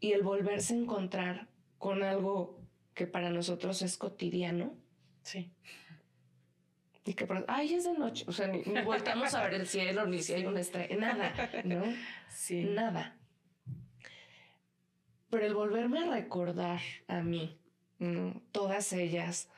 Y 0.00 0.12
el 0.12 0.22
volverse 0.22 0.74
a 0.74 0.78
encontrar 0.78 1.48
con 1.78 2.02
algo 2.02 2.60
que 2.94 3.06
para 3.06 3.30
nosotros 3.30 3.80
es 3.82 3.96
cotidiano. 3.96 4.74
Sí. 5.22 5.52
Y 7.04 7.14
que, 7.14 7.26
ay, 7.48 7.74
es 7.74 7.84
de 7.84 7.92
noche. 7.92 8.24
O 8.26 8.32
sea, 8.32 8.46
ni, 8.48 8.62
ni 8.62 8.80
voltamos 8.82 9.34
a 9.34 9.42
ver 9.44 9.54
el 9.54 9.66
cielo, 9.66 10.06
ni 10.06 10.22
si 10.22 10.32
hay 10.32 10.46
una 10.46 10.60
estrella, 10.60 10.96
nada, 10.96 11.50
¿no? 11.64 11.82
Sí. 12.28 12.64
Nada 12.64 13.18
pero 15.34 15.46
el 15.46 15.54
volverme 15.54 15.98
a 15.98 16.14
recordar 16.14 16.80
a 17.08 17.20
mí, 17.20 17.58
todas 18.52 18.92
ellas, 18.92 19.48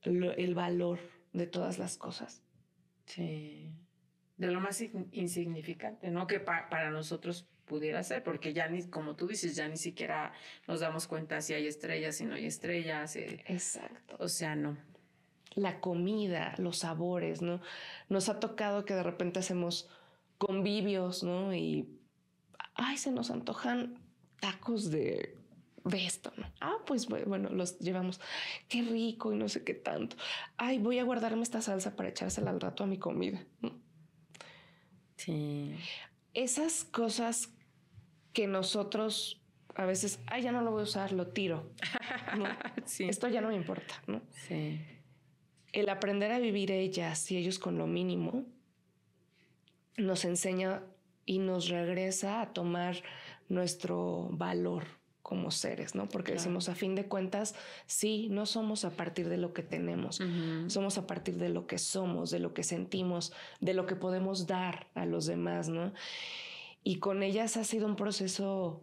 el 0.00 0.54
valor 0.54 0.98
de 1.34 1.46
todas 1.46 1.78
las 1.78 1.98
cosas. 1.98 2.42
Sí, 3.04 3.70
de 4.38 4.46
lo 4.46 4.60
más 4.60 4.82
insignificante, 5.12 6.10
¿no? 6.10 6.26
Que 6.26 6.40
para 6.40 6.90
nosotros 6.90 7.46
pudiera 7.66 8.02
ser, 8.02 8.22
porque 8.22 8.54
ya 8.54 8.66
ni, 8.68 8.82
como 8.88 9.14
tú 9.14 9.26
dices, 9.26 9.54
ya 9.56 9.68
ni 9.68 9.76
siquiera 9.76 10.32
nos 10.66 10.80
damos 10.80 11.06
cuenta 11.06 11.42
si 11.42 11.52
hay 11.52 11.66
estrellas, 11.66 12.16
si 12.16 12.24
no 12.24 12.36
hay 12.36 12.46
estrellas. 12.46 13.14
Eh, 13.16 13.44
Exacto. 13.46 14.16
O 14.18 14.28
sea, 14.28 14.56
no. 14.56 14.78
La 15.58 15.80
comida, 15.80 16.54
los 16.58 16.78
sabores, 16.78 17.42
¿no? 17.42 17.60
Nos 18.08 18.28
ha 18.28 18.38
tocado 18.38 18.84
que 18.84 18.94
de 18.94 19.02
repente 19.02 19.40
hacemos 19.40 19.88
convivios, 20.38 21.24
¿no? 21.24 21.52
Y, 21.52 21.88
ay, 22.74 22.96
se 22.96 23.10
nos 23.10 23.30
antojan 23.30 23.98
tacos 24.40 24.90
de, 24.90 25.36
de 25.84 26.06
esto, 26.06 26.32
¿no? 26.36 26.46
Ah, 26.60 26.76
pues 26.86 27.08
bueno, 27.08 27.50
los 27.50 27.78
llevamos. 27.80 28.20
Qué 28.68 28.82
rico 28.82 29.32
y 29.32 29.36
no 29.36 29.48
sé 29.48 29.64
qué 29.64 29.74
tanto. 29.74 30.16
Ay, 30.56 30.78
voy 30.78 31.00
a 31.00 31.04
guardarme 31.04 31.42
esta 31.42 31.60
salsa 31.60 31.96
para 31.96 32.10
echársela 32.10 32.50
al 32.50 32.60
rato 32.60 32.84
a 32.84 32.86
mi 32.86 32.98
comida. 32.98 33.44
Sí. 35.16 35.74
Esas 36.34 36.84
cosas 36.84 37.50
que 38.32 38.46
nosotros 38.46 39.42
a 39.78 39.86
veces, 39.86 40.20
ay, 40.26 40.42
ya 40.42 40.50
no 40.50 40.60
lo 40.60 40.72
voy 40.72 40.80
a 40.80 40.84
usar, 40.84 41.12
lo 41.12 41.28
tiro. 41.28 41.70
sí. 42.84 43.08
Esto 43.08 43.28
ya 43.28 43.40
no 43.40 43.48
me 43.48 43.54
importa, 43.54 43.94
¿no? 44.08 44.22
Sí. 44.32 44.80
El 45.72 45.88
aprender 45.88 46.32
a 46.32 46.38
vivir 46.38 46.70
ellas 46.70 47.30
y 47.30 47.36
ellos 47.36 47.58
con 47.58 47.78
lo 47.78 47.86
mínimo 47.86 48.44
nos 49.96 50.24
enseña 50.24 50.82
y 51.26 51.38
nos 51.38 51.68
regresa 51.68 52.40
a 52.40 52.52
tomar 52.52 53.02
nuestro 53.48 54.28
valor 54.30 54.84
como 55.22 55.50
seres, 55.50 55.94
¿no? 55.94 56.08
Porque 56.08 56.32
decimos, 56.32 56.70
a 56.70 56.74
fin 56.74 56.94
de 56.94 57.04
cuentas, 57.04 57.54
sí, 57.84 58.28
no 58.30 58.46
somos 58.46 58.86
a 58.86 58.92
partir 58.92 59.28
de 59.28 59.36
lo 59.36 59.52
que 59.52 59.62
tenemos, 59.62 60.22
somos 60.68 60.96
a 60.96 61.06
partir 61.06 61.36
de 61.36 61.50
lo 61.50 61.66
que 61.66 61.76
somos, 61.76 62.30
de 62.30 62.38
lo 62.38 62.54
que 62.54 62.62
sentimos, 62.62 63.34
de 63.60 63.74
lo 63.74 63.84
que 63.84 63.94
podemos 63.94 64.46
dar 64.46 64.86
a 64.94 65.04
los 65.04 65.26
demás, 65.26 65.68
¿no? 65.68 65.92
Y 66.82 66.96
con 66.96 67.22
ellas 67.22 67.58
ha 67.58 67.64
sido 67.64 67.86
un 67.86 67.96
proceso 67.96 68.82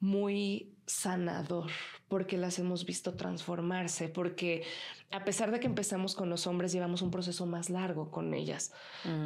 muy 0.00 0.72
sanador, 0.86 1.70
porque 2.08 2.36
las 2.36 2.58
hemos 2.58 2.86
visto 2.86 3.14
transformarse, 3.14 4.08
porque 4.08 4.62
a 5.10 5.24
pesar 5.24 5.50
de 5.50 5.60
que 5.60 5.66
empezamos 5.66 6.14
con 6.14 6.30
los 6.30 6.46
hombres, 6.46 6.72
llevamos 6.72 7.02
un 7.02 7.10
proceso 7.10 7.46
más 7.46 7.70
largo 7.70 8.10
con 8.10 8.34
ellas. 8.34 8.72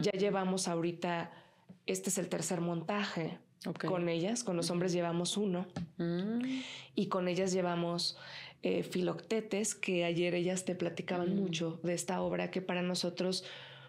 Ya 0.02 0.12
llevamos 0.12 0.68
ahorita, 0.68 1.32
este 1.86 2.10
es 2.10 2.18
el 2.18 2.28
tercer 2.28 2.60
montaje, 2.60 3.38
con 3.86 4.08
ellas, 4.08 4.42
con 4.42 4.56
los 4.56 4.70
hombres 4.70 4.92
llevamos 4.92 5.36
uno 5.36 5.66
mm. 5.98 6.40
y 6.94 7.08
con 7.08 7.28
ellas 7.28 7.52
llevamos 7.52 8.16
eh, 8.62 8.82
Filoctetes, 8.82 9.74
que 9.74 10.04
ayer 10.04 10.34
ellas 10.34 10.64
te 10.64 10.74
platicaban 10.74 11.34
mm. 11.34 11.38
mucho 11.38 11.80
de 11.82 11.92
esta 11.92 12.22
obra 12.22 12.50
que 12.50 12.62
para 12.62 12.80
nosotros 12.80 13.44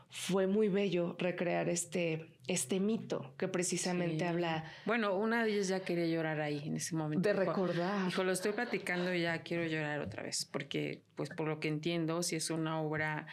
fue 0.09 0.45
muy 0.45 0.67
bello 0.67 1.15
recrear 1.17 1.69
este, 1.69 2.27
este 2.51 2.79
mito 2.81 3.33
que 3.37 3.47
precisamente 3.47 4.27
habla. 4.27 4.65
Bueno, 4.85 5.15
una 5.15 5.43
de 5.43 5.53
ellas 5.53 5.69
ya 5.69 5.79
quería 5.79 6.05
llorar 6.05 6.41
ahí 6.41 6.61
en 6.65 6.75
ese 6.75 6.95
momento. 6.95 7.27
De 7.27 7.33
recordar. 7.33 8.05
Dijo, 8.05 8.23
lo 8.23 8.31
estoy 8.33 8.51
platicando 8.51 9.13
y 9.13 9.21
ya 9.21 9.41
quiero 9.41 9.65
llorar 9.65 10.01
otra 10.01 10.23
vez, 10.23 10.45
porque, 10.45 11.01
pues, 11.15 11.29
por 11.29 11.47
lo 11.47 11.59
que 11.59 11.69
entiendo, 11.69 12.21
sí 12.23 12.35
es 12.35 12.49
una 12.49 12.81
obra 12.81 13.25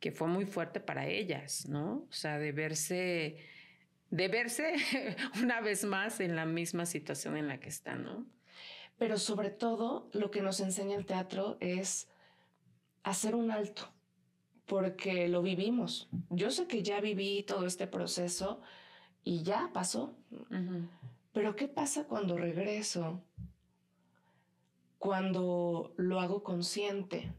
que 0.00 0.10
fue 0.10 0.26
muy 0.26 0.44
fuerte 0.44 0.80
para 0.80 1.06
ellas, 1.06 1.68
¿no? 1.68 2.06
O 2.08 2.12
sea, 2.12 2.38
de 2.38 2.50
verse 2.50 3.36
de 4.10 4.28
verse 4.28 4.74
una 5.42 5.60
vez 5.60 5.84
más 5.84 6.20
en 6.20 6.34
la 6.36 6.44
misma 6.44 6.84
situación 6.86 7.36
en 7.36 7.48
la 7.48 7.58
que 7.58 7.68
están, 7.68 8.04
¿no? 8.04 8.26
Pero 8.98 9.18
sobre 9.18 9.50
todo 9.50 10.08
lo 10.12 10.30
que 10.30 10.40
nos 10.40 10.60
enseña 10.60 10.96
el 10.96 11.06
teatro 11.06 11.58
es 11.60 12.08
hacer 13.02 13.34
un 13.34 13.50
alto, 13.50 13.93
porque 14.66 15.28
lo 15.28 15.42
vivimos. 15.42 16.08
Yo 16.30 16.50
sé 16.50 16.66
que 16.66 16.82
ya 16.82 17.00
viví 17.00 17.42
todo 17.42 17.66
este 17.66 17.86
proceso 17.86 18.60
y 19.22 19.42
ya 19.42 19.70
pasó. 19.72 20.14
Pero 21.32 21.56
¿qué 21.56 21.68
pasa 21.68 22.04
cuando 22.04 22.36
regreso? 22.36 23.22
Cuando 24.98 25.92
lo 25.96 26.20
hago 26.20 26.42
consciente, 26.42 27.32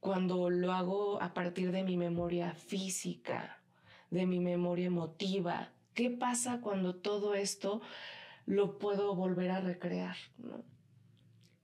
cuando 0.00 0.48
lo 0.50 0.72
hago 0.72 1.20
a 1.20 1.34
partir 1.34 1.72
de 1.72 1.82
mi 1.82 1.96
memoria 1.96 2.54
física, 2.54 3.60
de 4.10 4.26
mi 4.26 4.40
memoria 4.40 4.86
emotiva. 4.86 5.72
¿Qué 5.94 6.10
pasa 6.10 6.60
cuando 6.60 6.94
todo 6.94 7.34
esto 7.34 7.80
lo 8.46 8.78
puedo 8.78 9.14
volver 9.14 9.50
a 9.50 9.60
recrear? 9.60 10.16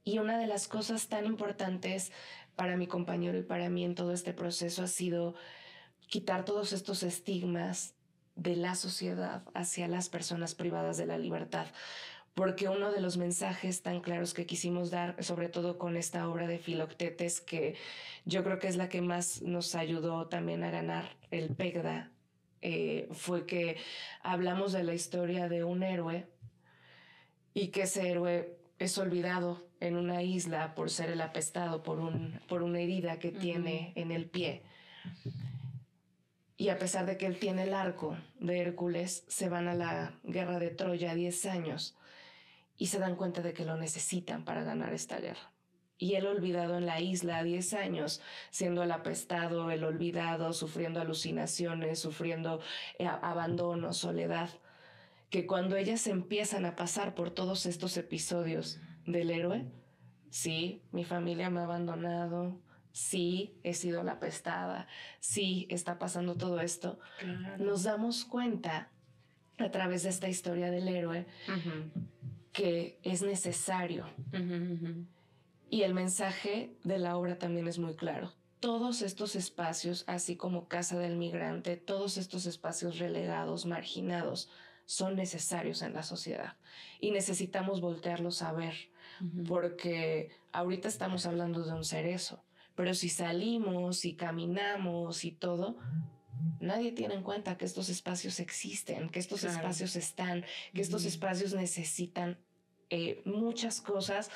Y 0.02 0.18
una 0.18 0.38
de 0.38 0.46
las 0.46 0.68
cosas 0.68 1.08
tan 1.08 1.24
importantes 1.24 2.12
para 2.56 2.76
mi 2.76 2.86
compañero 2.86 3.38
y 3.38 3.42
para 3.42 3.68
mí 3.68 3.84
en 3.84 3.94
todo 3.94 4.12
este 4.12 4.32
proceso 4.32 4.82
ha 4.82 4.86
sido 4.86 5.34
quitar 6.08 6.44
todos 6.44 6.72
estos 6.72 7.02
estigmas 7.02 7.94
de 8.36 8.56
la 8.56 8.74
sociedad 8.74 9.42
hacia 9.54 9.88
las 9.88 10.08
personas 10.08 10.54
privadas 10.54 10.96
de 10.96 11.06
la 11.06 11.18
libertad. 11.18 11.66
Porque 12.34 12.68
uno 12.68 12.90
de 12.90 13.00
los 13.00 13.16
mensajes 13.16 13.82
tan 13.82 14.00
claros 14.00 14.34
que 14.34 14.44
quisimos 14.44 14.90
dar, 14.90 15.22
sobre 15.22 15.48
todo 15.48 15.78
con 15.78 15.96
esta 15.96 16.28
obra 16.28 16.48
de 16.48 16.58
Filoctetes, 16.58 17.40
que 17.40 17.76
yo 18.24 18.42
creo 18.42 18.58
que 18.58 18.66
es 18.66 18.76
la 18.76 18.88
que 18.88 19.02
más 19.02 19.42
nos 19.42 19.76
ayudó 19.76 20.26
también 20.26 20.64
a 20.64 20.70
ganar 20.70 21.16
el 21.30 21.54
PEGDA, 21.54 22.10
eh, 22.60 23.08
fue 23.12 23.46
que 23.46 23.76
hablamos 24.22 24.72
de 24.72 24.82
la 24.82 24.94
historia 24.94 25.48
de 25.48 25.62
un 25.62 25.82
héroe 25.84 26.26
y 27.52 27.68
que 27.68 27.82
ese 27.82 28.10
héroe 28.10 28.58
es 28.84 28.98
olvidado 28.98 29.66
en 29.80 29.96
una 29.96 30.22
isla 30.22 30.74
por 30.74 30.90
ser 30.90 31.10
el 31.10 31.20
apestado 31.20 31.82
por, 31.82 31.98
un, 31.98 32.40
por 32.48 32.62
una 32.62 32.80
herida 32.80 33.18
que 33.18 33.32
tiene 33.32 33.92
en 33.96 34.12
el 34.12 34.28
pie. 34.28 34.62
Y 36.56 36.68
a 36.68 36.78
pesar 36.78 37.06
de 37.06 37.16
que 37.16 37.26
él 37.26 37.38
tiene 37.38 37.64
el 37.64 37.74
arco 37.74 38.16
de 38.38 38.60
Hércules, 38.60 39.24
se 39.26 39.48
van 39.48 39.68
a 39.68 39.74
la 39.74 40.18
guerra 40.22 40.58
de 40.58 40.70
Troya 40.70 41.14
10 41.14 41.46
años 41.46 41.96
y 42.76 42.86
se 42.86 42.98
dan 42.98 43.16
cuenta 43.16 43.42
de 43.42 43.52
que 43.52 43.64
lo 43.64 43.76
necesitan 43.76 44.44
para 44.44 44.62
ganar 44.62 44.92
esta 44.92 45.18
guerra. 45.18 45.52
Y 45.96 46.14
él 46.14 46.26
olvidado 46.26 46.76
en 46.76 46.86
la 46.86 47.00
isla 47.00 47.42
10 47.42 47.74
años, 47.74 48.20
siendo 48.50 48.82
el 48.82 48.92
apestado, 48.92 49.70
el 49.70 49.84
olvidado, 49.84 50.52
sufriendo 50.52 51.00
alucinaciones, 51.00 52.00
sufriendo 52.00 52.60
eh, 52.98 53.06
abandono, 53.06 53.92
soledad, 53.92 54.50
que 55.34 55.46
cuando 55.46 55.74
ellas 55.74 56.06
empiezan 56.06 56.64
a 56.64 56.76
pasar 56.76 57.16
por 57.16 57.32
todos 57.32 57.66
estos 57.66 57.96
episodios 57.96 58.78
del 59.04 59.32
héroe, 59.32 59.66
sí, 60.30 60.84
mi 60.92 61.02
familia 61.02 61.50
me 61.50 61.58
ha 61.58 61.64
abandonado, 61.64 62.60
sí, 62.92 63.58
he 63.64 63.74
sido 63.74 64.04
la 64.04 64.12
apestada, 64.12 64.86
sí, 65.18 65.66
está 65.70 65.98
pasando 65.98 66.36
todo 66.36 66.60
esto, 66.60 67.00
nos 67.58 67.82
damos 67.82 68.24
cuenta 68.24 68.92
a 69.58 69.72
través 69.72 70.04
de 70.04 70.10
esta 70.10 70.28
historia 70.28 70.70
del 70.70 70.86
héroe 70.86 71.26
que 72.52 73.00
es 73.02 73.22
necesario. 73.22 74.06
Y 75.68 75.82
el 75.82 75.94
mensaje 75.94 76.76
de 76.84 76.98
la 76.98 77.16
obra 77.16 77.40
también 77.40 77.66
es 77.66 77.80
muy 77.80 77.96
claro. 77.96 78.32
Todos 78.60 79.02
estos 79.02 79.34
espacios, 79.34 80.04
así 80.06 80.36
como 80.36 80.68
Casa 80.68 80.96
del 80.96 81.16
Migrante, 81.16 81.76
todos 81.76 82.18
estos 82.18 82.46
espacios 82.46 83.00
relegados, 83.00 83.66
marginados, 83.66 84.48
son 84.86 85.16
necesarios 85.16 85.82
en 85.82 85.94
la 85.94 86.02
sociedad 86.02 86.56
y 87.00 87.10
necesitamos 87.10 87.80
voltearlos 87.80 88.42
a 88.42 88.52
ver, 88.52 88.74
porque 89.46 90.30
ahorita 90.52 90.88
estamos 90.88 91.26
hablando 91.26 91.64
de 91.64 91.72
un 91.72 91.84
cerezo, 91.84 92.44
pero 92.74 92.94
si 92.94 93.08
salimos 93.08 94.04
y 94.04 94.14
caminamos 94.14 95.24
y 95.24 95.32
todo, 95.32 95.76
nadie 96.60 96.92
tiene 96.92 97.14
en 97.14 97.22
cuenta 97.22 97.56
que 97.56 97.64
estos 97.64 97.88
espacios 97.88 98.40
existen, 98.40 99.08
que 99.10 99.20
estos 99.20 99.44
espacios 99.44 99.96
están, 99.96 100.44
que 100.72 100.80
estos 100.80 101.04
espacios 101.04 101.54
necesitan 101.54 102.38
eh, 102.90 103.22
muchas 103.24 103.80
cosas 103.80 104.30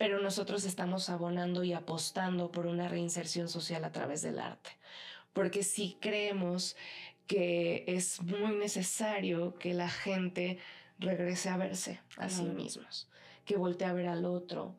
pero 0.00 0.18
nosotros 0.18 0.64
estamos 0.64 1.10
abonando 1.10 1.62
y 1.62 1.74
apostando 1.74 2.50
por 2.50 2.64
una 2.64 2.88
reinserción 2.88 3.50
social 3.50 3.84
a 3.84 3.92
través 3.92 4.22
del 4.22 4.38
arte, 4.38 4.70
porque 5.34 5.62
si 5.62 5.98
creemos 6.00 6.74
que 7.30 7.84
es 7.86 8.20
muy 8.22 8.56
necesario 8.56 9.54
que 9.54 9.72
la 9.72 9.88
gente 9.88 10.58
regrese 10.98 11.48
a 11.48 11.56
verse 11.56 12.00
a 12.16 12.28
sí 12.28 12.42
mismos, 12.42 13.06
que 13.44 13.56
voltee 13.56 13.86
a 13.86 13.92
ver 13.92 14.08
al 14.08 14.24
otro, 14.24 14.74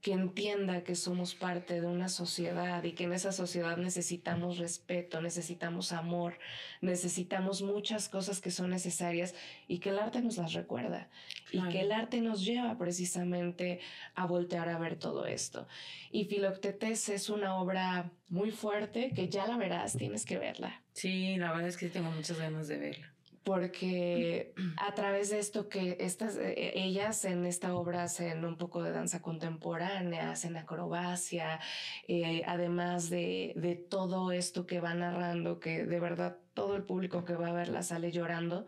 que 0.00 0.12
entienda 0.12 0.82
que 0.82 0.94
somos 0.94 1.34
parte 1.34 1.80
de 1.80 1.86
una 1.86 2.08
sociedad 2.08 2.82
y 2.84 2.92
que 2.92 3.04
en 3.04 3.12
esa 3.12 3.32
sociedad 3.32 3.76
necesitamos 3.76 4.56
respeto, 4.56 5.20
necesitamos 5.20 5.92
amor, 5.92 6.38
necesitamos 6.80 7.60
muchas 7.60 8.08
cosas 8.08 8.40
que 8.40 8.50
son 8.50 8.70
necesarias 8.70 9.34
y 9.68 9.78
que 9.78 9.90
el 9.90 9.98
arte 9.98 10.22
nos 10.22 10.38
las 10.38 10.54
recuerda 10.54 11.10
y 11.52 11.62
que 11.68 11.80
el 11.82 11.92
arte 11.92 12.22
nos 12.22 12.44
lleva 12.44 12.78
precisamente 12.78 13.80
a 14.14 14.26
voltear 14.26 14.70
a 14.70 14.78
ver 14.78 14.96
todo 14.96 15.26
esto. 15.26 15.68
Y 16.10 16.24
Filoctetes 16.24 17.10
es 17.10 17.28
una 17.28 17.56
obra 17.56 18.10
muy 18.28 18.50
fuerte 18.52 19.12
que 19.14 19.28
ya 19.28 19.46
la 19.46 19.58
verás, 19.58 19.98
tienes 19.98 20.24
que 20.24 20.38
verla. 20.38 20.82
Sí, 20.94 21.36
la 21.36 21.52
verdad 21.52 21.68
es 21.68 21.76
que 21.76 21.88
tengo 21.90 22.10
muchas 22.10 22.38
ganas 22.38 22.68
de 22.68 22.78
verla 22.78 23.12
porque 23.44 24.52
a 24.76 24.94
través 24.94 25.30
de 25.30 25.38
esto 25.38 25.68
que 25.68 25.96
estas, 26.00 26.36
eh, 26.36 26.72
ellas 26.74 27.24
en 27.24 27.46
esta 27.46 27.74
obra 27.74 28.04
hacen 28.04 28.44
un 28.44 28.56
poco 28.56 28.82
de 28.82 28.92
danza 28.92 29.22
contemporánea, 29.22 30.30
hacen 30.30 30.56
acrobacia, 30.56 31.60
eh, 32.08 32.42
además 32.46 33.10
de, 33.10 33.52
de, 33.56 33.76
todo 33.76 34.32
esto 34.32 34.66
que 34.66 34.80
va 34.80 34.94
narrando, 34.94 35.60
que 35.60 35.84
de 35.84 36.00
verdad 36.00 36.38
todo 36.54 36.76
el 36.76 36.82
público 36.82 37.24
que 37.24 37.34
va 37.34 37.48
a 37.48 37.52
verla 37.52 37.82
sale 37.82 38.12
llorando. 38.12 38.66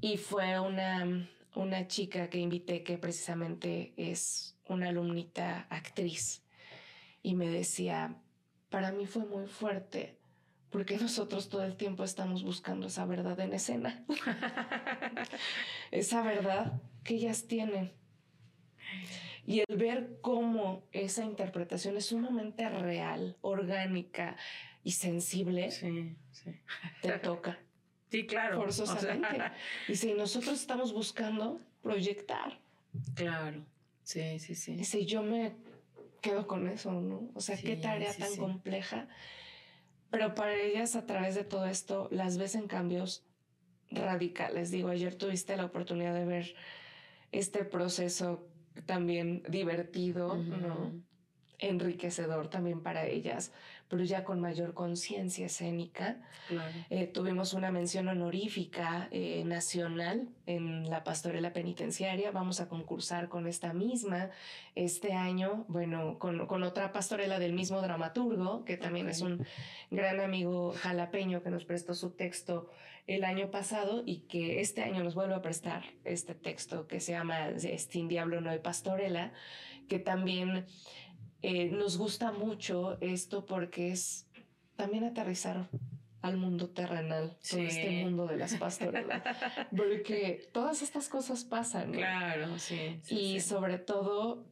Y 0.00 0.16
fue 0.16 0.60
una, 0.60 1.28
una 1.54 1.88
chica 1.88 2.28
que 2.30 2.38
invité 2.38 2.82
que 2.82 2.98
precisamente 2.98 3.94
es 3.96 4.56
una 4.68 4.90
alumnita 4.90 5.66
actriz 5.70 6.42
y 7.22 7.34
me 7.34 7.48
decía, 7.48 8.16
para 8.70 8.92
mí 8.92 9.06
fue 9.06 9.24
muy 9.24 9.46
fuerte 9.46 10.17
porque 10.70 10.98
nosotros 10.98 11.48
todo 11.48 11.64
el 11.64 11.76
tiempo 11.76 12.04
estamos 12.04 12.42
buscando 12.42 12.88
esa 12.88 13.06
verdad 13.06 13.38
en 13.40 13.54
escena. 13.54 14.04
esa 15.90 16.22
verdad 16.22 16.80
que 17.04 17.14
ellas 17.14 17.46
tienen. 17.46 17.92
Y 19.46 19.60
el 19.60 19.76
ver 19.78 20.18
cómo 20.20 20.82
esa 20.92 21.24
interpretación 21.24 21.96
es 21.96 22.06
sumamente 22.06 22.68
real, 22.68 23.36
orgánica 23.40 24.36
y 24.84 24.92
sensible, 24.92 25.70
te 27.02 27.18
toca. 27.18 27.58
Sí, 28.10 28.26
claro. 28.26 28.56
Forzosamente. 28.56 29.52
y 29.86 29.94
si 29.94 30.14
nosotros 30.14 30.58
estamos 30.58 30.94
buscando 30.94 31.60
proyectar. 31.82 32.58
Claro. 33.14 33.62
Sí, 34.02 34.38
sí, 34.38 34.54
sí. 34.54 34.76
Y 34.80 34.84
si 34.84 35.04
yo 35.04 35.22
me 35.22 35.52
quedo 36.22 36.46
con 36.46 36.68
eso, 36.68 36.90
¿no? 36.90 37.30
O 37.34 37.40
sea, 37.42 37.58
qué 37.58 37.76
tarea 37.76 38.14
tan 38.14 38.34
compleja 38.36 39.08
pero 40.10 40.34
para 40.34 40.54
ellas 40.54 40.96
a 40.96 41.06
través 41.06 41.34
de 41.34 41.44
todo 41.44 41.66
esto 41.66 42.08
las 42.10 42.38
ves 42.38 42.54
en 42.54 42.66
cambios 42.66 43.24
radicales. 43.90 44.70
Digo, 44.70 44.88
ayer 44.88 45.14
tuviste 45.14 45.56
la 45.56 45.64
oportunidad 45.64 46.14
de 46.14 46.24
ver 46.24 46.54
este 47.32 47.64
proceso 47.64 48.48
también 48.86 49.42
divertido, 49.48 50.36
¿no? 50.36 50.92
Enriquecedor 51.58 52.48
también 52.48 52.82
para 52.82 53.06
ellas, 53.06 53.52
pero 53.88 54.04
ya 54.04 54.22
con 54.24 54.40
mayor 54.40 54.74
conciencia 54.74 55.46
escénica. 55.46 56.20
Eh, 56.90 57.06
tuvimos 57.06 57.52
una 57.54 57.70
mención 57.70 58.08
honorífica 58.08 59.08
eh, 59.10 59.42
nacional 59.44 60.28
en 60.46 60.88
la 60.88 61.04
pastorela 61.04 61.52
penitenciaria. 61.52 62.30
Vamos 62.30 62.60
a 62.60 62.68
concursar 62.68 63.28
con 63.28 63.46
esta 63.46 63.72
misma 63.72 64.30
este 64.74 65.14
año, 65.14 65.64
bueno, 65.68 66.18
con, 66.18 66.46
con 66.46 66.62
otra 66.62 66.92
pastorela 66.92 67.38
del 67.38 67.54
mismo 67.54 67.80
dramaturgo, 67.80 68.64
que 68.64 68.76
también 68.76 69.08
es 69.08 69.20
un 69.20 69.44
gran 69.90 70.20
amigo 70.20 70.72
jalapeño 70.72 71.42
que 71.42 71.50
nos 71.50 71.64
prestó 71.64 71.94
su 71.94 72.10
texto 72.10 72.68
el 73.08 73.24
año 73.24 73.50
pasado 73.50 74.02
y 74.04 74.20
que 74.20 74.60
este 74.60 74.82
año 74.82 75.02
nos 75.02 75.14
vuelve 75.14 75.34
a 75.34 75.40
prestar 75.40 75.82
este 76.04 76.34
texto 76.34 76.86
que 76.86 77.00
se 77.00 77.12
llama 77.12 77.48
Estin 77.48 78.06
Diablo 78.06 78.42
No 78.42 78.50
hay 78.50 78.58
Pastorela, 78.58 79.32
que 79.88 79.98
también 79.98 80.66
eh, 81.42 81.70
nos 81.70 81.98
gusta 81.98 82.32
mucho 82.32 82.98
esto 83.00 83.46
porque 83.46 83.92
es 83.92 84.26
también 84.76 85.04
aterrizar 85.04 85.68
al 86.20 86.36
mundo 86.36 86.70
terrenal, 86.70 87.36
todo 87.48 87.60
este 87.60 88.02
mundo 88.02 88.26
de 88.26 88.36
las 88.36 88.54
pastorelas, 88.54 89.22
porque 89.76 90.48
todas 90.52 90.82
estas 90.82 91.08
cosas 91.08 91.44
pasan. 91.44 91.92
Claro, 91.92 92.58
sí. 92.58 93.00
y 93.08 93.40
sobre 93.40 93.78
todo 93.78 94.46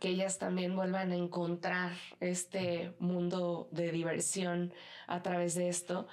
que 0.00 0.08
ellas 0.08 0.38
también 0.38 0.76
vuelvan 0.76 1.12
a 1.12 1.16
encontrar 1.16 1.92
este 2.20 2.94
mundo 2.98 3.68
de 3.72 3.90
diversión 3.90 4.72
a 5.06 5.22
través 5.22 5.54
de 5.54 5.68
esto, 5.68 6.06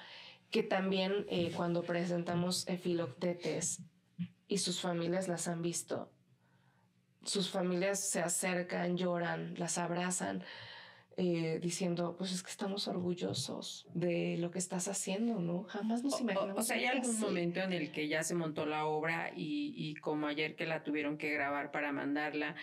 que 0.50 0.62
también 0.62 1.26
eh, 1.28 1.52
cuando 1.54 1.82
presentamos 1.82 2.66
Efiloctetes 2.68 3.82
y 4.48 4.58
sus 4.58 4.80
familias 4.80 5.28
las 5.28 5.48
han 5.48 5.62
visto, 5.62 6.10
sus 7.26 7.50
familias 7.50 8.00
se 8.00 8.20
acercan, 8.20 8.96
lloran, 8.96 9.54
las 9.58 9.78
abrazan, 9.78 10.42
eh, 11.18 11.58
diciendo, 11.62 12.14
pues 12.18 12.32
es 12.32 12.42
que 12.42 12.50
estamos 12.50 12.88
orgullosos 12.88 13.86
de 13.94 14.36
lo 14.38 14.50
que 14.50 14.58
estás 14.58 14.86
haciendo, 14.86 15.40
¿no? 15.40 15.64
Jamás 15.64 16.04
nos 16.04 16.20
imaginamos. 16.20 16.58
O, 16.58 16.62
sea, 16.62 16.76
hay 16.76 16.84
algún 16.84 17.18
momento 17.20 17.60
en 17.60 17.72
el 17.72 17.90
que 17.90 18.06
ya 18.06 18.22
se 18.22 18.34
montó 18.34 18.66
la 18.66 18.84
obra 18.84 19.32
y, 19.34 19.94
como 20.02 20.26
ayer 20.26 20.56
que 20.56 20.66
la 20.66 20.84
tuvieron 20.84 21.16
que 21.16 21.30
grabar 21.30 21.70
para 21.70 21.90
mandarla, 21.90 22.54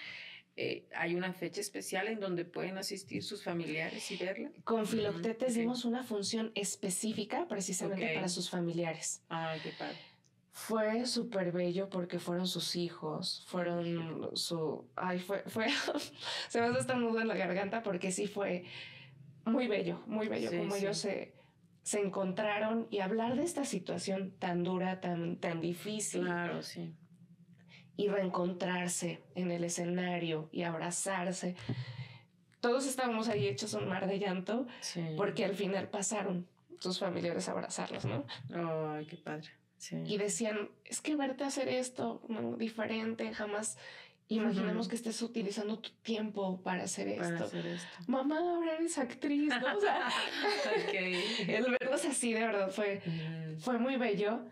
eh, 0.56 0.88
¿hay 0.96 1.16
una 1.16 1.34
fecha 1.34 1.62
especial 1.62 2.08
en 2.08 2.20
donde 2.20 2.46
pueden 2.46 2.78
asistir 2.78 3.24
sus 3.24 3.44
familiares 3.44 4.12
y 4.12 4.18
verla? 4.18 4.52
Con 4.64 4.86
Filoctetes 4.86 5.56
dimos 5.56 5.84
una 5.84 6.04
función 6.04 6.52
específica 6.54 7.48
precisamente 7.48 8.14
para 8.14 8.30
sus 8.30 8.52
familiares. 8.52 9.24
Ah, 9.30 9.56
qué 9.64 9.72
padre 9.72 10.13
Fue 10.56 11.08
súper 11.08 11.52
bello 11.52 11.90
porque 11.90 12.20
fueron 12.20 12.46
sus 12.46 12.76
hijos, 12.76 13.44
fueron 13.48 14.30
su... 14.36 14.88
Ay, 14.96 15.18
fue... 15.18 15.40
fue 15.48 15.66
se 16.48 16.62
me 16.62 16.68
hace 16.68 16.78
hasta 16.78 16.94
nudo 16.94 17.20
en 17.20 17.28
la 17.28 17.36
garganta 17.36 17.82
porque 17.82 18.12
sí 18.12 18.28
fue 18.28 18.64
muy 19.46 19.68
bello, 19.68 20.04
muy 20.06 20.28
bello, 20.28 20.52
como 20.56 20.76
ellos 20.76 20.96
se, 21.00 21.34
se 21.82 22.02
encontraron 22.02 22.88
y 22.92 23.00
hablar 23.00 23.36
de 23.36 23.44
esta 23.44 23.66
situación 23.66 24.36
tan 24.38 24.64
dura, 24.64 25.02
tan, 25.02 25.38
tan 25.38 25.60
difícil. 25.60 26.22
Claro, 26.22 26.62
sí. 26.62 26.94
Y 27.98 28.10
reencontrarse 28.10 29.24
en 29.34 29.52
el 29.52 29.64
escenario 29.64 30.50
y 30.52 30.64
abrazarse. 30.64 31.56
Todos 32.60 32.86
estábamos 32.86 33.28
ahí 33.28 33.48
hechos 33.48 33.74
un 33.74 33.88
mar 33.90 34.06
de 34.06 34.20
llanto 34.20 34.68
porque 35.18 35.46
al 35.46 35.56
final 35.56 35.90
pasaron 35.90 36.48
sus 36.78 37.00
familiares 37.00 37.50
a 37.50 37.54
abrazarlos, 37.54 38.06
¿no? 38.06 38.24
Ay, 38.54 39.08
qué 39.08 39.18
padre. 39.18 39.50
Y 39.92 40.18
decían, 40.18 40.70
es 40.86 41.02
que 41.02 41.16
verte 41.16 41.44
hacer 41.44 41.68
esto 41.68 42.22
diferente, 42.58 43.34
jamás 43.34 43.78
imaginemos 44.28 44.88
que 44.88 44.96
estés 44.96 45.22
utilizando 45.22 45.80
tu 45.80 45.90
tiempo 46.02 46.62
para 46.62 46.84
hacer, 46.84 47.08
esto. 47.08 47.50
Mamá, 48.08 48.40
ahora 48.40 48.76
eres 48.76 48.98
actriz, 48.98 49.50
¿no? 49.50 49.78
O 49.78 49.82
sea, 49.82 50.10
el 51.48 51.72
verlos 51.72 52.06
así 52.06 52.34
de 52.34 52.42
verdad 52.42 52.72
fue, 52.72 53.02
fue 53.60 53.78
muy 53.78 53.98
bello, 53.98 54.46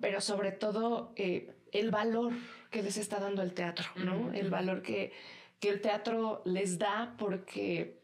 pero 0.00 0.20
sobre 0.20 0.52
todo 0.52 1.12
eh, 1.16 1.54
el 1.72 1.90
valor 1.90 2.32
que 2.70 2.82
les 2.82 2.96
está 2.96 3.20
dando 3.20 3.42
el 3.42 3.52
teatro, 3.52 3.86
¿no? 3.96 4.32
El 4.32 4.50
valor 4.50 4.82
que, 4.82 5.12
que 5.60 5.68
el 5.68 5.80
teatro 5.80 6.42
les 6.44 6.78
da 6.78 7.14
porque 7.18 8.01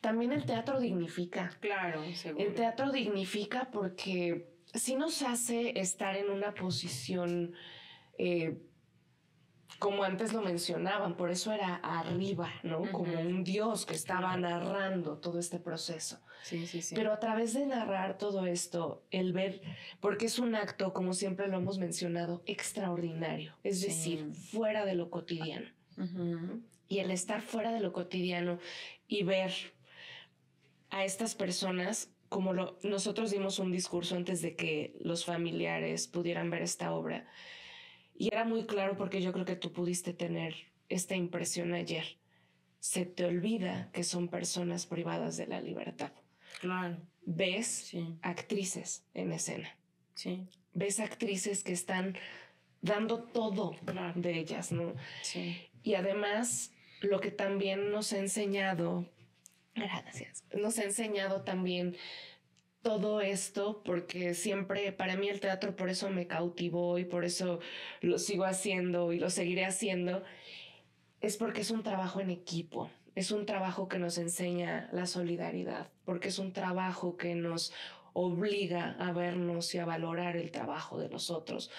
también 0.00 0.32
el 0.32 0.44
teatro 0.44 0.80
dignifica. 0.80 1.50
Claro, 1.60 2.02
seguro. 2.14 2.44
El 2.44 2.54
teatro 2.54 2.92
dignifica 2.92 3.70
porque 3.72 4.54
sí 4.74 4.96
nos 4.96 5.22
hace 5.22 5.78
estar 5.78 6.16
en 6.16 6.30
una 6.30 6.54
posición, 6.54 7.54
eh, 8.18 8.58
como 9.78 10.04
antes 10.04 10.32
lo 10.32 10.42
mencionaban, 10.42 11.16
por 11.16 11.30
eso 11.30 11.52
era 11.52 11.76
arriba, 11.76 12.50
¿no? 12.62 12.82
Como 12.92 13.20
un 13.20 13.44
dios 13.44 13.86
que 13.86 13.94
estaba 13.94 14.36
narrando 14.36 15.18
todo 15.18 15.38
este 15.38 15.58
proceso. 15.58 16.20
Sí, 16.42 16.66
sí, 16.66 16.82
sí. 16.82 16.94
Pero 16.94 17.12
a 17.12 17.18
través 17.18 17.54
de 17.54 17.66
narrar 17.66 18.18
todo 18.18 18.46
esto, 18.46 19.04
el 19.10 19.32
ver, 19.32 19.62
porque 20.00 20.26
es 20.26 20.38
un 20.38 20.54
acto, 20.54 20.92
como 20.92 21.14
siempre 21.14 21.48
lo 21.48 21.56
hemos 21.56 21.78
mencionado, 21.78 22.42
extraordinario, 22.46 23.54
es 23.62 23.80
decir, 23.80 24.32
fuera 24.34 24.84
de 24.84 24.94
lo 24.94 25.10
cotidiano. 25.10 25.68
Y 26.94 27.00
el 27.00 27.10
estar 27.10 27.42
fuera 27.42 27.72
de 27.72 27.80
lo 27.80 27.92
cotidiano 27.92 28.60
y 29.08 29.24
ver 29.24 29.52
a 30.90 31.04
estas 31.04 31.34
personas, 31.34 32.12
como 32.28 32.52
lo, 32.52 32.78
nosotros 32.84 33.32
dimos 33.32 33.58
un 33.58 33.72
discurso 33.72 34.14
antes 34.14 34.42
de 34.42 34.54
que 34.54 34.96
los 35.00 35.24
familiares 35.24 36.06
pudieran 36.06 36.50
ver 36.50 36.62
esta 36.62 36.94
obra, 36.94 37.26
y 38.14 38.28
era 38.32 38.44
muy 38.44 38.64
claro 38.66 38.96
porque 38.96 39.20
yo 39.20 39.32
creo 39.32 39.44
que 39.44 39.56
tú 39.56 39.72
pudiste 39.72 40.12
tener 40.12 40.54
esta 40.88 41.16
impresión 41.16 41.74
ayer. 41.74 42.16
Se 42.78 43.04
te 43.06 43.24
olvida 43.24 43.90
que 43.92 44.04
son 44.04 44.28
personas 44.28 44.86
privadas 44.86 45.36
de 45.36 45.48
la 45.48 45.60
libertad. 45.60 46.12
Claro. 46.60 46.96
Ves 47.26 47.92
actrices 48.22 49.04
en 49.14 49.32
escena. 49.32 49.76
Sí. 50.14 50.46
Ves 50.74 51.00
actrices 51.00 51.64
que 51.64 51.72
están 51.72 52.16
dando 52.82 53.24
todo 53.24 53.74
de 54.14 54.38
ellas, 54.38 54.70
¿no? 54.70 54.94
Sí. 55.22 55.56
Y 55.82 55.94
además, 55.94 56.70
lo 57.04 57.20
que 57.20 57.30
también 57.30 57.90
nos 57.90 58.12
ha 58.12 58.18
enseñado 58.18 59.06
Gracias. 59.74 60.44
Nos 60.54 60.78
ha 60.78 60.84
enseñado 60.84 61.42
también 61.42 61.96
todo 62.82 63.20
esto 63.20 63.82
porque 63.84 64.34
siempre 64.34 64.92
para 64.92 65.16
mí 65.16 65.28
el 65.28 65.40
teatro 65.40 65.74
por 65.74 65.88
eso 65.88 66.10
me 66.10 66.26
cautivó 66.26 66.98
y 66.98 67.04
por 67.04 67.24
eso 67.24 67.60
lo 68.00 68.18
sigo 68.18 68.44
haciendo 68.44 69.12
y 69.12 69.18
lo 69.18 69.30
seguiré 69.30 69.64
haciendo 69.64 70.22
es 71.20 71.38
porque 71.38 71.62
es 71.62 71.70
un 71.70 71.82
trabajo 71.82 72.20
en 72.20 72.30
equipo, 72.30 72.90
es 73.14 73.30
un 73.30 73.46
trabajo 73.46 73.88
que 73.88 73.98
nos 73.98 74.18
enseña 74.18 74.90
la 74.92 75.06
solidaridad, 75.06 75.88
porque 76.04 76.28
es 76.28 76.38
un 76.38 76.52
trabajo 76.52 77.16
que 77.16 77.34
nos 77.34 77.72
obliga 78.12 78.94
a 78.98 79.10
vernos 79.12 79.74
y 79.74 79.78
a 79.78 79.86
valorar 79.86 80.36
el 80.36 80.50
trabajo 80.50 80.98
de 80.98 81.08
los 81.08 81.30
otros, 81.30 81.70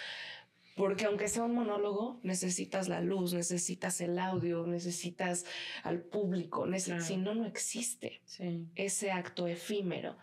porque 0.76 1.05
aunque 1.05 1.30
sea 1.30 1.43
un 1.43 1.55
monólogo, 1.55 2.19
necesitas 2.21 2.89
la 2.89 2.99
luz, 2.99 3.34
necesitas 3.34 4.01
el 4.01 4.19
audio, 4.19 4.67
necesitas 4.67 5.45
al 5.84 6.01
público. 6.01 6.67
Si 6.78 7.17
no, 7.17 7.34
no 7.34 7.45
existe 7.45 8.21
ese 8.76 9.11
acto 9.11 9.47
efímero. 9.47 10.17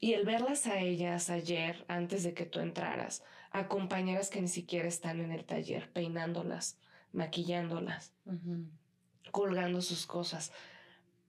Y 0.00 0.14
el 0.14 0.24
verlas 0.24 0.66
a 0.66 0.80
ellas 0.80 1.30
ayer, 1.30 1.84
antes 1.88 2.24
de 2.24 2.34
que 2.34 2.46
tú 2.46 2.60
entraras, 2.60 3.22
a 3.50 3.68
compañeras 3.68 4.30
que 4.30 4.40
ni 4.40 4.48
siquiera 4.48 4.88
están 4.88 5.20
en 5.20 5.32
el 5.32 5.44
taller, 5.44 5.92
peinándolas, 5.92 6.78
maquillándolas, 7.12 8.14
colgando 9.30 9.82
sus 9.82 10.06
cosas, 10.06 10.50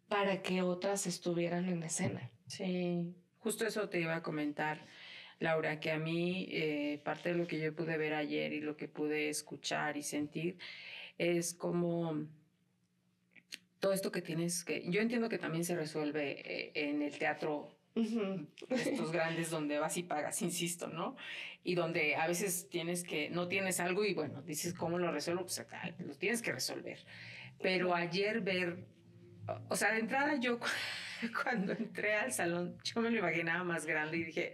para 0.08 0.42
que 0.42 0.62
otras 0.62 1.08
estuvieran 1.08 1.68
en 1.68 1.84
escena. 1.84 2.32
Sí, 2.48 3.14
justo 3.40 3.66
eso 3.66 3.90
te 3.90 4.00
iba 4.00 4.16
a 4.16 4.24
comentar 4.24 4.86
Laura, 5.40 5.80
que 5.80 5.92
a 5.92 6.00
mí 6.00 6.48
eh, 6.52 7.02
parte 7.04 7.30
de 7.30 7.36
lo 7.36 7.48
que 7.48 7.60
yo 7.60 7.74
pude 7.74 7.98
ver 7.98 8.14
ayer 8.14 8.54
y 8.54 8.62
lo 8.62 8.78
que 8.78 8.88
pude 8.88 9.30
escuchar 9.30 9.98
y 9.98 10.04
sentir 10.04 10.58
es 11.18 11.54
como 11.54 12.26
todo 13.80 13.94
esto 13.94 14.12
que 14.12 14.22
tienes 14.22 14.64
que... 14.64 14.84
Yo 14.90 15.02
entiendo 15.02 15.30
que 15.30 15.38
también 15.38 15.64
se 15.64 15.76
resuelve 15.76 16.40
eh, 16.40 16.72
en 16.74 17.02
el 17.02 17.18
teatro 17.18 17.76
estos 18.70 19.12
grandes 19.12 19.50
donde 19.50 19.80
vas 19.80 19.98
y 19.98 20.04
pagas, 20.04 20.42
insisto, 20.42 20.88
¿no? 20.88 21.16
Y 21.64 21.76
donde 21.76 22.16
a 22.16 22.28
veces 22.28 22.68
tienes 22.70 23.04
que, 23.04 23.30
no 23.30 23.48
tienes 23.48 23.80
algo 23.80 24.04
y 24.04 24.14
bueno, 24.14 24.42
dices, 24.42 24.74
¿cómo 24.74 25.00
lo 25.00 25.12
resuelvo? 25.12 25.44
Pues 25.44 25.60
acá, 25.60 25.94
lo 26.00 26.14
tienes 26.16 26.42
que 26.42 26.52
resolver. 26.52 27.00
Pero 27.62 27.96
ayer 27.96 28.42
ver, 28.42 28.86
o 29.70 29.76
sea, 29.76 29.94
de 29.94 30.00
entrada 30.00 30.36
yo 30.40 30.60
cuando 31.44 31.74
entré 31.74 32.16
al 32.16 32.34
salón, 32.34 32.78
yo 32.84 33.02
me 33.02 33.10
lo 33.10 33.20
imaginaba 33.20 33.64
más 33.64 33.86
grande 33.86 34.18
y 34.18 34.24
dije, 34.26 34.54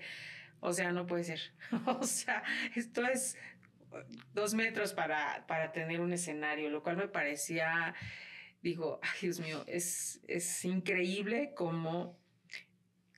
o 0.62 0.72
sea, 0.72 0.91
no 0.93 1.05
puede 1.05 1.26
ser. 1.26 1.41
o 1.86 2.03
sea, 2.03 2.43
esto 2.76 3.05
es 3.05 3.38
dos 4.34 4.53
metros 4.53 4.93
para, 4.93 5.45
para 5.47 5.72
tener 5.72 5.99
un 5.99 6.14
escenario, 6.14 6.70
lo 6.70 6.82
cual 6.84 6.97
me 6.97 7.07
parecía, 7.07 7.93
digo, 8.62 8.99
ay 9.03 9.20
Dios 9.22 9.39
mío, 9.39 9.64
es, 9.68 10.22
es 10.28 10.64
increíble 10.64 11.53
cómo 11.55 12.18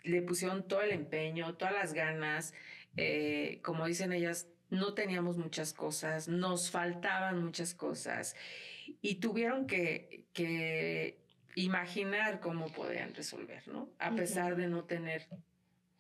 le 0.03 0.21
pusieron 0.21 0.67
todo 0.67 0.81
el 0.81 0.91
empeño, 0.91 1.55
todas 1.55 1.73
las 1.73 1.93
ganas, 1.93 2.53
eh, 2.97 3.59
como 3.63 3.85
dicen 3.85 4.11
ellas, 4.11 4.47
no 4.69 4.93
teníamos 4.93 5.37
muchas 5.37 5.73
cosas, 5.73 6.27
nos 6.27 6.71
faltaban 6.71 7.43
muchas 7.43 7.75
cosas 7.75 8.35
y 9.01 9.15
tuvieron 9.15 9.67
que, 9.67 10.25
que 10.33 11.23
imaginar 11.55 12.39
cómo 12.39 12.67
podían 12.67 13.13
resolver, 13.13 13.67
¿no? 13.67 13.91
A 13.99 14.11
pesar 14.15 14.55
de 14.55 14.67
no 14.67 14.85
tener 14.85 15.27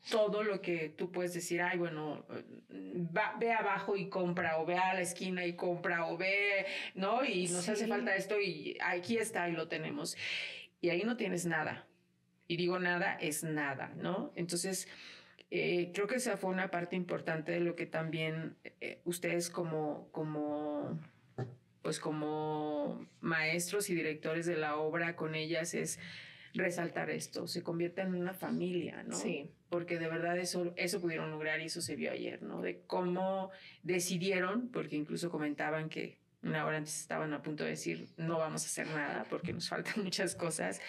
todo 0.09 0.43
lo 0.43 0.61
que 0.61 0.89
tú 0.89 1.11
puedes 1.11 1.33
decir, 1.33 1.61
ay, 1.61 1.77
bueno, 1.77 2.25
ve 2.69 3.53
abajo 3.53 3.95
y 3.95 4.09
compra, 4.09 4.59
o 4.59 4.65
ve 4.65 4.77
a 4.77 4.93
la 4.93 5.01
esquina 5.01 5.45
y 5.45 5.55
compra, 5.55 6.07
o 6.07 6.17
ve, 6.17 6.65
¿no? 6.95 7.23
Y 7.23 7.47
nos 7.47 7.69
hace 7.69 7.87
falta 7.87 8.15
esto 8.15 8.39
y 8.39 8.77
aquí 8.81 9.17
está 9.17 9.47
y 9.49 9.53
lo 9.53 9.67
tenemos. 9.67 10.17
Y 10.81 10.89
ahí 10.89 11.03
no 11.03 11.15
tienes 11.15 11.45
nada. 11.45 11.87
Y 12.47 12.57
digo 12.57 12.79
nada, 12.79 13.17
es 13.21 13.43
nada, 13.43 13.93
¿no? 13.95 14.33
Entonces, 14.35 14.89
eh, 15.49 15.91
creo 15.93 16.07
que 16.07 16.15
esa 16.15 16.35
fue 16.35 16.49
una 16.49 16.69
parte 16.69 16.95
importante 16.95 17.53
de 17.53 17.61
lo 17.61 17.75
que 17.75 17.85
también 17.85 18.57
eh, 18.81 18.99
ustedes 19.05 19.49
como, 19.49 20.09
como, 20.11 20.99
pues 21.81 21.99
como 21.99 23.07
maestros 23.21 23.89
y 23.89 23.95
directores 23.95 24.45
de 24.45 24.57
la 24.57 24.75
obra 24.75 25.15
con 25.15 25.35
ellas 25.35 25.73
es 25.73 25.99
resaltar 26.53 27.09
esto, 27.09 27.47
se 27.47 27.63
convierte 27.63 28.01
en 28.01 28.13
una 28.13 28.33
familia, 28.33 29.03
¿no? 29.03 29.15
Sí. 29.15 29.51
Porque 29.69 29.97
de 29.97 30.07
verdad 30.07 30.37
eso, 30.37 30.73
eso 30.75 31.01
pudieron 31.01 31.31
lograr 31.31 31.59
y 31.61 31.65
eso 31.65 31.81
se 31.81 31.95
vio 31.95 32.11
ayer, 32.11 32.43
¿no? 32.43 32.61
De 32.61 32.81
cómo 32.85 33.49
decidieron, 33.81 34.69
porque 34.69 34.95
incluso 34.95 35.31
comentaban 35.31 35.89
que 35.89 36.19
una 36.43 36.65
hora 36.65 36.77
antes 36.77 36.99
estaban 36.99 37.33
a 37.33 37.41
punto 37.41 37.63
de 37.63 37.71
decir, 37.71 38.07
no 38.17 38.37
vamos 38.37 38.63
a 38.63 38.65
hacer 38.67 38.87
nada 38.87 39.25
porque 39.29 39.53
nos 39.53 39.67
faltan 39.69 40.03
muchas 40.03 40.35
cosas, 40.35 40.79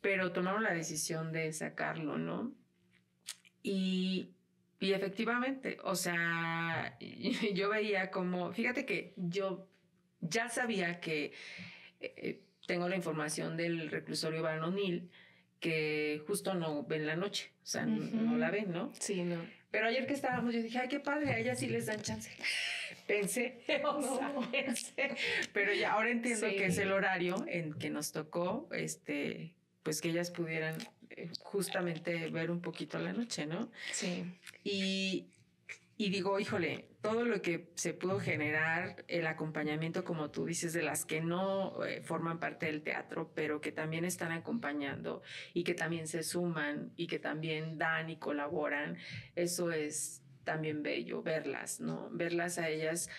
pero 0.00 0.32
tomaron 0.32 0.62
la 0.62 0.74
decisión 0.74 1.32
de 1.32 1.52
sacarlo, 1.52 2.18
¿no? 2.18 2.52
Y, 3.62 4.34
y 4.78 4.92
efectivamente, 4.92 5.78
o 5.84 5.94
sea, 5.94 6.98
yo 7.54 7.70
veía 7.70 8.10
como, 8.10 8.52
fíjate 8.52 8.84
que 8.84 9.14
yo 9.16 9.68
ya 10.20 10.50
sabía 10.50 11.00
que... 11.00 11.32
Eh, 12.00 12.42
tengo 12.68 12.86
la 12.86 12.96
información 12.96 13.56
del 13.56 13.90
reclusorio 13.90 14.42
varonil 14.42 15.10
que 15.58 16.22
justo 16.26 16.54
no 16.54 16.84
ven 16.84 17.06
la 17.06 17.16
noche, 17.16 17.50
o 17.62 17.66
sea, 17.66 17.86
no, 17.86 18.36
la 18.36 18.50
ven, 18.50 18.70
¿no? 18.70 18.92
Sí, 19.00 19.24
no. 19.24 19.40
Pero 19.70 19.86
ayer 19.86 20.06
que 20.06 20.12
estábamos, 20.12 20.54
yo 20.54 20.62
dije, 20.62 20.78
ay, 20.78 20.88
qué 20.88 21.00
padre, 21.00 21.30
a 21.30 21.38
ellas 21.38 21.58
sí 21.58 21.66
les 21.66 21.86
dan 21.86 22.00
chance. 22.02 22.30
Pensé, 23.08 23.64
o 23.84 24.18
sea, 24.18 24.34
pensé, 24.52 25.16
pero 25.54 25.72
ya 25.72 25.92
ahora 25.92 26.10
entiendo 26.10 26.46
que 26.46 26.66
es 26.66 26.76
el 26.76 26.92
horario 26.92 27.42
en 27.48 27.72
que 27.72 27.88
nos 27.88 28.12
tocó, 28.12 28.68
este, 28.70 29.54
pues 29.82 30.02
que 30.02 30.10
ellas 30.10 30.30
pudieran 30.30 30.76
eh, 31.08 31.30
justamente 31.40 32.28
ver 32.28 32.50
un 32.50 32.60
poquito 32.60 32.98
la 32.98 33.14
noche, 33.14 33.46
¿no? 33.46 33.70
Sí. 33.92 34.24
Y 34.62 35.24
y 36.00 36.10
digo, 36.10 36.38
híjole, 36.38 36.90
todo 37.02 37.24
lo 37.24 37.42
que 37.42 37.72
se 37.74 37.92
pudo 37.92 38.20
generar, 38.20 39.04
el 39.08 39.26
acompañamiento, 39.26 40.04
como 40.04 40.30
tú 40.30 40.46
dices, 40.46 40.72
de 40.72 40.84
las 40.84 41.04
que 41.04 41.20
no 41.20 41.84
eh, 41.84 42.02
forman 42.02 42.38
parte 42.38 42.66
del 42.66 42.82
teatro, 42.82 43.32
pero 43.34 43.60
que 43.60 43.72
también 43.72 44.04
están 44.04 44.30
acompañando 44.30 45.22
y 45.54 45.64
que 45.64 45.74
también 45.74 46.06
se 46.06 46.22
suman 46.22 46.92
y 46.94 47.08
que 47.08 47.18
también 47.18 47.78
dan 47.78 48.10
y 48.10 48.16
colaboran, 48.16 48.96
eso 49.34 49.72
es 49.72 50.22
también 50.44 50.84
bello, 50.84 51.20
verlas, 51.24 51.80
¿no? 51.80 52.08
Verlas 52.12 52.58
a 52.58 52.68
ellas 52.68 53.10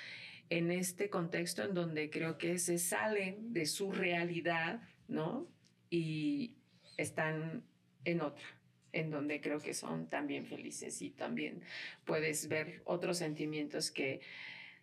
en 0.49 0.71
este 0.71 1.09
contexto 1.09 1.63
en 1.63 1.73
donde 1.73 2.09
creo 2.09 2.37
que 2.37 2.57
se 2.59 2.77
salen 2.77 3.51
de 3.51 3.65
su 3.65 3.91
realidad, 3.91 4.81
¿no? 5.09 5.49
Y 5.89 6.55
están 6.95 7.65
en 8.05 8.21
otra 8.21 8.58
en 8.91 9.09
donde 9.11 9.41
creo 9.41 9.59
que 9.59 9.73
son 9.73 10.09
también 10.09 10.45
felices 10.45 11.01
y 11.01 11.11
también 11.11 11.61
puedes 12.05 12.47
ver 12.47 12.81
otros 12.85 13.17
sentimientos 13.17 13.91
que 13.91 14.21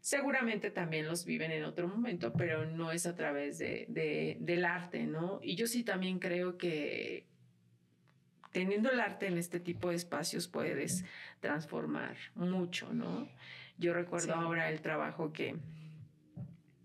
seguramente 0.01 0.71
también 0.71 1.09
los 1.09 1.25
viven 1.25 1.51
en 1.51 1.65
otro 1.65 1.89
momento, 1.89 2.33
pero 2.33 2.65
no 2.65 2.93
es 2.93 3.07
a 3.07 3.17
través 3.17 3.59
de, 3.59 4.37
del 4.39 4.65
arte, 4.65 5.05
¿no? 5.05 5.41
Y 5.43 5.57
yo 5.57 5.67
sí 5.67 5.83
también 5.83 6.21
creo 6.21 6.57
que 6.57 7.27
teniendo 8.53 8.91
el 8.91 9.01
arte 9.01 9.27
en 9.27 9.37
este 9.37 9.59
tipo 9.59 9.91
de 9.91 9.97
espacios 9.97 10.47
puedes 10.47 11.05
transformar 11.41 12.17
mucho, 12.37 12.93
¿no? 12.93 13.29
Yo 13.79 13.93
recuerdo 13.93 14.35
ahora 14.35 14.71
el 14.71 14.81
trabajo 14.81 15.33
que, 15.33 15.57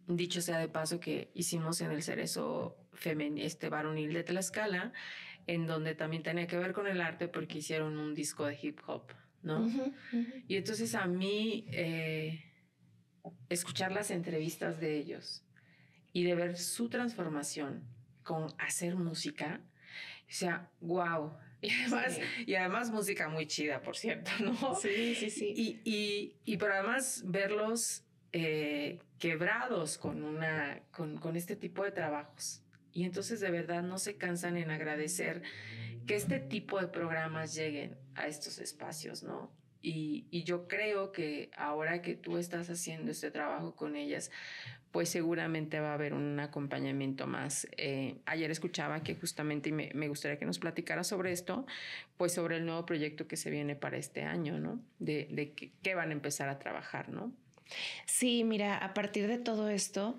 dicho 0.08 0.42
sea 0.42 0.58
de 0.58 0.68
paso, 0.68 1.00
que 1.00 1.30
hicimos 1.34 1.80
en 1.82 1.92
el 1.92 2.04
Cerezo 2.04 2.76
femenino, 2.94 3.46
este 3.46 3.70
varonil 3.70 4.14
de 4.14 4.24
Tlaxcala, 4.24 4.92
en 5.48 5.68
donde 5.68 5.96
también 5.96 6.24
tenía 6.24 6.48
que 6.48 6.58
ver 6.58 6.74
con 6.74 6.88
el 6.88 7.02
arte 7.02 7.28
porque 7.28 7.60
hicieron 7.60 7.98
un 7.98 8.14
disco 8.14 8.46
de 8.46 8.58
hip 8.62 8.80
hop, 8.88 9.12
¿no? 9.44 9.68
Y 10.48 10.56
entonces 10.56 10.96
a 10.96 11.06
mí 11.08 11.66
eh, 11.72 12.44
escuchar 13.50 13.92
las 13.92 14.12
entrevistas 14.12 14.80
de 14.80 14.98
ellos 14.98 15.44
y 16.14 16.24
de 16.24 16.36
ver 16.36 16.58
su 16.58 16.90
transformación 16.90 17.84
con 18.24 18.54
hacer 18.58 18.96
música, 18.96 19.62
o 20.22 20.34
sea, 20.34 20.70
wow. 20.82 21.34
Y 21.62 21.70
además, 21.70 22.20
y 22.48 22.56
además 22.56 22.90
música 22.90 23.30
muy 23.30 23.46
chida, 23.46 23.82
por 23.82 23.96
cierto, 23.96 24.32
¿no? 24.40 24.76
Sí, 24.76 25.14
sí, 25.16 25.30
sí. 25.30 25.54
Y, 25.56 25.82
y, 25.84 26.36
y 26.44 26.58
pero 26.58 26.74
además 26.74 27.24
verlos 27.26 28.04
eh, 28.34 29.00
quebrados 29.20 29.98
con, 29.98 30.24
una, 30.24 30.82
con, 30.92 31.18
con 31.18 31.36
este 31.36 31.56
tipo 31.56 31.84
de 31.84 31.92
trabajos. 31.92 32.64
Y 32.94 33.04
entonces 33.04 33.40
de 33.40 33.52
verdad 33.52 33.84
no 33.84 33.98
se 33.98 34.18
cansan 34.18 34.58
en 34.58 34.72
agradecer 34.72 35.42
que 36.06 36.16
este 36.16 36.40
tipo 36.40 36.80
de 36.80 36.88
programas 36.88 37.54
lleguen 37.56 37.98
a 38.16 38.28
estos 38.28 38.60
espacios, 38.60 39.24
¿no? 39.24 39.52
Y, 39.84 40.28
y, 40.30 40.44
yo 40.44 40.68
creo 40.68 41.12
que 41.12 41.50
ahora 41.58 42.04
que 42.04 42.14
tú 42.14 42.38
estás 42.38 42.70
haciendo 42.70 43.10
este 43.10 43.32
trabajo 43.32 43.76
con 43.76 43.96
ellas, 43.96 44.30
pues 44.92 45.10
seguramente 45.10 45.80
va 45.80 45.92
a 45.92 45.94
haber 45.96 46.14
un 46.14 46.40
acompañamiento 46.40 47.26
más. 47.26 47.68
Eh, 47.78 48.18
ayer 48.28 48.52
escuchaba 48.52 49.02
que 49.02 49.16
justamente, 49.16 49.70
y 49.70 49.72
me, 49.72 49.90
me, 49.96 50.08
gustaría 50.08 50.38
que 50.38 50.46
nos 50.46 50.60
platicara 50.60 51.04
sobre 51.04 51.32
esto, 51.32 51.66
pues 52.18 52.34
sobre 52.34 52.58
el 52.58 52.66
nuevo 52.68 52.86
proyecto 52.86 53.28
que 53.28 53.38
se 53.38 53.50
viene 53.50 53.76
para 53.76 53.98
este 53.98 54.22
año, 54.22 54.60
¿no? 54.60 54.80
De, 55.00 55.28
de 55.32 55.54
qué 55.82 55.96
van 55.96 56.10
a 56.10 56.14
empezar 56.14 56.48
a 56.50 56.60
trabajar, 56.60 57.10
¿no? 57.10 57.34
Sí, 58.06 58.44
mira, 58.44 58.78
a 58.78 58.94
partir 58.94 59.28
de 59.28 59.38
todo 59.38 59.70
esto, 59.70 60.18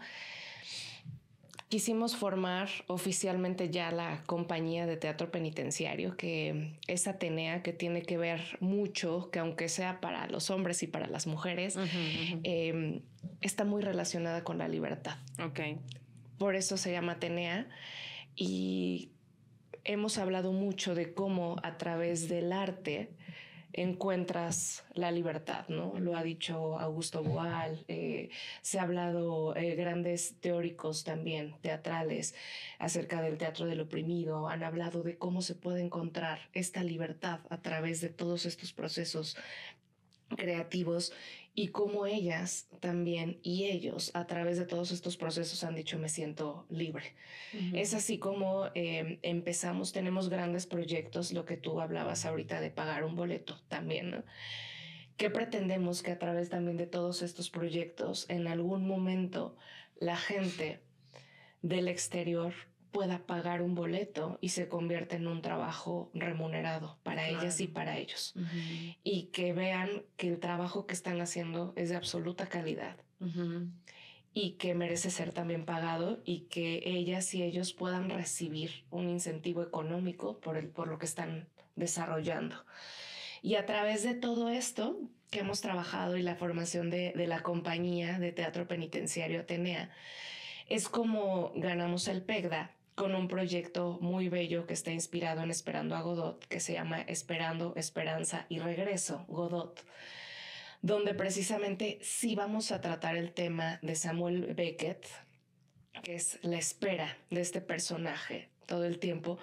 quisimos 1.72 2.16
formar 2.16 2.68
oficialmente 2.86 3.70
ya 3.70 3.90
la 3.90 4.22
compañía 4.26 4.84
de 4.84 4.98
teatro 4.98 5.30
penitenciario, 5.30 6.18
que 6.18 6.74
es 6.86 7.08
Atenea, 7.08 7.62
que 7.62 7.72
tiene 7.72 8.02
que 8.02 8.18
ver 8.18 8.58
mucho, 8.60 9.30
que 9.30 9.38
aunque 9.38 9.70
sea 9.70 9.98
para 9.98 10.26
los 10.26 10.50
hombres 10.50 10.82
y 10.82 10.86
para 10.86 11.06
las 11.06 11.26
mujeres, 11.26 11.78
em, 12.42 13.00
está 13.40 13.64
muy 13.64 13.80
relacionada 13.80 14.44
con 14.44 14.58
la 14.58 14.68
libertad. 14.68 15.16
Ok. 15.42 15.60
Por 16.36 16.56
eso 16.56 16.76
se 16.76 16.92
llama 16.92 17.12
Atenea 17.12 17.66
y 18.36 19.12
hemos 19.84 20.18
hablado 20.18 20.52
mucho 20.52 20.94
de 20.94 21.14
cómo 21.14 21.56
a 21.62 21.78
través 21.78 22.28
del 22.28 22.52
arte, 22.52 23.14
encuentras 23.72 24.84
la 24.94 25.10
libertad, 25.10 25.66
¿no? 25.68 25.98
Lo 25.98 26.16
ha 26.16 26.22
dicho 26.22 26.78
Augusto 26.78 27.22
Boal, 27.22 27.84
eh, 27.88 28.30
se 28.60 28.78
ha 28.78 28.82
hablado 28.82 29.56
eh, 29.56 29.74
grandes 29.74 30.36
teóricos 30.40 31.04
también, 31.04 31.54
teatrales, 31.62 32.34
acerca 32.78 33.22
del 33.22 33.38
teatro 33.38 33.66
del 33.66 33.80
oprimido, 33.80 34.48
han 34.48 34.62
hablado 34.62 35.02
de 35.02 35.16
cómo 35.16 35.42
se 35.42 35.54
puede 35.54 35.80
encontrar 35.80 36.50
esta 36.52 36.84
libertad 36.84 37.40
a 37.48 37.62
través 37.62 38.00
de 38.00 38.10
todos 38.10 38.46
estos 38.46 38.72
procesos 38.72 39.36
creativos 40.36 41.12
y 41.54 41.68
cómo 41.68 42.06
ellas 42.06 42.68
también 42.80 43.38
y 43.42 43.64
ellos 43.64 44.10
a 44.14 44.26
través 44.26 44.58
de 44.58 44.64
todos 44.64 44.90
estos 44.90 45.16
procesos 45.16 45.64
han 45.64 45.74
dicho 45.74 45.98
me 45.98 46.08
siento 46.08 46.66
libre. 46.70 47.14
Es 47.74 47.92
así 47.92 48.18
como 48.18 48.70
em, 48.74 49.18
empezamos, 49.22 49.92
tenemos 49.92 50.30
grandes 50.30 50.66
proyectos, 50.66 51.32
lo 51.32 51.44
que 51.44 51.58
tú 51.58 51.80
hablabas 51.80 52.24
ahorita 52.24 52.60
de 52.60 52.70
pagar 52.70 53.04
un 53.04 53.16
boleto 53.16 53.60
también, 53.68 54.10
¿no? 54.10 54.24
¿Qué 55.18 55.28
pretendemos 55.28 56.02
que 56.02 56.12
a 56.12 56.18
través 56.18 56.48
también 56.48 56.78
de 56.78 56.86
todos 56.86 57.20
estos 57.20 57.50
proyectos 57.50 58.28
en 58.30 58.48
algún 58.48 58.86
momento 58.86 59.56
la 60.00 60.16
gente 60.16 60.80
del 61.60 61.86
exterior 61.86 62.54
pueda 62.92 63.26
pagar 63.26 63.62
un 63.62 63.74
boleto 63.74 64.38
y 64.40 64.50
se 64.50 64.68
convierte 64.68 65.16
en 65.16 65.26
un 65.26 65.42
trabajo 65.42 66.10
remunerado 66.14 66.98
para 67.02 67.28
ellas 67.28 67.60
y 67.60 67.66
para 67.66 67.98
ellos. 67.98 68.34
Y 69.02 69.24
que 69.32 69.52
vean 69.52 70.04
que 70.16 70.28
el 70.28 70.38
trabajo 70.38 70.86
que 70.86 70.94
están 70.94 71.20
haciendo 71.20 71.72
es 71.74 71.88
de 71.88 71.96
absoluta 71.96 72.46
calidad 72.46 72.96
y 74.34 74.52
que 74.52 74.74
merece 74.74 75.10
ser 75.10 75.32
también 75.32 75.64
pagado 75.64 76.20
y 76.24 76.40
que 76.42 76.82
ellas 76.84 77.32
y 77.34 77.42
ellos 77.42 77.72
puedan 77.72 78.10
recibir 78.10 78.84
un 78.90 79.08
incentivo 79.08 79.62
económico 79.62 80.38
por, 80.40 80.56
el, 80.56 80.68
por 80.68 80.88
lo 80.88 80.98
que 80.98 81.06
están 81.06 81.48
desarrollando. 81.76 82.64
Y 83.42 83.56
a 83.56 83.66
través 83.66 84.02
de 84.02 84.14
todo 84.14 84.48
esto 84.48 84.98
que 85.30 85.40
hemos 85.40 85.60
trabajado 85.60 86.16
y 86.16 86.22
la 86.22 86.36
formación 86.36 86.90
de, 86.90 87.12
de 87.16 87.26
la 87.26 87.42
compañía 87.42 88.18
de 88.18 88.32
teatro 88.32 88.68
penitenciario 88.68 89.40
Atenea, 89.40 89.90
es 90.68 90.88
como 90.88 91.52
ganamos 91.56 92.06
el 92.08 92.22
PEGDA 92.22 92.70
con 92.94 93.14
un 93.14 93.28
proyecto 93.28 93.98
muy 94.00 94.28
bello 94.28 94.66
que 94.66 94.74
está 94.74 94.90
inspirado 94.90 95.42
en 95.42 95.50
Esperando 95.50 95.96
a 95.96 96.02
Godot, 96.02 96.44
que 96.46 96.60
se 96.60 96.74
llama 96.74 97.00
Esperando, 97.00 97.72
Esperanza 97.76 98.46
y 98.48 98.58
Regreso, 98.58 99.24
Godot, 99.28 99.84
donde 100.82 101.14
precisamente 101.14 101.98
sí 102.02 102.34
vamos 102.34 102.72
a 102.72 102.80
tratar 102.80 103.16
el 103.16 103.32
tema 103.32 103.78
de 103.82 103.94
Samuel 103.94 104.54
Beckett, 104.54 105.06
que 106.02 106.16
es 106.16 106.38
la 106.42 106.58
espera 106.58 107.16
de 107.30 107.40
este 107.40 107.60
personaje 107.60 108.50
todo 108.66 108.84
el 108.84 108.98
tiempo, 108.98 109.38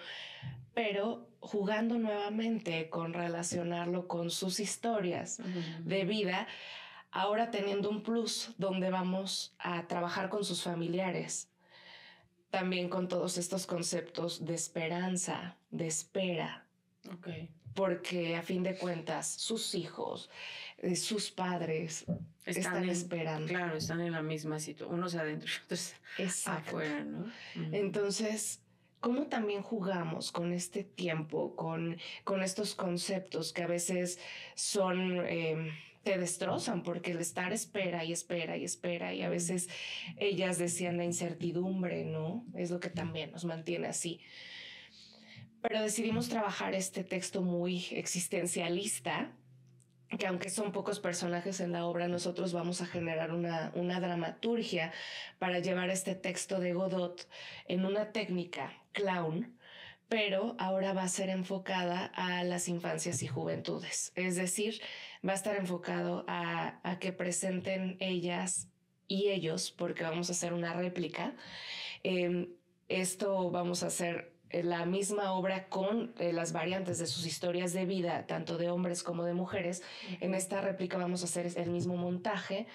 pero 0.73 1.29
jugando 1.39 1.97
nuevamente 1.97 2.89
con 2.89 3.13
relacionarlo 3.13 4.07
con 4.07 4.29
sus 4.29 4.59
historias 4.59 5.41
de 5.83 6.05
vida, 6.05 6.47
ahora 7.11 7.51
teniendo 7.51 7.89
un 7.89 8.03
plus 8.03 8.51
donde 8.57 8.89
vamos 8.89 9.55
a 9.59 9.87
trabajar 9.87 10.29
con 10.29 10.43
sus 10.43 10.63
familiares, 10.63 11.48
también 12.49 12.89
con 12.89 13.07
todos 13.07 13.37
estos 13.37 13.65
conceptos 13.65 14.45
de 14.45 14.55
esperanza, 14.55 15.55
de 15.71 15.87
espera. 15.87 16.65
Okay. 17.17 17.49
Porque 17.75 18.35
a 18.35 18.41
fin 18.41 18.63
de 18.63 18.75
cuentas, 18.75 19.27
sus 19.27 19.75
hijos, 19.75 20.29
eh, 20.79 20.95
sus 20.95 21.31
padres 21.31 22.05
están, 22.45 22.89
esperando. 22.89 23.47
Claro, 23.47 23.77
están 23.77 24.01
en 24.01 24.11
la 24.11 24.21
misma 24.21 24.59
situación, 24.59 24.97
unos 24.97 25.15
adentro 25.15 25.47
y 25.47 25.63
otros 25.65 25.93
afuera, 26.47 27.03
¿no? 27.03 27.31
Entonces, 27.71 28.61
¿cómo 28.99 29.27
también 29.27 29.61
jugamos 29.61 30.31
con 30.31 30.51
este 30.51 30.83
tiempo, 30.83 31.55
con, 31.55 31.97
con 32.23 32.41
estos 32.41 32.75
conceptos 32.75 33.53
que 33.53 33.63
a 33.63 33.67
veces 33.67 34.19
son... 34.55 35.25
Em, 35.27 35.71
destrozan 36.18 36.84
porque 36.84 37.12
el 37.12 37.20
estar 37.20 37.53
espera 37.53 38.03
y 38.03 38.14
espera 38.14 38.57
y 38.57 38.64
espera 38.64 39.14
y 39.14 39.22
a 39.22 39.30
veces 39.30 39.70
ellas 40.18 40.57
decían 40.57 40.97
la 40.97 41.05
incertidumbre, 41.05 42.05
¿no? 42.05 42.45
Es 42.55 42.72
lo 42.72 42.80
que 42.80 42.89
también 42.89 43.32
nos 43.32 43.45
mantiene 43.45 43.88
así. 43.88 44.22
Pero 45.62 45.82
decidimos 45.82 46.30
trabajar 46.30 46.74
este 46.74 47.03
texto 47.03 47.41
muy 47.41 47.86
existencialista, 47.91 49.34
que 50.18 50.26
aunque 50.26 50.49
son 50.49 50.72
pocos 50.72 50.99
personajes 50.99 51.60
en 51.60 51.74
la 51.74 51.86
obra, 51.86 52.07
nosotros 52.07 52.53
vamos 52.53 52.82
a 52.82 52.86
generar 52.86 53.32
una, 53.32 53.72
una 53.76 53.99
dramaturgia 53.99 54.91
para 55.38 55.60
llevar 55.60 55.89
este 55.89 56.16
texto 56.16 56.60
de 56.60 56.74
Godot 56.74 57.28
en 57.68 57.86
una 57.86 58.12
técnica 58.12 58.74
clown, 58.93 59.59
pero 60.10 60.55
ahora 60.57 60.93
va 60.93 61.03
a 61.03 61.07
ser 61.07 61.30
enfocada 61.30 62.05
a 62.16 62.43
las 62.43 62.68
infancias 62.68 63.22
y 63.22 63.28
juventudes. 63.28 64.12
Es 64.16 64.36
decir, 64.36 64.82
va 65.26 65.34
a 65.34 65.36
estar 65.36 65.55
enfocado 65.55 66.26
a, 66.28 66.97
que 66.99 67.14
presenten 67.14 67.95
ellas 67.99 68.70
y 69.07 69.30
ellos, 69.30 69.72
porque 69.72 70.03
vamos 70.03 70.30
a 70.30 70.34
hacer 70.34 70.53
una 70.53 70.74
réplica. 70.74 71.36
Em, 72.03 72.49
esto 72.88 73.51
vamos 73.51 73.84
a 73.84 73.88
hacer 73.88 74.34
eh, 74.49 74.64
la 74.64 74.86
misma 74.86 75.34
obra 75.34 75.70
con 75.70 76.16
eh, 76.18 76.34
las 76.34 76.53
variantes 76.53 76.97
de 76.97 77.05
sus 77.05 77.28
historias 77.28 77.72
de 77.74 77.86
vida, 77.86 78.26
tanto 78.26 78.57
de 78.57 78.72
hombres 78.72 79.03
como 79.03 79.24
de 79.26 79.36
mujeres. 79.36 79.84
En 80.22 80.34
esta 80.34 80.60
réplica 80.60 80.97
vamos 80.97 81.22
a 81.22 81.26
hacer 81.26 81.51
el 81.55 81.70
mismo 81.70 81.97
montaje. 81.97 82.66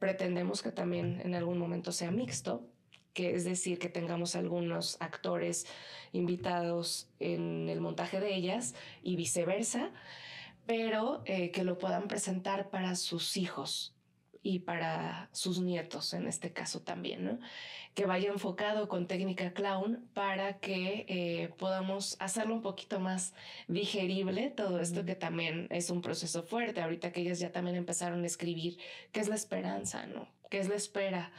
Pretendemos 0.00 0.60
que 0.60 0.72
también 0.72 1.20
en 1.24 1.36
algún 1.36 1.58
momento 1.58 1.92
sea 1.92 2.10
mixto, 2.10 2.66
que 3.14 3.34
es 3.34 3.44
decir, 3.44 3.78
que 3.78 3.88
tengamos 3.88 4.36
algunos 4.36 4.96
actores 5.00 5.66
invitados 6.12 7.08
en 7.18 7.68
el 7.68 7.80
montaje 7.80 8.20
de 8.20 8.34
ellas 8.34 8.74
y 9.02 9.16
viceversa, 9.16 9.90
pero 10.66 11.22
eh, 11.24 11.50
que 11.50 11.64
lo 11.64 11.78
puedan 11.78 12.08
presentar 12.08 12.70
para 12.70 12.94
sus 12.94 13.36
hijos 13.36 13.94
y 14.42 14.60
para 14.60 15.28
sus 15.32 15.60
nietos 15.60 16.14
en 16.14 16.26
este 16.26 16.52
caso 16.52 16.80
también, 16.80 17.24
¿no? 17.24 17.38
que 17.94 18.06
vaya 18.06 18.30
enfocado 18.30 18.88
con 18.88 19.06
técnica 19.06 19.52
clown 19.52 20.08
para 20.14 20.58
que 20.58 21.04
eh, 21.08 21.50
podamos 21.58 22.16
hacerlo 22.20 22.54
un 22.54 22.62
poquito 22.62 23.00
más 23.00 23.34
digerible, 23.68 24.50
todo 24.50 24.80
esto 24.80 25.04
que 25.04 25.16
también 25.16 25.66
es 25.70 25.90
un 25.90 26.00
proceso 26.00 26.42
fuerte, 26.42 26.80
ahorita 26.80 27.12
que 27.12 27.20
ellas 27.20 27.40
ya 27.40 27.52
también 27.52 27.76
empezaron 27.76 28.22
a 28.22 28.26
escribir, 28.26 28.78
¿qué 29.12 29.20
es 29.20 29.28
la 29.28 29.34
esperanza? 29.34 30.06
¿no? 30.06 30.28
¿Qué 30.50 30.58
es 30.58 30.68
la 30.68 30.74
espera? 30.74 31.30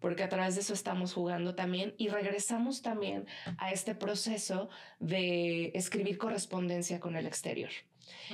Porque 0.00 0.24
a 0.24 0.28
través 0.28 0.56
de 0.56 0.60
eso 0.60 0.74
estamos 0.74 1.14
jugando 1.14 1.54
también 1.54 1.94
y 1.96 2.08
regresamos 2.08 2.82
también 2.82 3.26
a 3.58 3.70
este 3.70 3.94
proceso 3.94 4.68
de 4.98 5.70
escribir 5.74 6.18
correspondencia 6.18 7.00
con 7.00 7.16
el 7.16 7.26
exterior. 7.26 7.70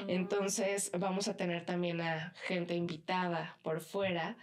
Entonces 0.09 0.91
vamos 0.99 1.29
a 1.29 1.37
tener 1.37 1.65
también 1.65 2.01
a 2.01 2.33
gente 2.47 2.75
invitada 2.75 3.59
por 3.63 3.81
fuera 3.81 4.37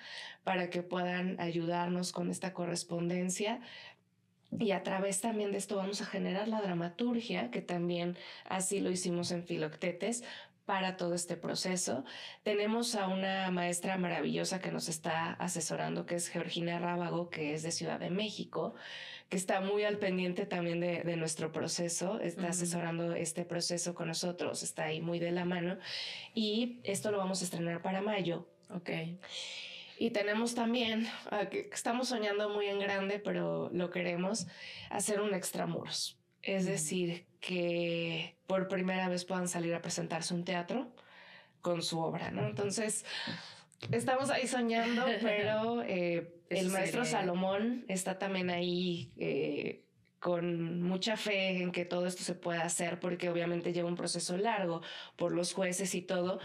para 0.44 0.70
que 0.70 0.84
puedan 0.84 1.40
ayudarnos 1.40 2.12
con 2.12 2.30
esta 2.30 2.54
correspondencia. 2.54 3.60
Y 4.58 4.72
a 4.72 4.82
través 4.82 5.22
también 5.22 5.52
de 5.52 5.58
esto 5.58 5.76
vamos 5.76 6.02
a 6.02 6.06
generar 6.06 6.48
la 6.48 6.62
dramaturgia, 6.62 7.52
que 7.52 7.62
también 7.62 8.18
así 8.46 8.80
lo 8.80 8.90
hicimos 8.90 9.32
en 9.32 9.44
Filoctetes, 9.44 10.24
para 10.70 10.98
todo 10.98 11.16
este 11.16 11.36
proceso. 11.36 12.06
Tenemos 12.44 12.94
a 12.94 13.08
una 13.08 13.50
maestra 13.50 13.98
maravillosa 13.98 14.62
que 14.62 14.70
nos 14.70 14.88
está 14.88 15.32
asesorando, 15.34 16.06
que 16.06 16.14
es 16.14 16.28
Georgina 16.28 16.78
Rábago, 16.78 17.32
que 17.32 17.56
es 17.56 17.64
de 17.64 17.72
Ciudad 17.72 18.00
de 18.00 18.12
México 18.12 18.76
que 19.30 19.38
está 19.38 19.62
muy 19.62 19.84
al 19.84 19.98
pendiente 19.98 20.46
también 20.46 20.80
de, 20.80 21.16
nuestro 21.16 21.52
proceso, 21.52 22.20
está 22.20 22.50
asesorando 22.50 23.14
este 23.14 23.46
proceso 23.46 23.94
con 23.94 24.08
nosotros, 24.08 24.64
está 24.64 24.86
ahí 24.86 25.02
muy 25.02 25.20
de 25.20 25.32
la 25.32 25.46
mano. 25.46 25.78
Y 26.34 26.80
esto 26.84 27.12
lo 27.12 27.20
vamos 27.20 27.42
a 27.42 27.46
estrenar 27.46 27.84
para 27.84 28.02
mayo. 28.02 28.48
Ok. 28.70 28.90
Y 30.00 30.10
tenemos 30.12 30.56
también, 30.56 31.08
ah, 31.30 31.48
estamos 31.72 32.10
soñando 32.10 32.50
muy 32.50 32.68
en 32.68 32.80
grande, 32.80 33.20
pero 33.20 33.70
lo 33.72 33.92
queremos, 33.92 34.48
hacer 34.90 35.22
un 35.22 35.36
extramuros. 35.36 36.20
Es 36.42 36.66
decir, 36.66 37.29
que 37.40 38.38
por 38.48 38.68
primera 38.68 39.08
vez 39.10 39.26
puedan 39.26 39.48
salir 39.48 39.74
a 39.74 39.82
presentarse 39.82 40.34
un 40.34 40.44
teatro 40.44 40.92
con 41.62 41.82
su 41.82 42.00
obra, 42.00 42.32
¿no? 42.32 42.48
Entonces, 42.48 43.06
estamos 43.92 44.30
ahí 44.30 44.48
soñando, 44.48 45.06
pero 45.22 45.84
eh, 45.84 46.42
el 46.50 46.70
maestro 46.70 47.06
Salomón 47.06 47.86
está 47.88 48.18
también 48.18 48.50
ahí 48.50 49.12
eh, 49.18 49.86
con 50.20 50.82
mucha 50.82 51.16
fe 51.16 51.62
en 51.62 51.72
que 51.72 51.86
todo 51.86 52.06
esto 52.06 52.24
se 52.24 52.36
pueda 52.36 52.64
hacer, 52.64 53.00
porque 53.00 53.30
obviamente 53.30 53.72
lleva 53.72 53.88
un 53.88 53.96
proceso 53.96 54.38
largo 54.38 54.82
por 55.16 55.32
los 55.32 55.54
jueces 55.54 55.96
y 55.96 56.02
todo, 56.02 56.40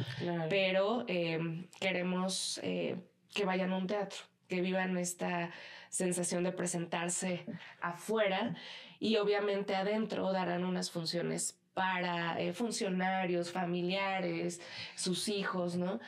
pero 0.49 1.05
eh, 1.09 1.67
queremos 1.81 2.61
que 2.63 3.45
vayan 3.45 3.73
a 3.73 3.77
un 3.77 3.89
teatro, 3.89 4.19
que 4.49 4.61
vivan 4.61 4.97
esta 4.99 5.51
sensación 5.89 6.45
de 6.45 6.53
presentarse 6.53 7.45
afuera 7.81 8.55
y 8.99 9.17
obviamente 9.17 9.75
adentro 9.75 10.33
darán 10.33 10.65
unas 10.65 10.91
funciones 10.91 11.61
para 11.75 12.41
eh, 12.41 12.53
funcionarios, 12.53 13.51
familiares, 13.51 14.61
sus 14.95 15.29
hijos, 15.29 15.75
¿no? 15.77 16.01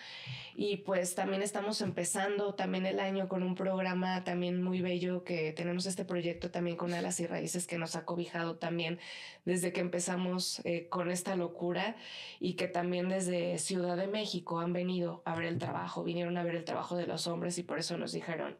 Y 0.54 0.78
pues 0.78 1.14
también 1.16 1.42
estamos 1.42 1.80
empezando 1.80 2.54
también 2.54 2.86
el 2.86 3.00
año 3.00 3.28
con 3.28 3.42
un 3.42 3.56
programa 3.56 4.22
también 4.24 4.62
muy 4.62 4.80
bello 4.80 5.24
que 5.24 5.52
tenemos 5.52 5.86
este 5.86 6.04
proyecto 6.04 6.50
también 6.50 6.76
con 6.76 6.94
Alas 6.94 7.18
y 7.20 7.26
Raíces 7.26 7.66
que 7.66 7.78
nos 7.78 7.96
ha 7.96 8.04
cobijado 8.04 8.56
también 8.56 9.00
desde 9.44 9.72
que 9.72 9.80
empezamos 9.80 10.60
eh, 10.64 10.88
con 10.88 11.10
esta 11.10 11.34
locura 11.34 11.96
y 12.38 12.54
que 12.54 12.68
también 12.68 13.08
desde 13.08 13.58
Ciudad 13.58 13.96
de 13.96 14.06
México 14.06 14.60
han 14.60 14.72
venido 14.72 15.22
a 15.26 15.34
ver 15.34 15.46
el 15.46 15.58
trabajo, 15.58 16.04
vinieron 16.04 16.38
a 16.38 16.44
ver 16.44 16.54
el 16.54 16.64
trabajo 16.64 16.96
de 16.96 17.06
los 17.06 17.26
hombres 17.26 17.58
y 17.58 17.64
por 17.64 17.78
eso 17.78 17.98
nos 17.98 18.12
dijeron, 18.12 18.56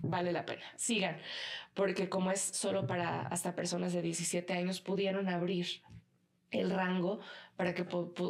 vale 0.00 0.32
la 0.32 0.46
pena, 0.46 0.62
sigan, 0.76 1.18
porque 1.74 2.08
como 2.08 2.30
es 2.30 2.40
solo 2.40 2.86
para 2.86 3.22
hasta 3.22 3.54
personas 3.54 3.92
de 3.92 4.02
17 4.02 4.52
años, 4.52 4.80
pudieron 4.80 5.28
abrir 5.28 5.82
el 6.52 6.70
rango 6.70 7.20
para 7.56 7.74
que 7.74 7.86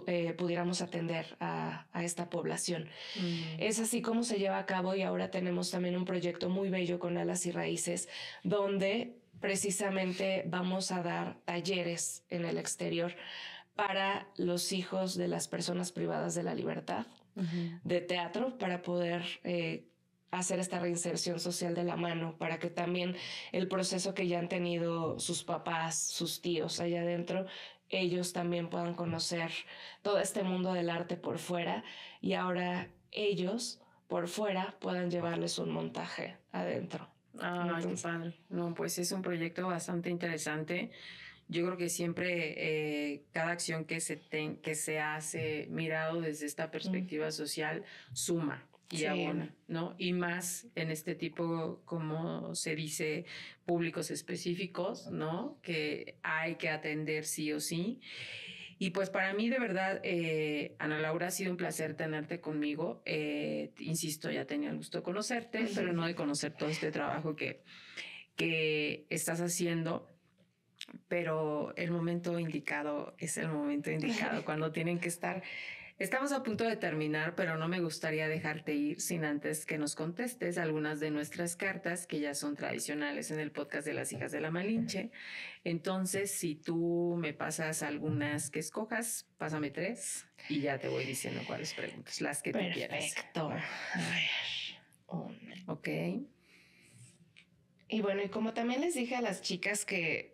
eh, 0.06 0.32
pudiéramos 0.32 0.80
atender 0.80 1.36
a, 1.40 1.86
esta 2.02 2.30
población. 2.30 2.88
Mm. 3.16 3.60
Es 3.60 3.78
así 3.78 4.02
como 4.02 4.22
se 4.22 4.38
lleva 4.38 4.58
a 4.58 4.66
cabo 4.66 4.94
y 4.94 5.02
ahora 5.02 5.30
tenemos 5.30 5.70
también 5.70 5.96
un 5.96 6.04
proyecto 6.04 6.48
muy 6.48 6.70
bello 6.70 6.98
con 6.98 7.18
alas 7.18 7.46
y 7.46 7.52
raíces 7.52 8.08
donde 8.42 9.18
precisamente 9.40 10.44
vamos 10.46 10.92
a 10.92 11.02
dar 11.02 11.38
talleres 11.44 12.24
en 12.30 12.44
el 12.44 12.58
exterior 12.58 13.14
para 13.74 14.28
los 14.36 14.72
hijos 14.72 15.16
de 15.16 15.28
las 15.28 15.48
personas 15.48 15.92
privadas 15.92 16.34
de 16.34 16.42
la 16.42 16.54
libertad 16.54 17.06
de 17.82 18.02
teatro 18.02 18.58
para 18.58 18.82
poder 18.82 19.24
eh, 19.42 19.86
hacer 20.30 20.58
esta 20.58 20.78
reinserción 20.78 21.40
social 21.40 21.74
de 21.74 21.84
la 21.84 21.96
mano 21.96 22.36
para 22.38 22.58
que 22.58 22.68
también 22.70 23.16
el 23.52 23.68
proceso 23.68 24.14
que 24.14 24.26
ya 24.26 24.38
han 24.38 24.48
tenido 24.48 25.18
sus 25.18 25.44
papás, 25.44 25.98
sus 25.98 26.42
tíos 26.42 26.80
allá 26.80 27.02
adentro, 27.02 27.46
ellos 27.92 28.32
también 28.32 28.68
puedan 28.68 28.94
conocer 28.94 29.52
todo 30.02 30.18
este 30.18 30.42
mundo 30.42 30.72
del 30.72 30.90
arte 30.90 31.16
por 31.16 31.38
fuera 31.38 31.84
y 32.20 32.32
ahora 32.32 32.88
ellos 33.12 33.80
por 34.08 34.26
fuera 34.26 34.76
puedan 34.80 35.10
llevarles 35.10 35.58
un 35.58 35.70
montaje 35.70 36.36
adentro. 36.50 37.08
Ah, 37.38 37.78
qué 37.80 37.94
padre. 38.02 38.34
No, 38.48 38.74
pues 38.74 38.98
es 38.98 39.12
un 39.12 39.22
proyecto 39.22 39.66
bastante 39.66 40.10
interesante. 40.10 40.90
Yo 41.48 41.64
creo 41.66 41.76
que 41.76 41.88
siempre 41.88 42.54
eh, 42.56 43.24
cada 43.32 43.52
acción 43.52 43.84
que 43.84 44.00
se, 44.00 44.20
que 44.62 44.74
se 44.74 44.98
hace 44.98 45.66
mirado 45.70 46.20
desde 46.20 46.46
esta 46.46 46.70
perspectiva 46.70 47.30
social 47.30 47.84
suma 48.12 48.66
y 48.92 49.06
¿no? 49.68 49.94
Y 49.98 50.12
más 50.12 50.68
en 50.74 50.90
este 50.90 51.14
tipo, 51.14 51.80
como 51.84 52.54
se 52.54 52.76
dice, 52.76 53.24
públicos 53.64 54.10
específicos, 54.10 55.10
¿no? 55.10 55.58
Que 55.62 56.18
hay 56.22 56.56
que 56.56 56.68
atender 56.68 57.24
sí 57.24 57.52
o 57.52 57.60
sí. 57.60 58.00
Y 58.78 58.90
pues 58.90 59.10
para 59.10 59.32
mí, 59.32 59.48
de 59.48 59.58
verdad, 59.58 60.00
eh, 60.02 60.74
Ana 60.78 60.98
Laura, 60.98 61.28
ha 61.28 61.30
sido 61.30 61.52
un 61.52 61.56
placer 61.56 61.94
tenerte 61.94 62.40
conmigo. 62.40 63.00
Eh, 63.06 63.70
insisto, 63.78 64.30
ya 64.30 64.44
tenía 64.44 64.70
el 64.70 64.76
gusto 64.76 64.98
de 64.98 65.04
conocerte, 65.04 65.68
pero 65.74 65.92
no 65.92 66.06
de 66.06 66.14
conocer 66.14 66.52
todo 66.52 66.68
este 66.68 66.90
trabajo 66.90 67.36
que, 67.36 67.62
que 68.36 69.06
estás 69.08 69.40
haciendo. 69.40 70.08
Pero 71.06 71.72
el 71.76 71.92
momento 71.92 72.38
indicado 72.40 73.14
es 73.18 73.36
el 73.38 73.48
momento 73.48 73.90
indicado, 73.90 74.44
cuando 74.44 74.72
tienen 74.72 74.98
que 74.98 75.08
estar 75.08 75.44
Estamos 76.02 76.32
a 76.32 76.42
punto 76.42 76.64
de 76.64 76.74
terminar, 76.74 77.36
pero 77.36 77.56
no 77.56 77.68
me 77.68 77.78
gustaría 77.78 78.26
dejarte 78.26 78.74
ir 78.74 79.00
sin 79.00 79.24
antes 79.24 79.64
que 79.64 79.78
nos 79.78 79.94
contestes 79.94 80.58
algunas 80.58 80.98
de 80.98 81.12
nuestras 81.12 81.54
cartas 81.54 82.08
que 82.08 82.18
ya 82.18 82.34
son 82.34 82.56
tradicionales 82.56 83.30
en 83.30 83.38
el 83.38 83.52
podcast 83.52 83.86
de 83.86 83.94
las 83.94 84.12
hijas 84.12 84.32
de 84.32 84.40
la 84.40 84.50
Malinche. 84.50 85.12
Entonces, 85.62 86.32
si 86.32 86.56
tú 86.56 87.16
me 87.20 87.34
pasas 87.34 87.84
algunas 87.84 88.50
que 88.50 88.58
escojas, 88.58 89.28
pásame 89.38 89.70
tres 89.70 90.26
y 90.48 90.62
ya 90.62 90.80
te 90.80 90.88
voy 90.88 91.04
diciendo 91.04 91.40
cuáles 91.46 91.72
preguntas, 91.72 92.20
las 92.20 92.42
que 92.42 92.52
tú 92.52 92.58
quieras. 92.74 93.14
Perfecto. 93.14 93.50
A 93.50 93.54
ver. 93.54 95.30
Ok. 95.68 95.88
Y 97.86 98.00
bueno, 98.00 98.24
y 98.24 98.28
como 98.28 98.54
también 98.54 98.80
les 98.80 98.94
dije 98.94 99.14
a 99.14 99.20
las 99.20 99.40
chicas 99.40 99.84
que 99.84 100.31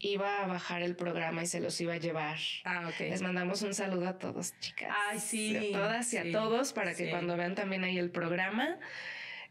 iba 0.00 0.42
a 0.42 0.46
bajar 0.46 0.82
el 0.82 0.96
programa 0.96 1.42
y 1.42 1.46
se 1.46 1.60
los 1.60 1.80
iba 1.80 1.94
a 1.94 1.98
llevar. 1.98 2.38
Ah, 2.64 2.88
ok. 2.88 3.00
Les 3.00 3.22
mandamos 3.22 3.62
un 3.62 3.74
saludo 3.74 4.08
a 4.08 4.18
todos, 4.18 4.58
chicas. 4.58 4.90
Ay, 5.08 5.20
sí. 5.20 5.74
A 5.74 5.78
todas 5.78 6.12
y 6.14 6.18
a 6.18 6.32
todos 6.32 6.72
para 6.72 6.94
que 6.94 7.10
cuando 7.10 7.36
vean 7.36 7.54
también 7.54 7.84
ahí 7.84 7.98
el 7.98 8.10
programa, 8.10 8.78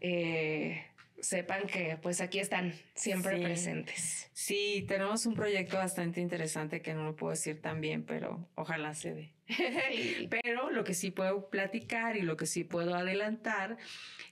eh, 0.02 0.84
sepan 1.22 1.68
que 1.68 1.98
pues 2.02 2.20
aquí 2.20 2.40
están 2.40 2.74
siempre 2.96 3.40
presentes. 3.40 4.30
Sí, 4.34 4.86
tenemos 4.88 5.26
un 5.26 5.36
proyecto 5.36 5.78
bastante 5.78 6.20
interesante 6.20 6.82
que 6.82 6.94
no 6.94 7.04
lo 7.04 7.16
puedo 7.16 7.32
decir 7.32 7.62
tan 7.62 7.80
bien, 7.80 8.04
pero 8.04 8.50
ojalá 8.56 8.94
se 8.96 9.14
dé. 9.14 9.39
pero 10.30 10.70
lo 10.70 10.84
que 10.84 10.94
sí 10.94 11.12
puedo 11.12 11.50
platicar 11.50 12.18
y 12.18 12.22
lo 12.22 12.38
que 12.38 12.46
sí 12.46 12.64
puedo 12.64 12.96
adelantar 12.96 13.78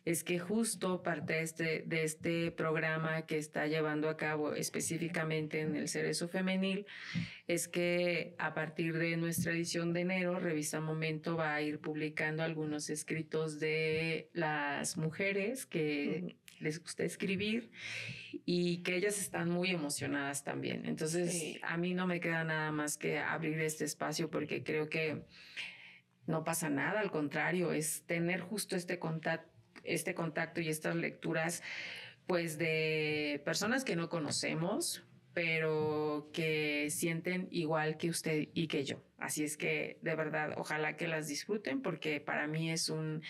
es 0.05 0.23
que 0.23 0.39
justo 0.39 1.03
parte 1.03 1.33
de 1.33 1.41
este, 1.41 1.83
de 1.85 2.03
este 2.03 2.51
programa 2.51 3.25
que 3.25 3.37
está 3.37 3.67
llevando 3.67 4.09
a 4.09 4.17
cabo 4.17 4.53
específicamente 4.53 5.61
en 5.61 5.75
el 5.75 5.89
Cerezo 5.89 6.27
Femenil 6.27 6.85
es 7.47 7.67
que 7.67 8.35
a 8.37 8.53
partir 8.53 8.97
de 8.97 9.17
nuestra 9.17 9.51
edición 9.51 9.93
de 9.93 10.01
enero, 10.01 10.39
Revista 10.39 10.79
Momento 10.79 11.35
va 11.35 11.55
a 11.55 11.61
ir 11.61 11.79
publicando 11.79 12.43
algunos 12.43 12.89
escritos 12.89 13.59
de 13.59 14.29
las 14.33 14.97
mujeres 14.97 15.65
que 15.65 16.37
les 16.59 16.81
gusta 16.81 17.03
escribir 17.03 17.71
y 18.45 18.83
que 18.83 18.95
ellas 18.95 19.19
están 19.19 19.49
muy 19.49 19.71
emocionadas 19.71 20.43
también. 20.43 20.85
Entonces, 20.85 21.59
a 21.61 21.77
mí 21.77 21.93
no 21.93 22.07
me 22.07 22.19
queda 22.19 22.43
nada 22.43 22.71
más 22.71 22.97
que 22.97 23.19
abrir 23.19 23.59
este 23.59 23.85
espacio 23.85 24.29
porque 24.29 24.63
creo 24.63 24.89
que 24.89 25.23
no 26.25 26.43
pasa 26.43 26.69
nada, 26.69 26.99
al 26.99 27.11
contrario, 27.11 27.71
es 27.71 28.03
tener 28.05 28.41
justo 28.41 28.75
este 28.75 28.99
contacto, 28.99 29.49
este 29.83 30.13
contacto 30.13 30.61
y 30.61 30.69
estas 30.69 30.95
lecturas 30.95 31.63
pues 32.27 32.57
de 32.57 33.41
personas 33.45 33.85
que 33.85 33.95
no 33.95 34.09
conocemos, 34.09 35.03
pero 35.33 36.29
que 36.33 36.89
sienten 36.89 37.47
igual 37.51 37.97
que 37.97 38.09
usted 38.09 38.49
y 38.53 38.67
que 38.67 38.83
yo. 38.83 39.01
Así 39.17 39.43
es 39.43 39.55
que 39.55 39.97
de 40.01 40.15
verdad, 40.15 40.53
ojalá 40.57 40.97
que 40.97 41.07
las 41.07 41.27
disfruten 41.27 41.81
porque 41.81 42.19
para 42.19 42.47
mí 42.47 42.69
es 42.69 42.89
un, 42.89 43.21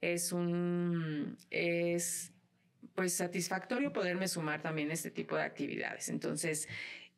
es 0.00 0.32
un, 0.32 1.36
es 1.50 2.32
pues 2.98 3.12
satisfactorio 3.14 3.92
poderme 3.92 4.26
sumar 4.26 4.60
también 4.60 4.90
a 4.90 4.94
este 4.94 5.12
tipo 5.12 5.36
de 5.36 5.44
actividades. 5.44 6.08
Entonces, 6.08 6.68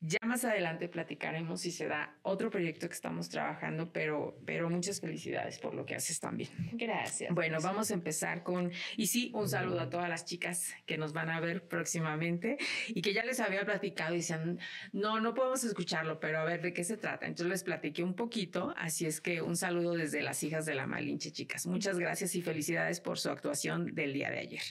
ya 0.03 0.19
más 0.25 0.45
adelante 0.45 0.89
platicaremos 0.89 1.61
si 1.61 1.71
se 1.71 1.87
da 1.87 2.17
otro 2.23 2.49
proyecto 2.49 2.89
que 2.89 2.95
estamos 2.95 3.29
trabajando, 3.29 3.93
pero, 3.93 4.39
pero 4.47 4.71
muchas 4.71 4.99
felicidades 4.99 5.59
por 5.59 5.75
lo 5.75 5.85
que 5.85 5.95
haces 5.95 6.21
también. 6.21 6.49
Gracias. 6.73 7.35
Bueno, 7.35 7.59
vamos 7.63 7.91
a 7.91 7.95
empezar 7.95 8.43
con, 8.43 8.73
y 8.97 9.09
sí, 9.09 9.31
un 9.35 9.49
saludo 9.49 9.81
a 9.81 9.91
todas 9.91 10.09
las 10.09 10.25
chicas 10.25 10.75
que 10.87 10.97
nos 10.97 11.13
van 11.13 11.29
a 11.29 11.39
ver 11.41 11.69
próximamente 11.69 12.57
y 12.89 13.03
que 13.03 13.13
ya 13.13 13.25
les 13.25 13.41
había 13.41 13.65
platicado 13.67 14.15
y 14.15 14.19
decían, 14.19 14.59
no, 14.93 15.21
no 15.21 15.35
podemos 15.35 15.65
escucharlo, 15.65 16.19
pero 16.19 16.39
a 16.39 16.45
ver 16.45 16.63
de 16.63 16.73
qué 16.73 16.83
se 16.83 16.97
trata. 16.97 17.27
Entonces 17.27 17.51
les 17.51 17.63
platiqué 17.63 18.03
un 18.03 18.15
poquito, 18.15 18.73
así 18.79 19.05
es 19.05 19.21
que 19.21 19.43
un 19.43 19.57
saludo 19.57 19.95
desde 19.95 20.23
las 20.23 20.43
hijas 20.43 20.65
de 20.65 20.77
la 20.77 20.87
Malinche, 20.87 21.31
chicas. 21.31 21.67
Muchas 21.67 21.99
gracias 21.99 22.35
y 22.35 22.41
felicidades 22.41 23.01
por 23.01 23.19
su 23.19 23.29
actuación 23.29 23.95
del 23.95 24.15
día 24.15 24.31
de 24.31 24.39
ayer. 24.39 24.63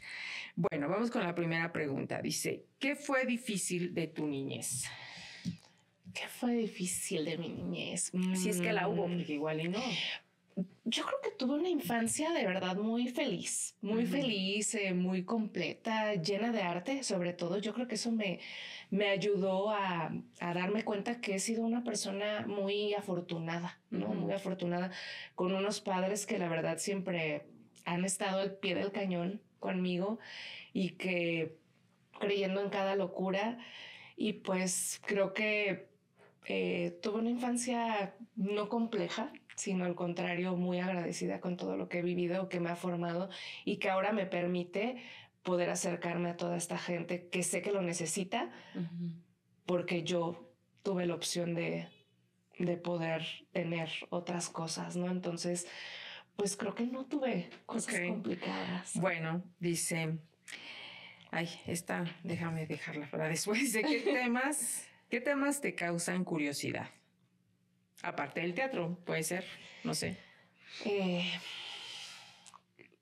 Bueno, 0.56 0.90
vamos 0.90 1.12
con 1.12 1.24
la 1.24 1.36
primera 1.36 1.72
pregunta. 1.72 2.20
Dice, 2.20 2.66
¿qué 2.80 2.96
fue 2.96 3.26
difícil 3.26 3.94
de 3.94 4.08
tu 4.08 4.26
niñez? 4.26 4.86
¿Qué 6.14 6.28
fue 6.28 6.54
difícil 6.54 7.26
de 7.26 7.38
mi 7.38 7.50
niñez? 7.50 8.12
Si 8.36 8.50
es 8.50 8.62
que 8.62 8.74
la 8.74 8.88
hubo, 8.88 9.08
Mm, 9.08 9.18
porque 9.18 9.34
igual 9.34 9.62
y 9.62 9.70
no. 9.70 9.82
Yo 10.84 11.06
creo 11.06 11.20
que 11.24 11.32
tuve 11.32 11.54
una 11.54 11.70
infancia 11.70 12.32
de 12.32 12.46
verdad 12.46 12.76
muy 12.76 13.08
feliz, 13.08 13.78
muy 13.82 14.04
Ujú. 14.04 14.12
feliz, 14.12 14.76
eh, 14.76 14.94
muy 14.94 15.24
completa, 15.24 16.16
llena 16.16 16.52
de 16.52 16.64
arte, 16.64 17.04
sobre 17.04 17.32
todo. 17.34 17.60
Yo 17.60 17.74
creo 17.74 17.88
que 17.88 17.96
eso 17.96 18.12
me, 18.12 18.40
me 18.90 19.08
ayudó 19.08 19.70
a, 19.70 20.12
a 20.40 20.54
darme 20.54 20.84
cuenta 20.84 21.22
que 21.22 21.36
he 21.36 21.40
sido 21.40 21.64
una 21.64 21.84
persona 21.84 22.46
muy 22.48 22.94
afortunada, 22.94 23.80
¿no? 23.90 24.08
Ujú. 24.08 24.16
Muy 24.16 24.34
afortunada 24.34 24.92
con 25.36 25.54
unos 25.54 25.80
padres 25.80 26.26
que 26.26 26.40
la 26.40 26.50
verdad 26.50 26.78
siempre 26.78 27.46
han 27.86 28.04
estado 28.04 28.40
al 28.42 28.58
pie 28.58 28.76
del 28.76 28.92
cañón 28.92 29.42
conmigo 29.60 30.20
y 30.74 30.92
que 30.92 31.58
creyendo 32.20 32.62
en 32.62 32.70
cada 32.70 32.96
locura 32.96 33.60
y 34.18 34.34
pues 34.34 35.00
creo 35.06 35.34
que 35.34 35.89
eh, 36.46 36.98
tuve 37.02 37.20
una 37.20 37.30
infancia 37.30 38.16
no 38.36 38.70
compleja, 38.70 39.32
sino 39.56 39.86
al 39.86 39.96
contrario, 39.96 40.56
muy 40.56 40.80
agradecida 40.80 41.40
con 41.40 41.58
todo 41.58 41.78
lo 41.78 41.90
que 41.90 42.00
he 42.00 42.02
vivido, 42.02 42.50
que 42.50 42.60
me 42.60 42.70
ha 42.70 42.76
formado 42.76 43.30
y 43.66 43.78
que 43.78 43.90
ahora 43.90 44.14
me 44.14 44.26
permite 44.26 45.04
poder 45.44 45.70
acercarme 45.70 46.30
a 46.30 46.38
toda 46.38 46.58
esta 46.58 46.78
gente 46.78 47.28
que 47.30 47.44
sé 47.44 47.62
que 47.62 47.72
lo 47.72 47.82
necesita 47.82 48.52
porque 49.66 50.04
yo 50.04 50.50
tuve 50.84 51.06
la 51.06 51.16
opción 51.16 51.54
de, 51.54 51.88
de 52.58 52.78
poder 52.78 53.26
tener 53.52 53.90
otras 54.10 54.50
cosas, 54.50 54.96
¿no? 54.96 55.12
Entonces, 55.12 55.68
pues 56.36 56.56
creo 56.56 56.74
que 56.74 56.86
no 56.86 57.06
tuve 57.06 57.50
cosas 57.66 58.00
complicadas. 58.08 58.94
Bueno, 58.96 59.44
dice, 59.60 60.18
ay, 61.32 61.50
esta, 61.68 62.06
déjame 62.24 62.66
dejarla 62.66 63.10
para 63.12 63.28
después. 63.28 63.60
Dice, 63.60 63.82
¿qué 63.84 64.00
temas, 64.04 64.88
qué 65.10 65.22
temas 65.22 65.62
te 65.62 65.76
causan 65.76 66.24
curiosidad? 66.24 66.90
Aparte 68.02 68.42
del 68.42 68.54
teatro, 68.54 68.98
puede 69.06 69.24
ser, 69.24 69.44
no 69.84 69.94
sé. 69.94 70.18
Eh, 70.86 71.30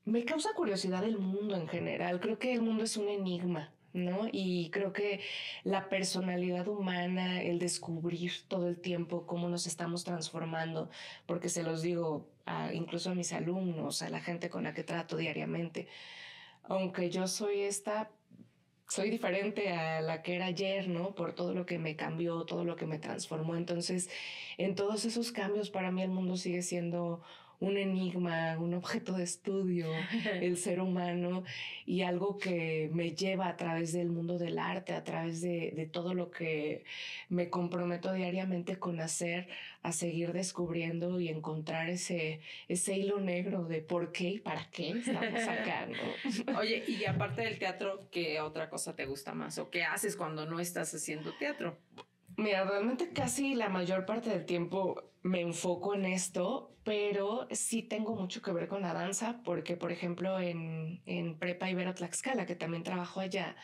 me 0.05 0.24
causa 0.26 0.53
curiosidad 0.55 1.03
el 1.03 1.20
mundo 1.20 1.55
en 1.55 1.68
general. 1.68 2.20
Creo 2.20 2.39
que 2.39 2.53
el 2.53 2.62
mundo 2.62 2.84
es 2.84 2.97
un 2.97 3.10
enigma, 3.10 3.74
¿no? 3.93 4.28
Y 4.32 4.70
creo 4.72 4.93
que 4.93 5.22
la 5.64 5.89
personalidad 5.89 6.68
humana, 6.68 7.41
el 7.41 7.60
descubrir 7.60 8.32
todo 8.47 8.68
el 8.70 8.80
tiempo 8.80 9.28
cómo 9.28 9.49
nos 9.49 9.68
estamos 9.68 10.03
transformando, 10.03 10.89
porque 11.26 11.49
se 11.49 11.64
los 11.64 11.82
digo 11.82 12.28
incluso 12.74 13.12
a 13.12 13.16
mis 13.16 13.34
alumnos, 13.34 14.01
a 14.01 14.10
la 14.10 14.22
gente 14.22 14.49
con 14.49 14.64
la 14.64 14.74
que 14.74 14.84
trato 14.84 15.18
diariamente, 15.18 15.88
aunque 16.64 17.10
yo 17.10 17.28
soy 17.28 17.62
esta 17.62 18.10
soy 18.88 19.10
diferente 19.10 19.72
a 19.72 20.02
la 20.02 20.22
que 20.22 20.36
era 20.36 20.46
ayer, 20.46 20.88
¿no? 20.88 21.14
Por 21.14 21.34
todo 21.34 21.54
lo 21.54 21.66
que 21.66 21.78
me 21.78 21.96
cambió, 21.96 22.44
todo 22.46 22.64
lo 22.64 22.76
que 22.76 22.86
me 22.86 23.00
transformó. 23.00 23.56
Entonces, 23.56 24.10
en 24.58 24.76
todos 24.76 25.06
esos 25.06 25.32
cambios, 25.32 25.70
para 25.70 25.92
mí 25.92 26.02
el 26.02 26.10
mundo 26.10 26.38
sigue 26.38 26.62
siendo 26.62 27.22
un 27.60 27.78
enigma, 27.78 28.58
un 28.60 28.74
objeto 28.74 29.14
de 29.14 29.24
estudio, 29.24 29.88
el 30.41 30.58
ser 30.58 30.80
humano 30.80 31.43
y 31.86 32.01
algo 32.01 32.38
que 32.38 32.89
me 32.93 33.16
lleva 33.16 33.47
a 33.47 33.58
través 33.58 33.93
del 33.93 34.10
mundo 34.10 34.38
del 34.38 34.60
arte, 34.60 34.93
a 34.93 35.03
través 35.03 35.41
de, 35.41 35.72
de 35.76 35.86
todo 35.86 36.14
lo 36.14 36.30
que 36.30 36.84
me 37.30 37.49
comprometo 37.49 38.14
diariamente 38.14 38.78
con 38.78 38.99
hacer, 38.99 39.47
a 39.82 39.91
seguir 39.91 40.34
descubriendo 40.34 41.20
y 41.20 41.30
encontrar 41.30 41.89
ese, 41.89 42.41
ese 42.68 42.97
hilo 42.97 43.20
negro 43.20 43.64
de 43.66 43.82
por 43.82 44.12
qué 44.12 44.30
y 44.30 44.39
para 44.39 44.70
qué 44.70 44.89
estamos 44.89 45.43
acá, 45.47 45.88
¿no? 46.47 46.60
Oye, 46.60 46.84
y 46.88 47.05
aparte 47.05 47.41
del 47.41 47.58
teatro, 47.60 48.08
¿qué 48.12 48.41
otra 48.41 48.70
cosa 48.70 48.95
te 48.95 49.05
gusta 49.05 49.34
más? 49.34 49.58
¿O 49.58 49.70
qué 49.70 49.84
haces 49.84 50.16
cuando 50.16 50.45
no 50.45 50.60
estás 50.60 50.93
haciendo 50.93 51.34
teatro? 51.38 51.78
Mira, 52.38 52.66
realmente 52.66 53.12
casi 53.14 53.56
la 53.56 53.68
mayor 53.68 54.06
parte 54.06 54.30
del 54.30 54.46
tiempo 54.46 55.12
me 55.24 55.42
enfoco 55.42 55.96
en 55.96 56.06
esto, 56.06 56.78
pero 56.84 57.48
sí 57.52 57.82
tengo 57.82 58.16
mucho 58.16 58.44
que 58.44 58.52
ver 58.52 58.68
con 58.68 58.82
la 58.82 58.94
danza, 58.94 59.42
porque 59.44 59.76
por 59.76 59.92
ejemplo 59.92 60.40
en, 60.40 61.02
en 61.08 61.38
Prepa 61.40 61.70
Ibero 61.70 61.96
Tlaxcala, 61.96 62.46
que 62.46 62.56
también 62.56 62.84
trabajo 62.84 63.20
allá, 63.22 63.56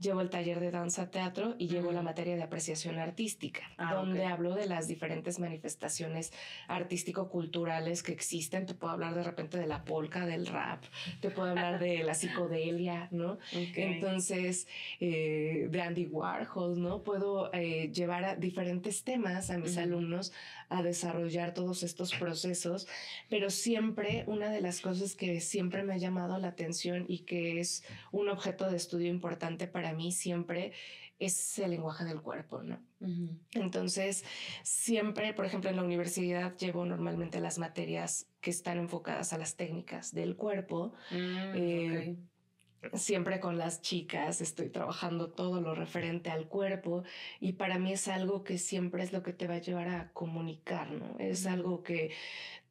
llevo 0.00 0.20
el 0.22 0.30
taller 0.30 0.60
de 0.60 0.70
danza 0.70 1.10
teatro 1.10 1.54
y 1.58 1.68
llevo 1.68 1.92
la 1.92 2.02
materia 2.02 2.34
de 2.34 2.42
apreciación 2.42 2.98
artística, 2.98 3.60
Ah, 3.76 3.94
donde 3.94 4.24
hablo 4.24 4.54
de 4.54 4.66
las 4.66 4.88
diferentes 4.88 5.38
manifestaciones 5.38 6.32
artístico-culturales 6.68 8.02
que 8.02 8.12
existen. 8.12 8.66
Te 8.66 8.74
puedo 8.74 8.92
hablar 8.92 9.14
de 9.14 9.22
repente 9.22 9.58
de 9.58 9.66
la 9.66 9.84
polka, 9.84 10.26
del 10.26 10.46
rap, 10.46 10.84
te 11.20 11.30
puedo 11.30 11.50
hablar 11.50 11.78
de 11.78 12.02
la 12.02 12.14
psicodelia, 12.14 13.08
¿no? 13.10 13.38
Entonces, 13.52 14.66
eh, 15.00 15.68
de 15.70 15.82
Andy 15.82 16.06
Warhol, 16.06 16.80
¿no? 16.80 17.02
Puedo 17.02 17.52
eh, 17.52 17.90
llevar 17.92 18.24
a 18.24 18.36
diferentes 18.36 19.04
temas 19.04 19.50
a 19.50 19.58
mis 19.58 19.76
alumnos 19.76 20.32
a 20.70 20.82
desarrollar 20.82 21.52
todos 21.52 21.82
estos 21.82 22.14
procesos, 22.14 22.86
pero 23.28 23.50
siempre 23.50 24.24
una 24.26 24.50
de 24.50 24.60
las 24.60 24.80
cosas 24.80 25.14
que 25.16 25.40
siempre 25.40 25.82
me 25.82 25.94
ha 25.94 25.98
llamado 25.98 26.38
la 26.38 26.48
atención 26.48 27.04
y 27.08 27.20
que 27.24 27.60
es 27.60 27.84
un 28.12 28.28
objeto 28.28 28.70
de 28.70 28.76
estudio 28.76 29.08
importante 29.10 29.66
para 29.66 29.92
mí 29.92 30.12
siempre 30.12 30.72
es 31.18 31.58
el 31.58 31.72
lenguaje 31.72 32.04
del 32.04 32.22
cuerpo, 32.22 32.62
¿no? 32.62 32.82
Entonces, 33.52 34.24
siempre, 34.62 35.34
por 35.34 35.44
ejemplo, 35.44 35.68
en 35.68 35.76
la 35.76 35.82
universidad 35.82 36.56
llevo 36.56 36.86
normalmente 36.86 37.40
las 37.40 37.58
materias 37.58 38.26
que 38.40 38.50
están 38.50 38.78
enfocadas 38.78 39.34
a 39.34 39.38
las 39.38 39.56
técnicas 39.56 40.14
del 40.14 40.36
cuerpo, 40.36 40.94
Mm, 41.10 41.56
Eh. 41.56 42.16
Siempre 42.94 43.40
con 43.40 43.58
las 43.58 43.82
chicas 43.82 44.40
estoy 44.40 44.68
trabajando 44.68 45.30
todo 45.30 45.60
lo 45.60 45.74
referente 45.74 46.30
al 46.30 46.48
cuerpo 46.48 47.04
y 47.40 47.52
para 47.52 47.78
mí 47.78 47.92
es 47.92 48.08
algo 48.08 48.42
que 48.44 48.58
siempre 48.58 49.02
es 49.02 49.12
lo 49.12 49.22
que 49.22 49.32
te 49.32 49.46
va 49.46 49.54
a 49.54 49.60
llevar 49.60 49.88
a 49.88 50.12
comunicar, 50.12 50.90
¿no? 50.90 51.18
Es 51.18 51.46
algo 51.46 51.82
que 51.82 52.12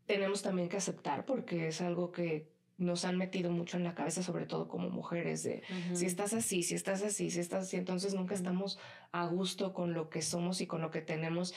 tenemos 0.05 0.41
también 0.41 0.69
que 0.69 0.77
aceptar 0.77 1.25
porque 1.25 1.67
es 1.67 1.81
algo 1.81 2.11
que 2.11 2.49
nos 2.79 3.03
han 3.03 3.17
metido 3.17 3.51
mucho 3.51 3.77
en 3.77 3.83
la 3.83 3.93
cabeza, 3.93 4.23
sobre 4.23 4.45
todo 4.45 4.67
como 4.67 4.89
mujeres, 4.89 5.43
de 5.43 5.61
si 5.93 6.05
estás 6.05 6.33
así, 6.33 6.63
si 6.63 6.75
estás 6.75 7.03
así, 7.03 7.29
si 7.29 7.41
estás 7.41 7.63
así, 7.65 7.75
entonces 7.75 8.13
nunca 8.13 8.33
estamos 8.33 8.79
a 9.11 9.25
gusto 9.27 9.73
con 9.73 9.93
lo 9.93 10.09
que 10.09 10.21
somos 10.21 10.61
y 10.61 10.65
con 10.65 10.81
lo 10.81 10.89
que 10.89 11.01
tenemos. 11.01 11.53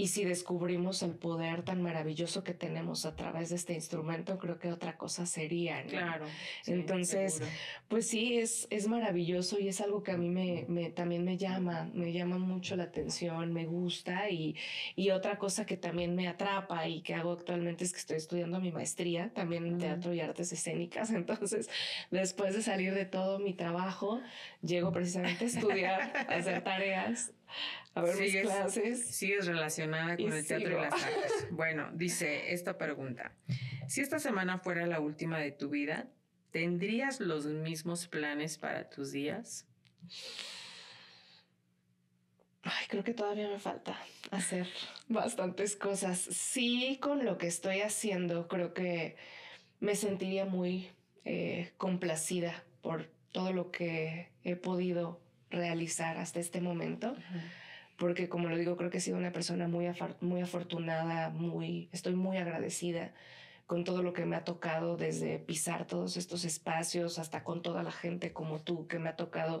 Y 0.00 0.08
si 0.08 0.24
descubrimos 0.24 1.02
el 1.02 1.14
poder 1.14 1.62
tan 1.62 1.82
maravilloso 1.82 2.42
que 2.42 2.54
tenemos 2.54 3.04
a 3.04 3.14
través 3.16 3.50
de 3.50 3.56
este 3.56 3.74
instrumento, 3.74 4.38
creo 4.38 4.58
que 4.58 4.72
otra 4.72 4.96
cosa 4.96 5.26
sería. 5.26 5.82
¿no? 5.84 5.90
Claro. 5.90 6.26
sí, 6.62 6.72
Entonces, 6.72 7.34
seguro. 7.34 7.52
Pues 7.88 8.08
sí, 8.08 8.38
es, 8.38 8.66
es 8.70 8.88
maravilloso 8.88 9.58
y 9.60 9.68
es 9.68 9.80
algo 9.82 10.02
que 10.02 10.12
a 10.12 10.16
mí 10.16 10.30
me, 10.30 10.64
me- 10.68 10.90
también 10.90 11.22
me 11.24 11.36
llama, 11.36 11.90
me 11.92 12.12
llama 12.12 12.38
mucho 12.38 12.76
la 12.76 12.84
atención, 12.84 13.52
me 13.52 13.66
gusta 13.66 14.30
y, 14.30 14.56
y 14.96 15.10
otra 15.10 15.36
cosa 15.36 15.66
que 15.66 15.76
también 15.76 16.14
me 16.14 16.28
atrapa 16.28 16.88
y 16.88 17.02
que 17.02 17.14
hago 17.14 17.32
actualmente 17.32 17.84
es 17.84 17.92
que 17.92 17.98
estoy 17.98 18.16
estudiando 18.16 18.58
mi 18.60 18.72
maestría 18.72 19.32
también 19.34 19.66
en 19.66 19.76
teatro 19.78 20.14
y 20.14 20.20
artes 20.20 20.50
escénicas. 20.52 21.10
Entonces, 21.20 21.68
después 22.10 22.54
de 22.54 22.62
salir 22.62 22.94
de 22.94 23.04
todo 23.04 23.38
mi 23.38 23.52
trabajo, 23.52 24.20
llego 24.62 24.92
precisamente 24.92 25.44
a 25.44 25.48
estudiar, 25.48 26.00
a 26.28 26.36
hacer 26.36 26.62
tareas, 26.64 27.32
a 27.94 28.02
ver 28.02 28.16
mis 28.16 28.30
Sigues- 28.32 28.42
clases. 28.42 29.06
Sigues 29.16 29.46
relacionada 29.46 30.16
con 30.16 30.32
Y 30.32 30.36
el 30.36 30.46
teatro 30.46 30.68
sigo. 30.68 30.78
y 30.80 30.82
las 30.82 30.92
artes. 31.04 31.46
Bueno, 31.50 31.90
dice 31.92 32.52
esta 32.52 32.78
pregunta. 32.78 33.32
Si 33.88 34.00
esta 34.00 34.18
semana 34.18 34.58
fuera 34.58 34.86
la 34.86 35.00
última 35.00 35.38
de 35.38 35.50
tu 35.52 35.68
vida, 35.70 36.08
¿tendrías 36.52 37.20
los 37.20 37.46
mismos 37.46 38.06
planes 38.06 38.58
para 38.58 38.88
tus 38.88 39.10
días? 39.12 39.66
Ay, 42.62 42.86
creo 42.88 43.02
que 43.02 43.14
todavía 43.14 43.48
me 43.48 43.58
falta 43.58 43.98
hacer 44.30 44.68
bastantes 45.08 45.76
cosas. 45.76 46.18
Sí, 46.18 46.98
con 47.00 47.24
lo 47.24 47.38
que 47.38 47.46
estoy 47.46 47.80
haciendo, 47.80 48.48
creo 48.48 48.74
que 48.74 49.16
me 49.80 49.96
sentiría 49.96 50.44
muy 50.44 50.88
eh, 51.24 51.72
complacida 51.78 52.62
por 52.82 53.06
todo 53.32 53.52
lo 53.52 53.70
que 53.70 54.30
he 54.44 54.56
podido 54.56 55.20
realizar 55.48 56.18
hasta 56.18 56.38
este 56.38 56.60
momento. 56.60 57.16
Porque 58.00 58.30
como 58.30 58.48
lo 58.48 58.56
digo, 58.56 58.78
creo 58.78 58.88
que 58.88 58.96
he 58.96 59.00
sido 59.00 59.18
una 59.18 59.30
persona 59.30 59.68
muy, 59.68 59.86
muy 60.20 60.40
afortunada, 60.40 61.28
muy, 61.28 61.90
estoy 61.92 62.14
muy 62.14 62.38
agradecida 62.38 63.12
con 63.66 63.84
todo 63.84 64.02
lo 64.02 64.14
que 64.14 64.24
me 64.24 64.36
ha 64.36 64.42
tocado, 64.42 64.96
desde 64.96 65.38
pisar 65.38 65.86
todos 65.86 66.16
estos 66.16 66.46
espacios 66.46 67.18
hasta 67.18 67.44
con 67.44 67.60
toda 67.60 67.82
la 67.82 67.92
gente 67.92 68.32
como 68.32 68.58
tú, 68.58 68.88
que 68.88 68.98
me 68.98 69.10
ha 69.10 69.16
tocado 69.16 69.60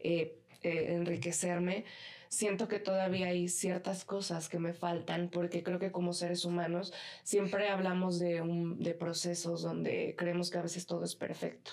eh, 0.00 0.36
eh, 0.62 0.94
enriquecerme 0.94 1.84
siento 2.28 2.66
que 2.66 2.80
todavía 2.80 3.28
hay 3.28 3.48
ciertas 3.48 4.04
cosas 4.04 4.48
que 4.48 4.58
me 4.58 4.72
faltan 4.72 5.28
porque 5.28 5.62
creo 5.62 5.78
que 5.78 5.92
como 5.92 6.12
seres 6.12 6.44
humanos 6.44 6.92
siempre 7.22 7.68
hablamos 7.68 8.18
de, 8.18 8.42
un, 8.42 8.82
de 8.82 8.94
procesos 8.94 9.62
donde 9.62 10.14
creemos 10.18 10.50
que 10.50 10.58
a 10.58 10.62
veces 10.62 10.86
todo 10.86 11.04
es 11.04 11.14
perfecto. 11.14 11.72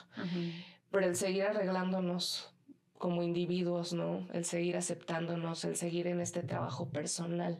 Pero 0.91 1.07
el 1.07 1.15
seguir 1.15 1.43
arreglándonos 1.43 2.52
como 3.03 3.21
individuos, 3.21 3.91
¿no? 3.91 4.25
El 4.31 4.45
seguir 4.45 4.77
aceptándonos, 4.77 5.65
el 5.65 5.75
seguir 5.75 6.07
en 6.07 6.21
este 6.21 6.41
trabajo 6.41 6.87
personal 6.87 7.59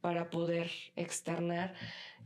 para 0.00 0.28
poder 0.28 0.72
externar, 0.96 1.74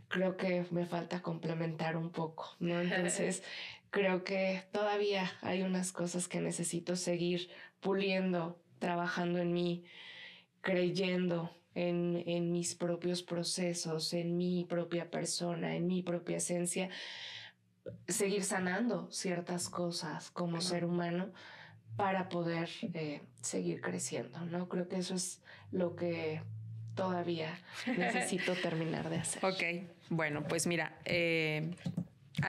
creo 0.09 0.39
que 0.39 0.65
me 0.71 0.87
falta 0.87 1.21
complementar 1.21 1.99
un 1.99 2.09
poco, 2.09 2.57
¿no? 2.59 2.81
Entonces, 2.81 3.43
creo 3.91 4.25
que 4.25 4.63
todavía 4.73 5.31
hay 5.43 5.61
unas 5.61 5.93
cosas 5.93 6.29
que 6.29 6.41
necesito 6.41 6.97
seguir 6.97 7.51
puliendo 7.81 8.59
trabajando 8.79 9.39
en 9.39 9.53
mí, 9.53 9.85
creyendo 10.63 11.55
en, 11.75 12.23
en, 12.27 12.53
mis 12.53 12.75
propios 12.75 13.23
procesos, 13.23 14.15
en 14.15 14.39
mi 14.39 14.65
propia 14.65 15.11
persona, 15.11 15.77
en 15.77 15.87
mi 15.87 16.01
propia 16.01 16.39
esencia, 16.39 16.89
seguir 18.09 18.45
sanando 18.45 19.11
ciertas 19.11 19.69
cosas 19.69 20.31
como 20.31 20.63
ser 20.63 20.87
humano 20.87 21.35
para 22.01 22.29
poder 22.29 22.69
eh, 22.95 23.21
seguir 23.41 23.81
creciendo, 23.81 24.41
¿no? 24.47 24.69
Creo 24.69 24.89
que 24.89 24.97
eso 24.97 25.15
es 25.15 25.41
lo 25.71 25.97
que 25.97 26.43
todavía 26.95 27.59
necesito 27.87 28.55
terminar 28.55 29.11
de 29.11 29.17
hacer. 29.17 29.45
Ok, 29.45 29.89
bueno, 30.09 30.45
pues 30.49 30.67
mira, 30.67 30.99
eh, 31.05 31.71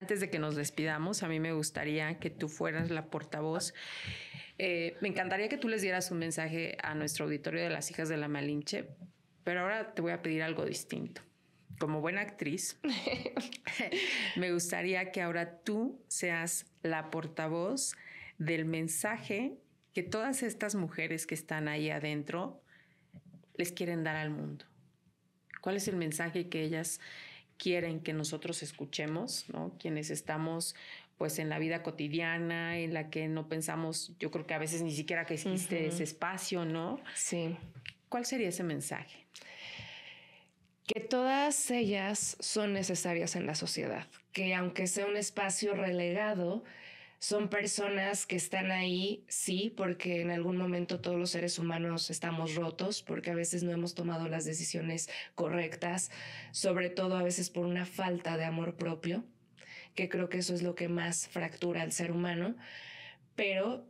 antes 0.02 0.22
de 0.22 0.30
que 0.30 0.40
nos 0.40 0.56
despidamos, 0.56 1.24
a 1.24 1.28
mí 1.28 1.40
me 1.40 1.54
gustaría 1.54 2.20
que 2.20 2.30
tú 2.30 2.48
fueras 2.50 2.90
la 2.90 3.06
portavoz 3.06 3.74
eh, 4.64 4.96
me 5.02 5.08
encantaría 5.08 5.50
que 5.50 5.58
tú 5.58 5.68
les 5.68 5.82
dieras 5.82 6.12
un 6.12 6.20
mensaje 6.20 6.78
a 6.84 6.94
nuestro 6.94 7.26
auditorio 7.26 7.64
de 7.64 7.72
las 7.72 7.90
hijas 7.90 8.10
de 8.10 8.18
la 8.18 8.28
Malinche, 8.28 8.86
pero 9.44 9.62
ahora 9.62 9.96
te 9.96 10.04
voy 10.04 10.12
a 10.12 10.22
pedir 10.22 10.44
algo 10.44 10.66
distinto. 10.66 11.24
Como 11.80 12.00
buena 12.00 12.22
actriz, 12.22 12.80
me 14.36 14.54
gustaría 14.54 15.12
que 15.12 15.24
ahora 15.24 15.62
tú 15.62 16.00
seas 16.08 16.68
la 16.84 17.10
portavoz 17.10 17.96
del 18.42 18.66
mensaje 18.66 19.54
que 19.94 20.02
todas 20.02 20.42
estas 20.42 20.74
mujeres 20.74 21.28
que 21.28 21.36
están 21.36 21.68
ahí 21.68 21.92
adentro 21.92 22.64
les 23.56 23.72
quieren 23.72 24.04
dar 24.04 24.16
al 24.16 24.32
mundo. 24.32 24.66
¿Cuál 25.62 25.76
es 25.76 25.88
el 25.88 25.96
mensaje 25.96 26.50
que 26.50 26.64
ellas 26.64 27.00
quieren 27.58 28.00
que 28.00 28.14
nosotros 28.14 28.64
escuchemos, 28.64 29.46
¿no? 29.50 29.78
quienes 29.78 30.10
estamos 30.10 30.76
pues 31.20 31.38
en 31.38 31.50
la 31.50 31.60
vida 31.60 31.84
cotidiana, 31.84 32.80
en 32.80 32.96
la 32.96 33.12
que 33.12 33.28
no 33.28 33.48
pensamos, 33.48 34.14
yo 34.18 34.32
creo 34.32 34.48
que 34.48 34.56
a 34.56 34.58
veces 34.58 34.82
ni 34.82 34.92
siquiera 34.92 35.28
que 35.28 35.36
existe 35.36 35.86
ese 35.86 36.04
espacio, 36.04 36.66
¿no? 36.66 37.00
Sí. 37.14 37.56
¿Cuál 38.10 38.26
sería 38.26 38.50
ese 38.50 38.64
mensaje? 38.64 39.28
Que 40.88 41.00
todas 41.00 41.70
ellas 41.70 42.38
son 42.40 42.74
necesarias 42.74 43.36
en 43.36 43.46
la 43.46 43.54
sociedad, 43.54 44.08
que 44.34 44.56
aunque 44.56 44.88
sea 44.88 45.06
un 45.06 45.16
espacio 45.16 45.76
relegado, 45.76 46.64
son 47.22 47.50
personas 47.50 48.26
que 48.26 48.36
están 48.36 48.72
ahí, 48.72 49.24
sí, 49.28 49.72
porque 49.78 50.22
en 50.22 50.32
algún 50.32 50.58
momento 50.58 51.00
todos 51.00 51.20
los 51.20 51.30
seres 51.30 51.60
humanos 51.60 52.10
estamos 52.10 52.56
rotos, 52.56 53.04
porque 53.04 53.30
a 53.30 53.36
veces 53.36 53.62
no 53.62 53.72
hemos 53.72 53.94
tomado 53.94 54.28
las 54.28 54.44
decisiones 54.44 55.08
correctas, 55.36 56.10
sobre 56.52 56.90
todo 56.90 57.16
a 57.16 57.22
veces 57.22 57.52
por 57.52 57.68
una 57.68 57.86
falta 57.86 58.38
de 58.38 58.46
amor 58.46 58.76
propio 58.76 59.24
que 59.94 60.10
creo 60.10 60.30
que 60.30 60.40
eso 60.40 60.56
es 60.56 60.64
lo 60.64 60.74
que 60.74 60.88
más 60.88 61.28
fractura 61.28 61.84
al 61.84 61.92
ser 61.92 62.12
humano, 62.12 62.56
pero 63.36 63.86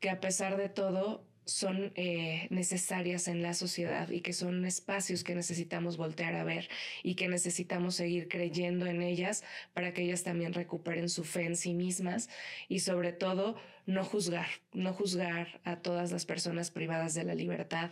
que 0.00 0.10
a 0.10 0.18
pesar 0.18 0.56
de 0.56 0.68
todo 0.68 1.24
son 1.52 1.92
eh, 1.96 2.46
necesarias 2.50 3.28
en 3.28 3.42
la 3.42 3.54
sociedad 3.54 4.08
y 4.10 4.20
que 4.20 4.32
son 4.32 4.64
espacios 4.64 5.22
que 5.22 5.34
necesitamos 5.34 5.96
voltear 5.96 6.34
a 6.34 6.44
ver 6.44 6.68
y 7.02 7.14
que 7.14 7.28
necesitamos 7.28 7.94
seguir 7.94 8.28
creyendo 8.28 8.86
en 8.86 9.02
ellas 9.02 9.44
para 9.74 9.92
que 9.92 10.02
ellas 10.02 10.22
también 10.22 10.54
recuperen 10.54 11.08
su 11.08 11.24
fe 11.24 11.44
en 11.44 11.56
sí 11.56 11.74
mismas 11.74 12.30
y 12.68 12.80
sobre 12.80 13.12
todo 13.12 13.56
no 13.84 14.04
juzgar, 14.04 14.46
no 14.72 14.94
juzgar 14.94 15.60
a 15.64 15.76
todas 15.76 16.10
las 16.12 16.24
personas 16.24 16.70
privadas 16.70 17.14
de 17.14 17.24
la 17.24 17.34
libertad, 17.34 17.90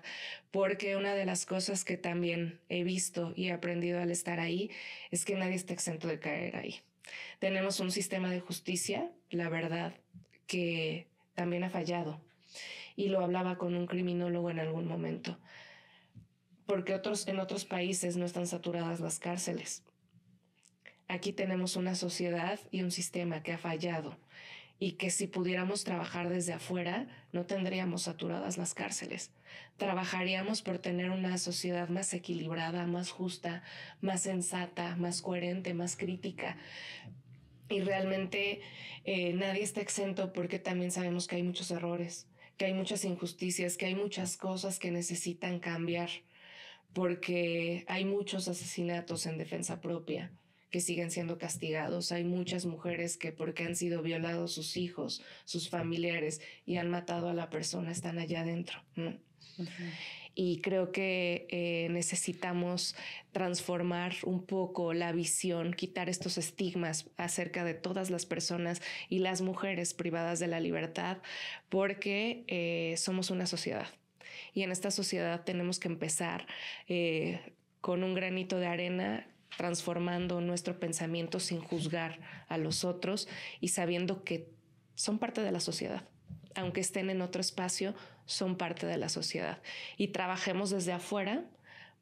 porque 0.50 0.96
una 0.96 1.14
de 1.14 1.26
las 1.26 1.46
cosas 1.46 1.84
que 1.84 1.96
también 1.96 2.60
he 2.68 2.84
visto 2.84 3.32
y 3.36 3.48
he 3.48 3.52
aprendido 3.52 4.00
al 4.00 4.10
estar 4.10 4.40
ahí 4.40 4.70
es 5.10 5.24
que 5.24 5.34
nadie 5.34 5.56
está 5.56 5.72
exento 5.72 6.08
de 6.08 6.20
caer 6.20 6.56
ahí. 6.56 6.80
Tenemos 7.40 7.80
un 7.80 7.90
sistema 7.90 8.30
de 8.30 8.40
justicia, 8.40 9.10
la 9.30 9.48
verdad, 9.48 9.94
que 10.46 11.08
también 11.34 11.64
ha 11.64 11.70
fallado. 11.70 12.20
Y 13.00 13.08
lo 13.08 13.24
hablaba 13.24 13.56
con 13.56 13.74
un 13.76 13.86
criminólogo 13.86 14.50
en 14.50 14.60
algún 14.60 14.86
momento. 14.86 15.38
Porque 16.66 16.92
otros, 16.94 17.26
en 17.28 17.40
otros 17.40 17.64
países 17.64 18.18
no 18.18 18.26
están 18.26 18.46
saturadas 18.46 19.00
las 19.00 19.18
cárceles. 19.18 19.84
Aquí 21.08 21.32
tenemos 21.32 21.76
una 21.76 21.94
sociedad 21.94 22.60
y 22.70 22.82
un 22.82 22.90
sistema 22.90 23.42
que 23.42 23.54
ha 23.54 23.58
fallado 23.58 24.18
y 24.78 24.92
que 24.92 25.08
si 25.08 25.26
pudiéramos 25.26 25.82
trabajar 25.82 26.28
desde 26.28 26.52
afuera, 26.52 27.06
no 27.32 27.46
tendríamos 27.46 28.02
saturadas 28.02 28.58
las 28.58 28.74
cárceles. 28.74 29.30
Trabajaríamos 29.78 30.60
por 30.60 30.76
tener 30.76 31.08
una 31.10 31.38
sociedad 31.38 31.88
más 31.88 32.12
equilibrada, 32.12 32.86
más 32.86 33.10
justa, 33.10 33.62
más 34.02 34.20
sensata, 34.20 34.94
más 34.96 35.22
coherente, 35.22 35.72
más 35.72 35.96
crítica. 35.96 36.58
Y 37.70 37.80
realmente 37.80 38.60
eh, 39.04 39.32
nadie 39.32 39.62
está 39.62 39.80
exento 39.80 40.34
porque 40.34 40.58
también 40.58 40.90
sabemos 40.90 41.26
que 41.28 41.36
hay 41.36 41.42
muchos 41.42 41.70
errores, 41.70 42.26
que 42.60 42.66
hay 42.66 42.74
muchas 42.74 43.06
injusticias, 43.06 43.78
que 43.78 43.86
hay 43.86 43.94
muchas 43.94 44.36
cosas 44.36 44.78
que 44.78 44.90
necesitan 44.90 45.60
cambiar, 45.60 46.10
porque 46.92 47.86
hay 47.88 48.04
muchos 48.04 48.48
asesinatos 48.48 49.24
en 49.24 49.38
defensa 49.38 49.80
propia 49.80 50.30
que 50.70 50.82
siguen 50.82 51.10
siendo 51.10 51.38
castigados. 51.38 52.12
Hay 52.12 52.24
muchas 52.24 52.66
mujeres 52.66 53.16
que 53.16 53.32
porque 53.32 53.64
han 53.64 53.76
sido 53.76 54.02
violados 54.02 54.52
sus 54.52 54.76
hijos, 54.76 55.22
sus 55.46 55.70
familiares 55.70 56.42
y 56.66 56.76
han 56.76 56.90
matado 56.90 57.30
a 57.30 57.34
la 57.34 57.48
persona, 57.48 57.92
están 57.92 58.18
allá 58.18 58.42
adentro. 58.42 58.84
Y 60.34 60.60
creo 60.60 60.92
que 60.92 61.46
eh, 61.50 61.88
necesitamos 61.90 62.96
transformar 63.32 64.14
un 64.24 64.44
poco 64.44 64.94
la 64.94 65.12
visión, 65.12 65.72
quitar 65.72 66.08
estos 66.08 66.38
estigmas 66.38 67.10
acerca 67.16 67.64
de 67.64 67.74
todas 67.74 68.10
las 68.10 68.26
personas 68.26 68.80
y 69.08 69.18
las 69.18 69.42
mujeres 69.42 69.92
privadas 69.94 70.38
de 70.38 70.46
la 70.46 70.60
libertad, 70.60 71.18
porque 71.68 72.44
eh, 72.46 72.94
somos 72.96 73.30
una 73.30 73.46
sociedad. 73.46 73.88
Y 74.54 74.62
en 74.62 74.72
esta 74.72 74.90
sociedad 74.90 75.44
tenemos 75.44 75.78
que 75.78 75.88
empezar 75.88 76.46
eh, 76.88 77.54
con 77.80 78.04
un 78.04 78.14
granito 78.14 78.58
de 78.58 78.66
arena 78.66 79.26
transformando 79.56 80.40
nuestro 80.40 80.78
pensamiento 80.78 81.40
sin 81.40 81.60
juzgar 81.60 82.20
a 82.48 82.56
los 82.56 82.84
otros 82.84 83.28
y 83.60 83.68
sabiendo 83.68 84.24
que 84.24 84.48
son 84.94 85.18
parte 85.18 85.42
de 85.42 85.52
la 85.52 85.60
sociedad. 85.60 86.04
Aunque 86.54 86.80
estén 86.80 87.10
en 87.10 87.22
otro 87.22 87.40
espacio, 87.40 87.94
son 88.30 88.56
parte 88.56 88.86
de 88.86 88.96
la 88.96 89.08
sociedad. 89.08 89.60
Y 89.96 90.08
trabajemos 90.08 90.70
desde 90.70 90.92
afuera 90.92 91.44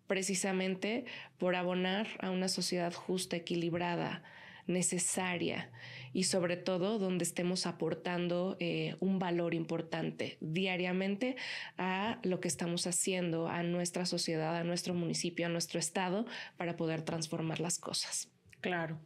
precisamente 0.06 1.04
por 1.38 1.54
abonar 1.54 2.08
a 2.20 2.30
una 2.30 2.48
sociedad 2.48 2.92
justa, 2.92 3.36
equilibrada, 3.36 4.22
necesaria 4.66 5.70
y 6.12 6.24
sobre 6.24 6.56
todo 6.56 6.98
donde 6.98 7.24
estemos 7.24 7.66
aportando 7.66 8.56
eh, 8.60 8.96
un 9.00 9.18
valor 9.18 9.54
importante 9.54 10.36
diariamente 10.40 11.36
a 11.76 12.18
lo 12.22 12.40
que 12.40 12.48
estamos 12.48 12.86
haciendo, 12.86 13.48
a 13.48 13.62
nuestra 13.62 14.06
sociedad, 14.06 14.56
a 14.56 14.64
nuestro 14.64 14.94
municipio, 14.94 15.46
a 15.46 15.48
nuestro 15.48 15.78
estado, 15.78 16.26
para 16.56 16.76
poder 16.76 17.02
transformar 17.02 17.60
las 17.60 17.78
cosas. 17.78 18.30
Claro. 18.60 18.98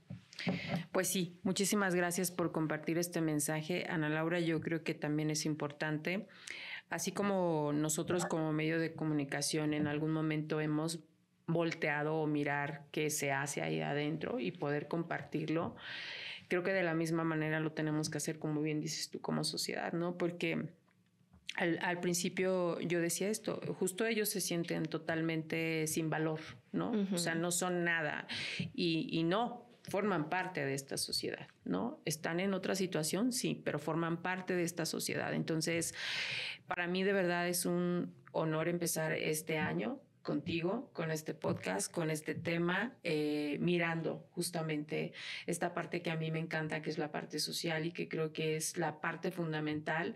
Pues 0.90 1.08
sí, 1.08 1.36
muchísimas 1.42 1.94
gracias 1.94 2.30
por 2.30 2.52
compartir 2.52 2.98
este 2.98 3.20
mensaje. 3.20 3.86
Ana 3.88 4.08
Laura, 4.08 4.40
yo 4.40 4.60
creo 4.60 4.82
que 4.82 4.94
también 4.94 5.30
es 5.30 5.44
importante, 5.46 6.26
así 6.92 7.12
como 7.12 7.72
nosotros 7.74 8.26
como 8.26 8.52
medio 8.52 8.78
de 8.78 8.92
comunicación 8.94 9.74
en 9.74 9.86
algún 9.86 10.12
momento 10.12 10.60
hemos 10.60 11.00
volteado 11.46 12.16
o 12.16 12.26
mirar 12.26 12.84
qué 12.92 13.10
se 13.10 13.32
hace 13.32 13.62
ahí 13.62 13.80
adentro 13.80 14.38
y 14.38 14.52
poder 14.52 14.88
compartirlo 14.88 15.74
creo 16.52 16.62
que 16.62 16.74
de 16.74 16.82
la 16.82 16.92
misma 16.92 17.24
manera 17.24 17.60
lo 17.60 17.72
tenemos 17.72 18.10
que 18.10 18.18
hacer, 18.18 18.38
como 18.38 18.60
bien 18.60 18.82
dices 18.82 19.08
tú, 19.08 19.22
como 19.22 19.42
sociedad, 19.42 19.94
¿no? 19.94 20.18
Porque 20.18 20.68
al, 21.56 22.00
principio 22.00 22.78
yo 22.80 23.00
decía 23.00 23.30
esto, 23.30 23.58
justo 23.78 24.04
ellos 24.04 24.28
se 24.28 24.42
sienten 24.42 24.84
totalmente 24.84 25.86
sin 25.86 26.10
valor, 26.10 26.40
¿no? 26.72 26.92
O 27.10 27.16
sea, 27.16 27.34
no 27.34 27.52
son 27.52 27.84
nada 27.84 28.26
y, 28.74 29.08
y 29.10 29.22
no, 29.22 29.64
forman 29.88 30.28
parte 30.28 30.64
de 30.64 30.74
esta 30.74 30.96
sociedad, 30.96 31.48
¿no? 31.64 32.00
Están 32.04 32.40
en 32.40 32.54
otra 32.54 32.74
situación, 32.74 33.32
sí, 33.32 33.60
pero 33.64 33.78
forman 33.78 34.22
parte 34.22 34.54
de 34.54 34.62
esta 34.62 34.86
sociedad. 34.86 35.34
Entonces, 35.34 35.94
para 36.66 36.86
mí 36.86 37.02
de 37.02 37.12
verdad 37.12 37.48
es 37.48 37.66
un 37.66 38.14
honor 38.32 38.68
empezar 38.68 39.12
este 39.12 39.58
año 39.58 40.00
contigo, 40.22 40.90
con 40.92 41.10
este 41.10 41.34
podcast, 41.34 41.92
con 41.92 42.10
este 42.10 42.34
tema, 42.34 42.96
eh, 43.02 43.58
mirando 43.60 44.26
justamente 44.30 45.12
esta 45.46 45.74
parte 45.74 46.00
que 46.00 46.10
a 46.10 46.16
mí 46.16 46.30
me 46.30 46.38
encanta, 46.38 46.80
que 46.80 46.90
es 46.90 46.98
la 46.98 47.10
parte 47.10 47.38
social 47.38 47.84
y 47.86 47.92
que 47.92 48.08
creo 48.08 48.32
que 48.32 48.56
es 48.56 48.76
la 48.76 49.00
parte 49.00 49.30
fundamental. 49.30 50.14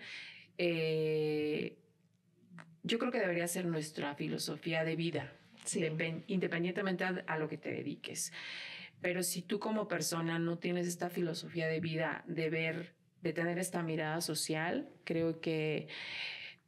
Eh, 0.59 1.77
yo 2.85 2.99
creo 2.99 3.11
que 3.11 3.19
debería 3.19 3.49
ser 3.49 3.67
nuestra 3.67 4.15
filosofía 4.15 4.85
de 4.85 4.97
vida, 4.97 5.33
independientemente 6.29 7.05
a, 7.05 7.39
lo 7.39 7.49
que 7.49 7.59
te 7.59 7.71
dediques. 7.73 8.33
Pero 9.01 9.23
si 9.23 9.43
tú 9.43 9.59
como 9.59 9.89
persona 9.89 10.39
no 10.39 10.59
tienes 10.59 10.87
esta 10.87 11.11
filosofía 11.11 11.67
de 11.67 11.81
vida, 11.81 12.25
de 12.27 12.51
ver, 12.51 12.95
de 13.23 13.33
tener 13.33 13.59
esta 13.59 13.83
mirada 13.83 14.21
social, 14.21 14.89
creo 15.05 15.41
que 15.41 15.89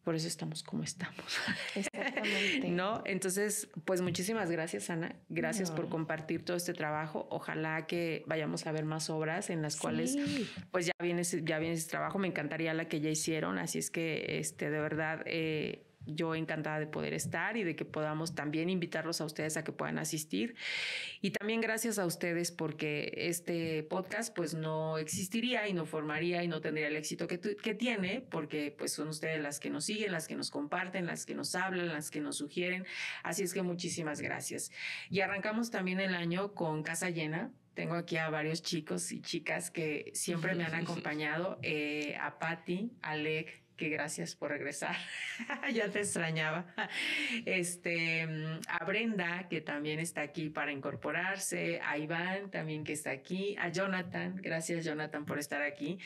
por 0.09 0.14
eso 0.14 0.26
estamos 0.26 0.62
como 0.62 0.84
estamos. 0.84 1.38
Exactamente. 1.74 2.70
¿No? 2.70 3.02
Entonces, 3.05 3.68
pues 3.84 4.00
muchísimas 4.00 4.50
gracias, 4.50 4.88
Ana. 4.88 5.14
Gracias 5.28 5.70
por 5.70 5.90
compartir 5.90 6.46
todo 6.46 6.56
este 6.56 6.72
trabajo. 6.72 7.26
Ojalá 7.30 7.86
que 7.86 8.24
vayamos 8.26 8.66
a 8.66 8.72
ver 8.72 8.86
más 8.86 9.10
obras 9.10 9.50
en 9.50 9.60
las 9.60 9.76
cuales, 9.76 10.16
pues 10.70 10.86
ya 10.86 10.94
viene, 11.02 11.24
ya 11.24 11.59
viene 11.59 11.74
ese 11.74 11.90
trabajo. 11.90 12.18
Me 12.18 12.26
encantaría 12.26 12.72
la 12.72 12.88
que 12.88 13.02
ya 13.02 13.10
hicieron. 13.10 13.59
Así 13.59 13.78
es 13.78 13.90
que, 13.90 14.38
este, 14.38 14.70
de 14.70 14.80
verdad, 14.80 15.24
eh, 15.26 15.88
yo 16.06 16.34
encantada 16.34 16.78
de 16.78 16.86
poder 16.86 17.14
estar 17.14 17.56
y 17.56 17.64
de 17.64 17.76
que 17.76 17.84
podamos 17.84 18.34
también 18.34 18.70
invitarlos 18.70 19.20
a 19.20 19.24
ustedes 19.24 19.56
a 19.56 19.64
que 19.64 19.72
puedan 19.72 19.98
asistir. 19.98 20.54
Y 21.20 21.30
también 21.30 21.60
gracias 21.60 21.98
a 21.98 22.06
ustedes 22.06 22.50
porque 22.50 23.12
este 23.16 23.82
podcast 23.82 24.34
pues 24.34 24.54
no 24.54 24.98
existiría 24.98 25.68
y 25.68 25.74
no 25.74 25.84
formaría 25.84 26.42
y 26.42 26.48
no 26.48 26.60
tendría 26.60 26.88
el 26.88 26.96
éxito 26.96 27.26
que, 27.26 27.38
que 27.38 27.74
tiene 27.74 28.22
porque 28.30 28.74
pues 28.76 28.92
son 28.92 29.08
ustedes 29.08 29.40
las 29.40 29.60
que 29.60 29.70
nos 29.70 29.84
siguen, 29.84 30.12
las 30.12 30.28
que 30.28 30.36
nos 30.36 30.50
comparten, 30.50 31.06
las 31.06 31.26
que 31.26 31.34
nos 31.34 31.54
hablan, 31.54 31.88
las 31.88 32.10
que 32.10 32.20
nos 32.20 32.36
sugieren. 32.36 32.86
Así 33.22 33.42
es 33.42 33.52
que 33.52 33.62
muchísimas 33.62 34.20
gracias. 34.20 34.70
Y 35.10 35.20
arrancamos 35.20 35.70
también 35.70 36.00
el 36.00 36.14
año 36.14 36.54
con 36.54 36.82
Casa 36.82 37.10
Llena. 37.10 37.50
Tengo 37.74 37.94
aquí 37.94 38.16
a 38.16 38.28
varios 38.28 38.62
chicos 38.62 39.12
y 39.12 39.20
chicas 39.20 39.70
que 39.70 40.10
siempre 40.14 40.54
me 40.54 40.64
han 40.64 40.74
acompañado, 40.82 41.58
eh, 41.62 42.16
a 42.20 42.38
Patti, 42.38 42.90
a 43.02 43.10
Alec, 43.10 43.62
que 43.78 43.88
gracias 43.88 44.34
por 44.34 44.50
regresar. 44.50 44.94
ya 45.72 45.88
te 45.88 46.00
extrañaba. 46.00 46.66
Este, 47.46 48.28
a 48.68 48.84
Brenda, 48.84 49.48
que 49.48 49.62
también 49.62 50.00
está 50.00 50.20
aquí 50.20 50.50
para 50.50 50.72
incorporarse, 50.72 51.80
a 51.82 51.96
Iván 51.96 52.50
también 52.50 52.84
que 52.84 52.92
está 52.92 53.10
aquí, 53.10 53.56
a 53.59 53.70
Jonathan, 53.70 54.36
gracias 54.42 54.84
Jonathan 54.84 55.24
por 55.24 55.38
estar 55.38 55.62
aquí. 55.62 55.98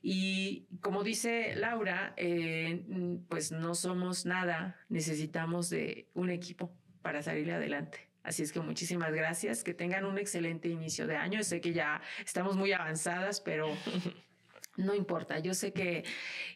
Y 0.00 0.68
como 0.80 1.02
dice 1.02 1.56
Laura, 1.56 2.14
eh, 2.16 2.84
pues 3.28 3.50
no 3.50 3.74
somos 3.74 4.26
nada, 4.26 4.76
necesitamos 4.88 5.70
de 5.70 6.08
un 6.14 6.30
equipo 6.30 6.72
para 7.02 7.22
salir 7.22 7.50
adelante. 7.50 7.98
Así 8.22 8.42
es 8.42 8.52
que 8.52 8.60
muchísimas 8.60 9.12
gracias, 9.12 9.64
que 9.64 9.72
tengan 9.72 10.04
un 10.04 10.18
excelente 10.18 10.68
inicio 10.68 11.06
de 11.06 11.16
año. 11.16 11.42
Sé 11.42 11.60
que 11.60 11.72
ya 11.72 12.02
estamos 12.24 12.56
muy 12.56 12.72
avanzadas, 12.72 13.40
pero 13.40 13.68
no 14.76 14.94
importa, 14.94 15.38
yo 15.38 15.54
sé 15.54 15.72
que, 15.72 16.04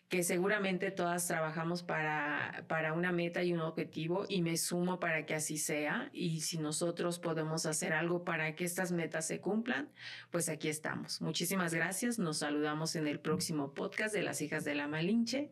que 0.08 0.22
seguramente 0.22 0.90
todas 0.90 1.26
trabajamos 1.26 1.82
para, 1.82 2.64
para 2.68 2.92
una 2.92 3.12
meta 3.12 3.42
y 3.42 3.52
un 3.52 3.60
objetivo 3.60 4.26
y 4.28 4.42
me 4.42 4.56
sumo 4.56 5.00
para 5.00 5.24
que 5.24 5.34
así 5.34 5.56
sea. 5.56 6.10
Y 6.12 6.40
si 6.40 6.58
nosotros 6.58 7.18
podemos 7.18 7.66
hacer 7.66 7.92
algo 7.92 8.24
para 8.24 8.54
que 8.54 8.64
estas 8.64 8.92
metas 8.92 9.26
se 9.26 9.40
cumplan, 9.40 9.90
pues 10.30 10.48
aquí 10.48 10.68
estamos. 10.68 11.20
Muchísimas 11.20 11.72
gracias. 11.72 12.18
Nos 12.18 12.38
saludamos 12.38 12.94
en 12.96 13.06
el 13.06 13.20
próximo 13.20 13.72
podcast 13.72 14.14
de 14.14 14.22
las 14.22 14.42
hijas 14.42 14.64
de 14.64 14.74
la 14.74 14.86
Malinche, 14.86 15.50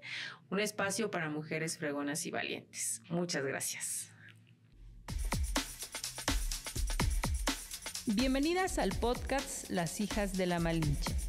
un 0.51 0.61
espacio 0.61 1.11
para 1.11 1.31
mujeres 1.31 1.79
fregonas 1.79 2.27
y 2.27 2.31
valientes. 2.31 3.03
Muchas 3.09 3.45
gracias. 3.45 4.13
Bienvenidas 8.07 8.79
al 8.79 8.91
podcast 8.91 9.69
Las 9.69 10.01
hijas 10.01 10.33
de 10.35 10.47
la 10.47 10.59
Malinche 10.59 11.28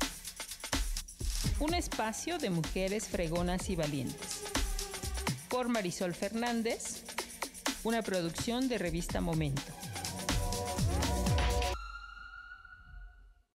un 1.60 1.74
espacio 1.74 2.38
de 2.38 2.50
mujeres 2.50 3.08
fregonas 3.08 3.70
y 3.70 3.76
valientes. 3.76 4.44
Por 5.50 5.68
Marisol 5.68 6.14
Fernández, 6.14 7.04
una 7.84 8.02
producción 8.02 8.70
de 8.70 8.78
revista 8.78 9.20
Momento. 9.20 9.62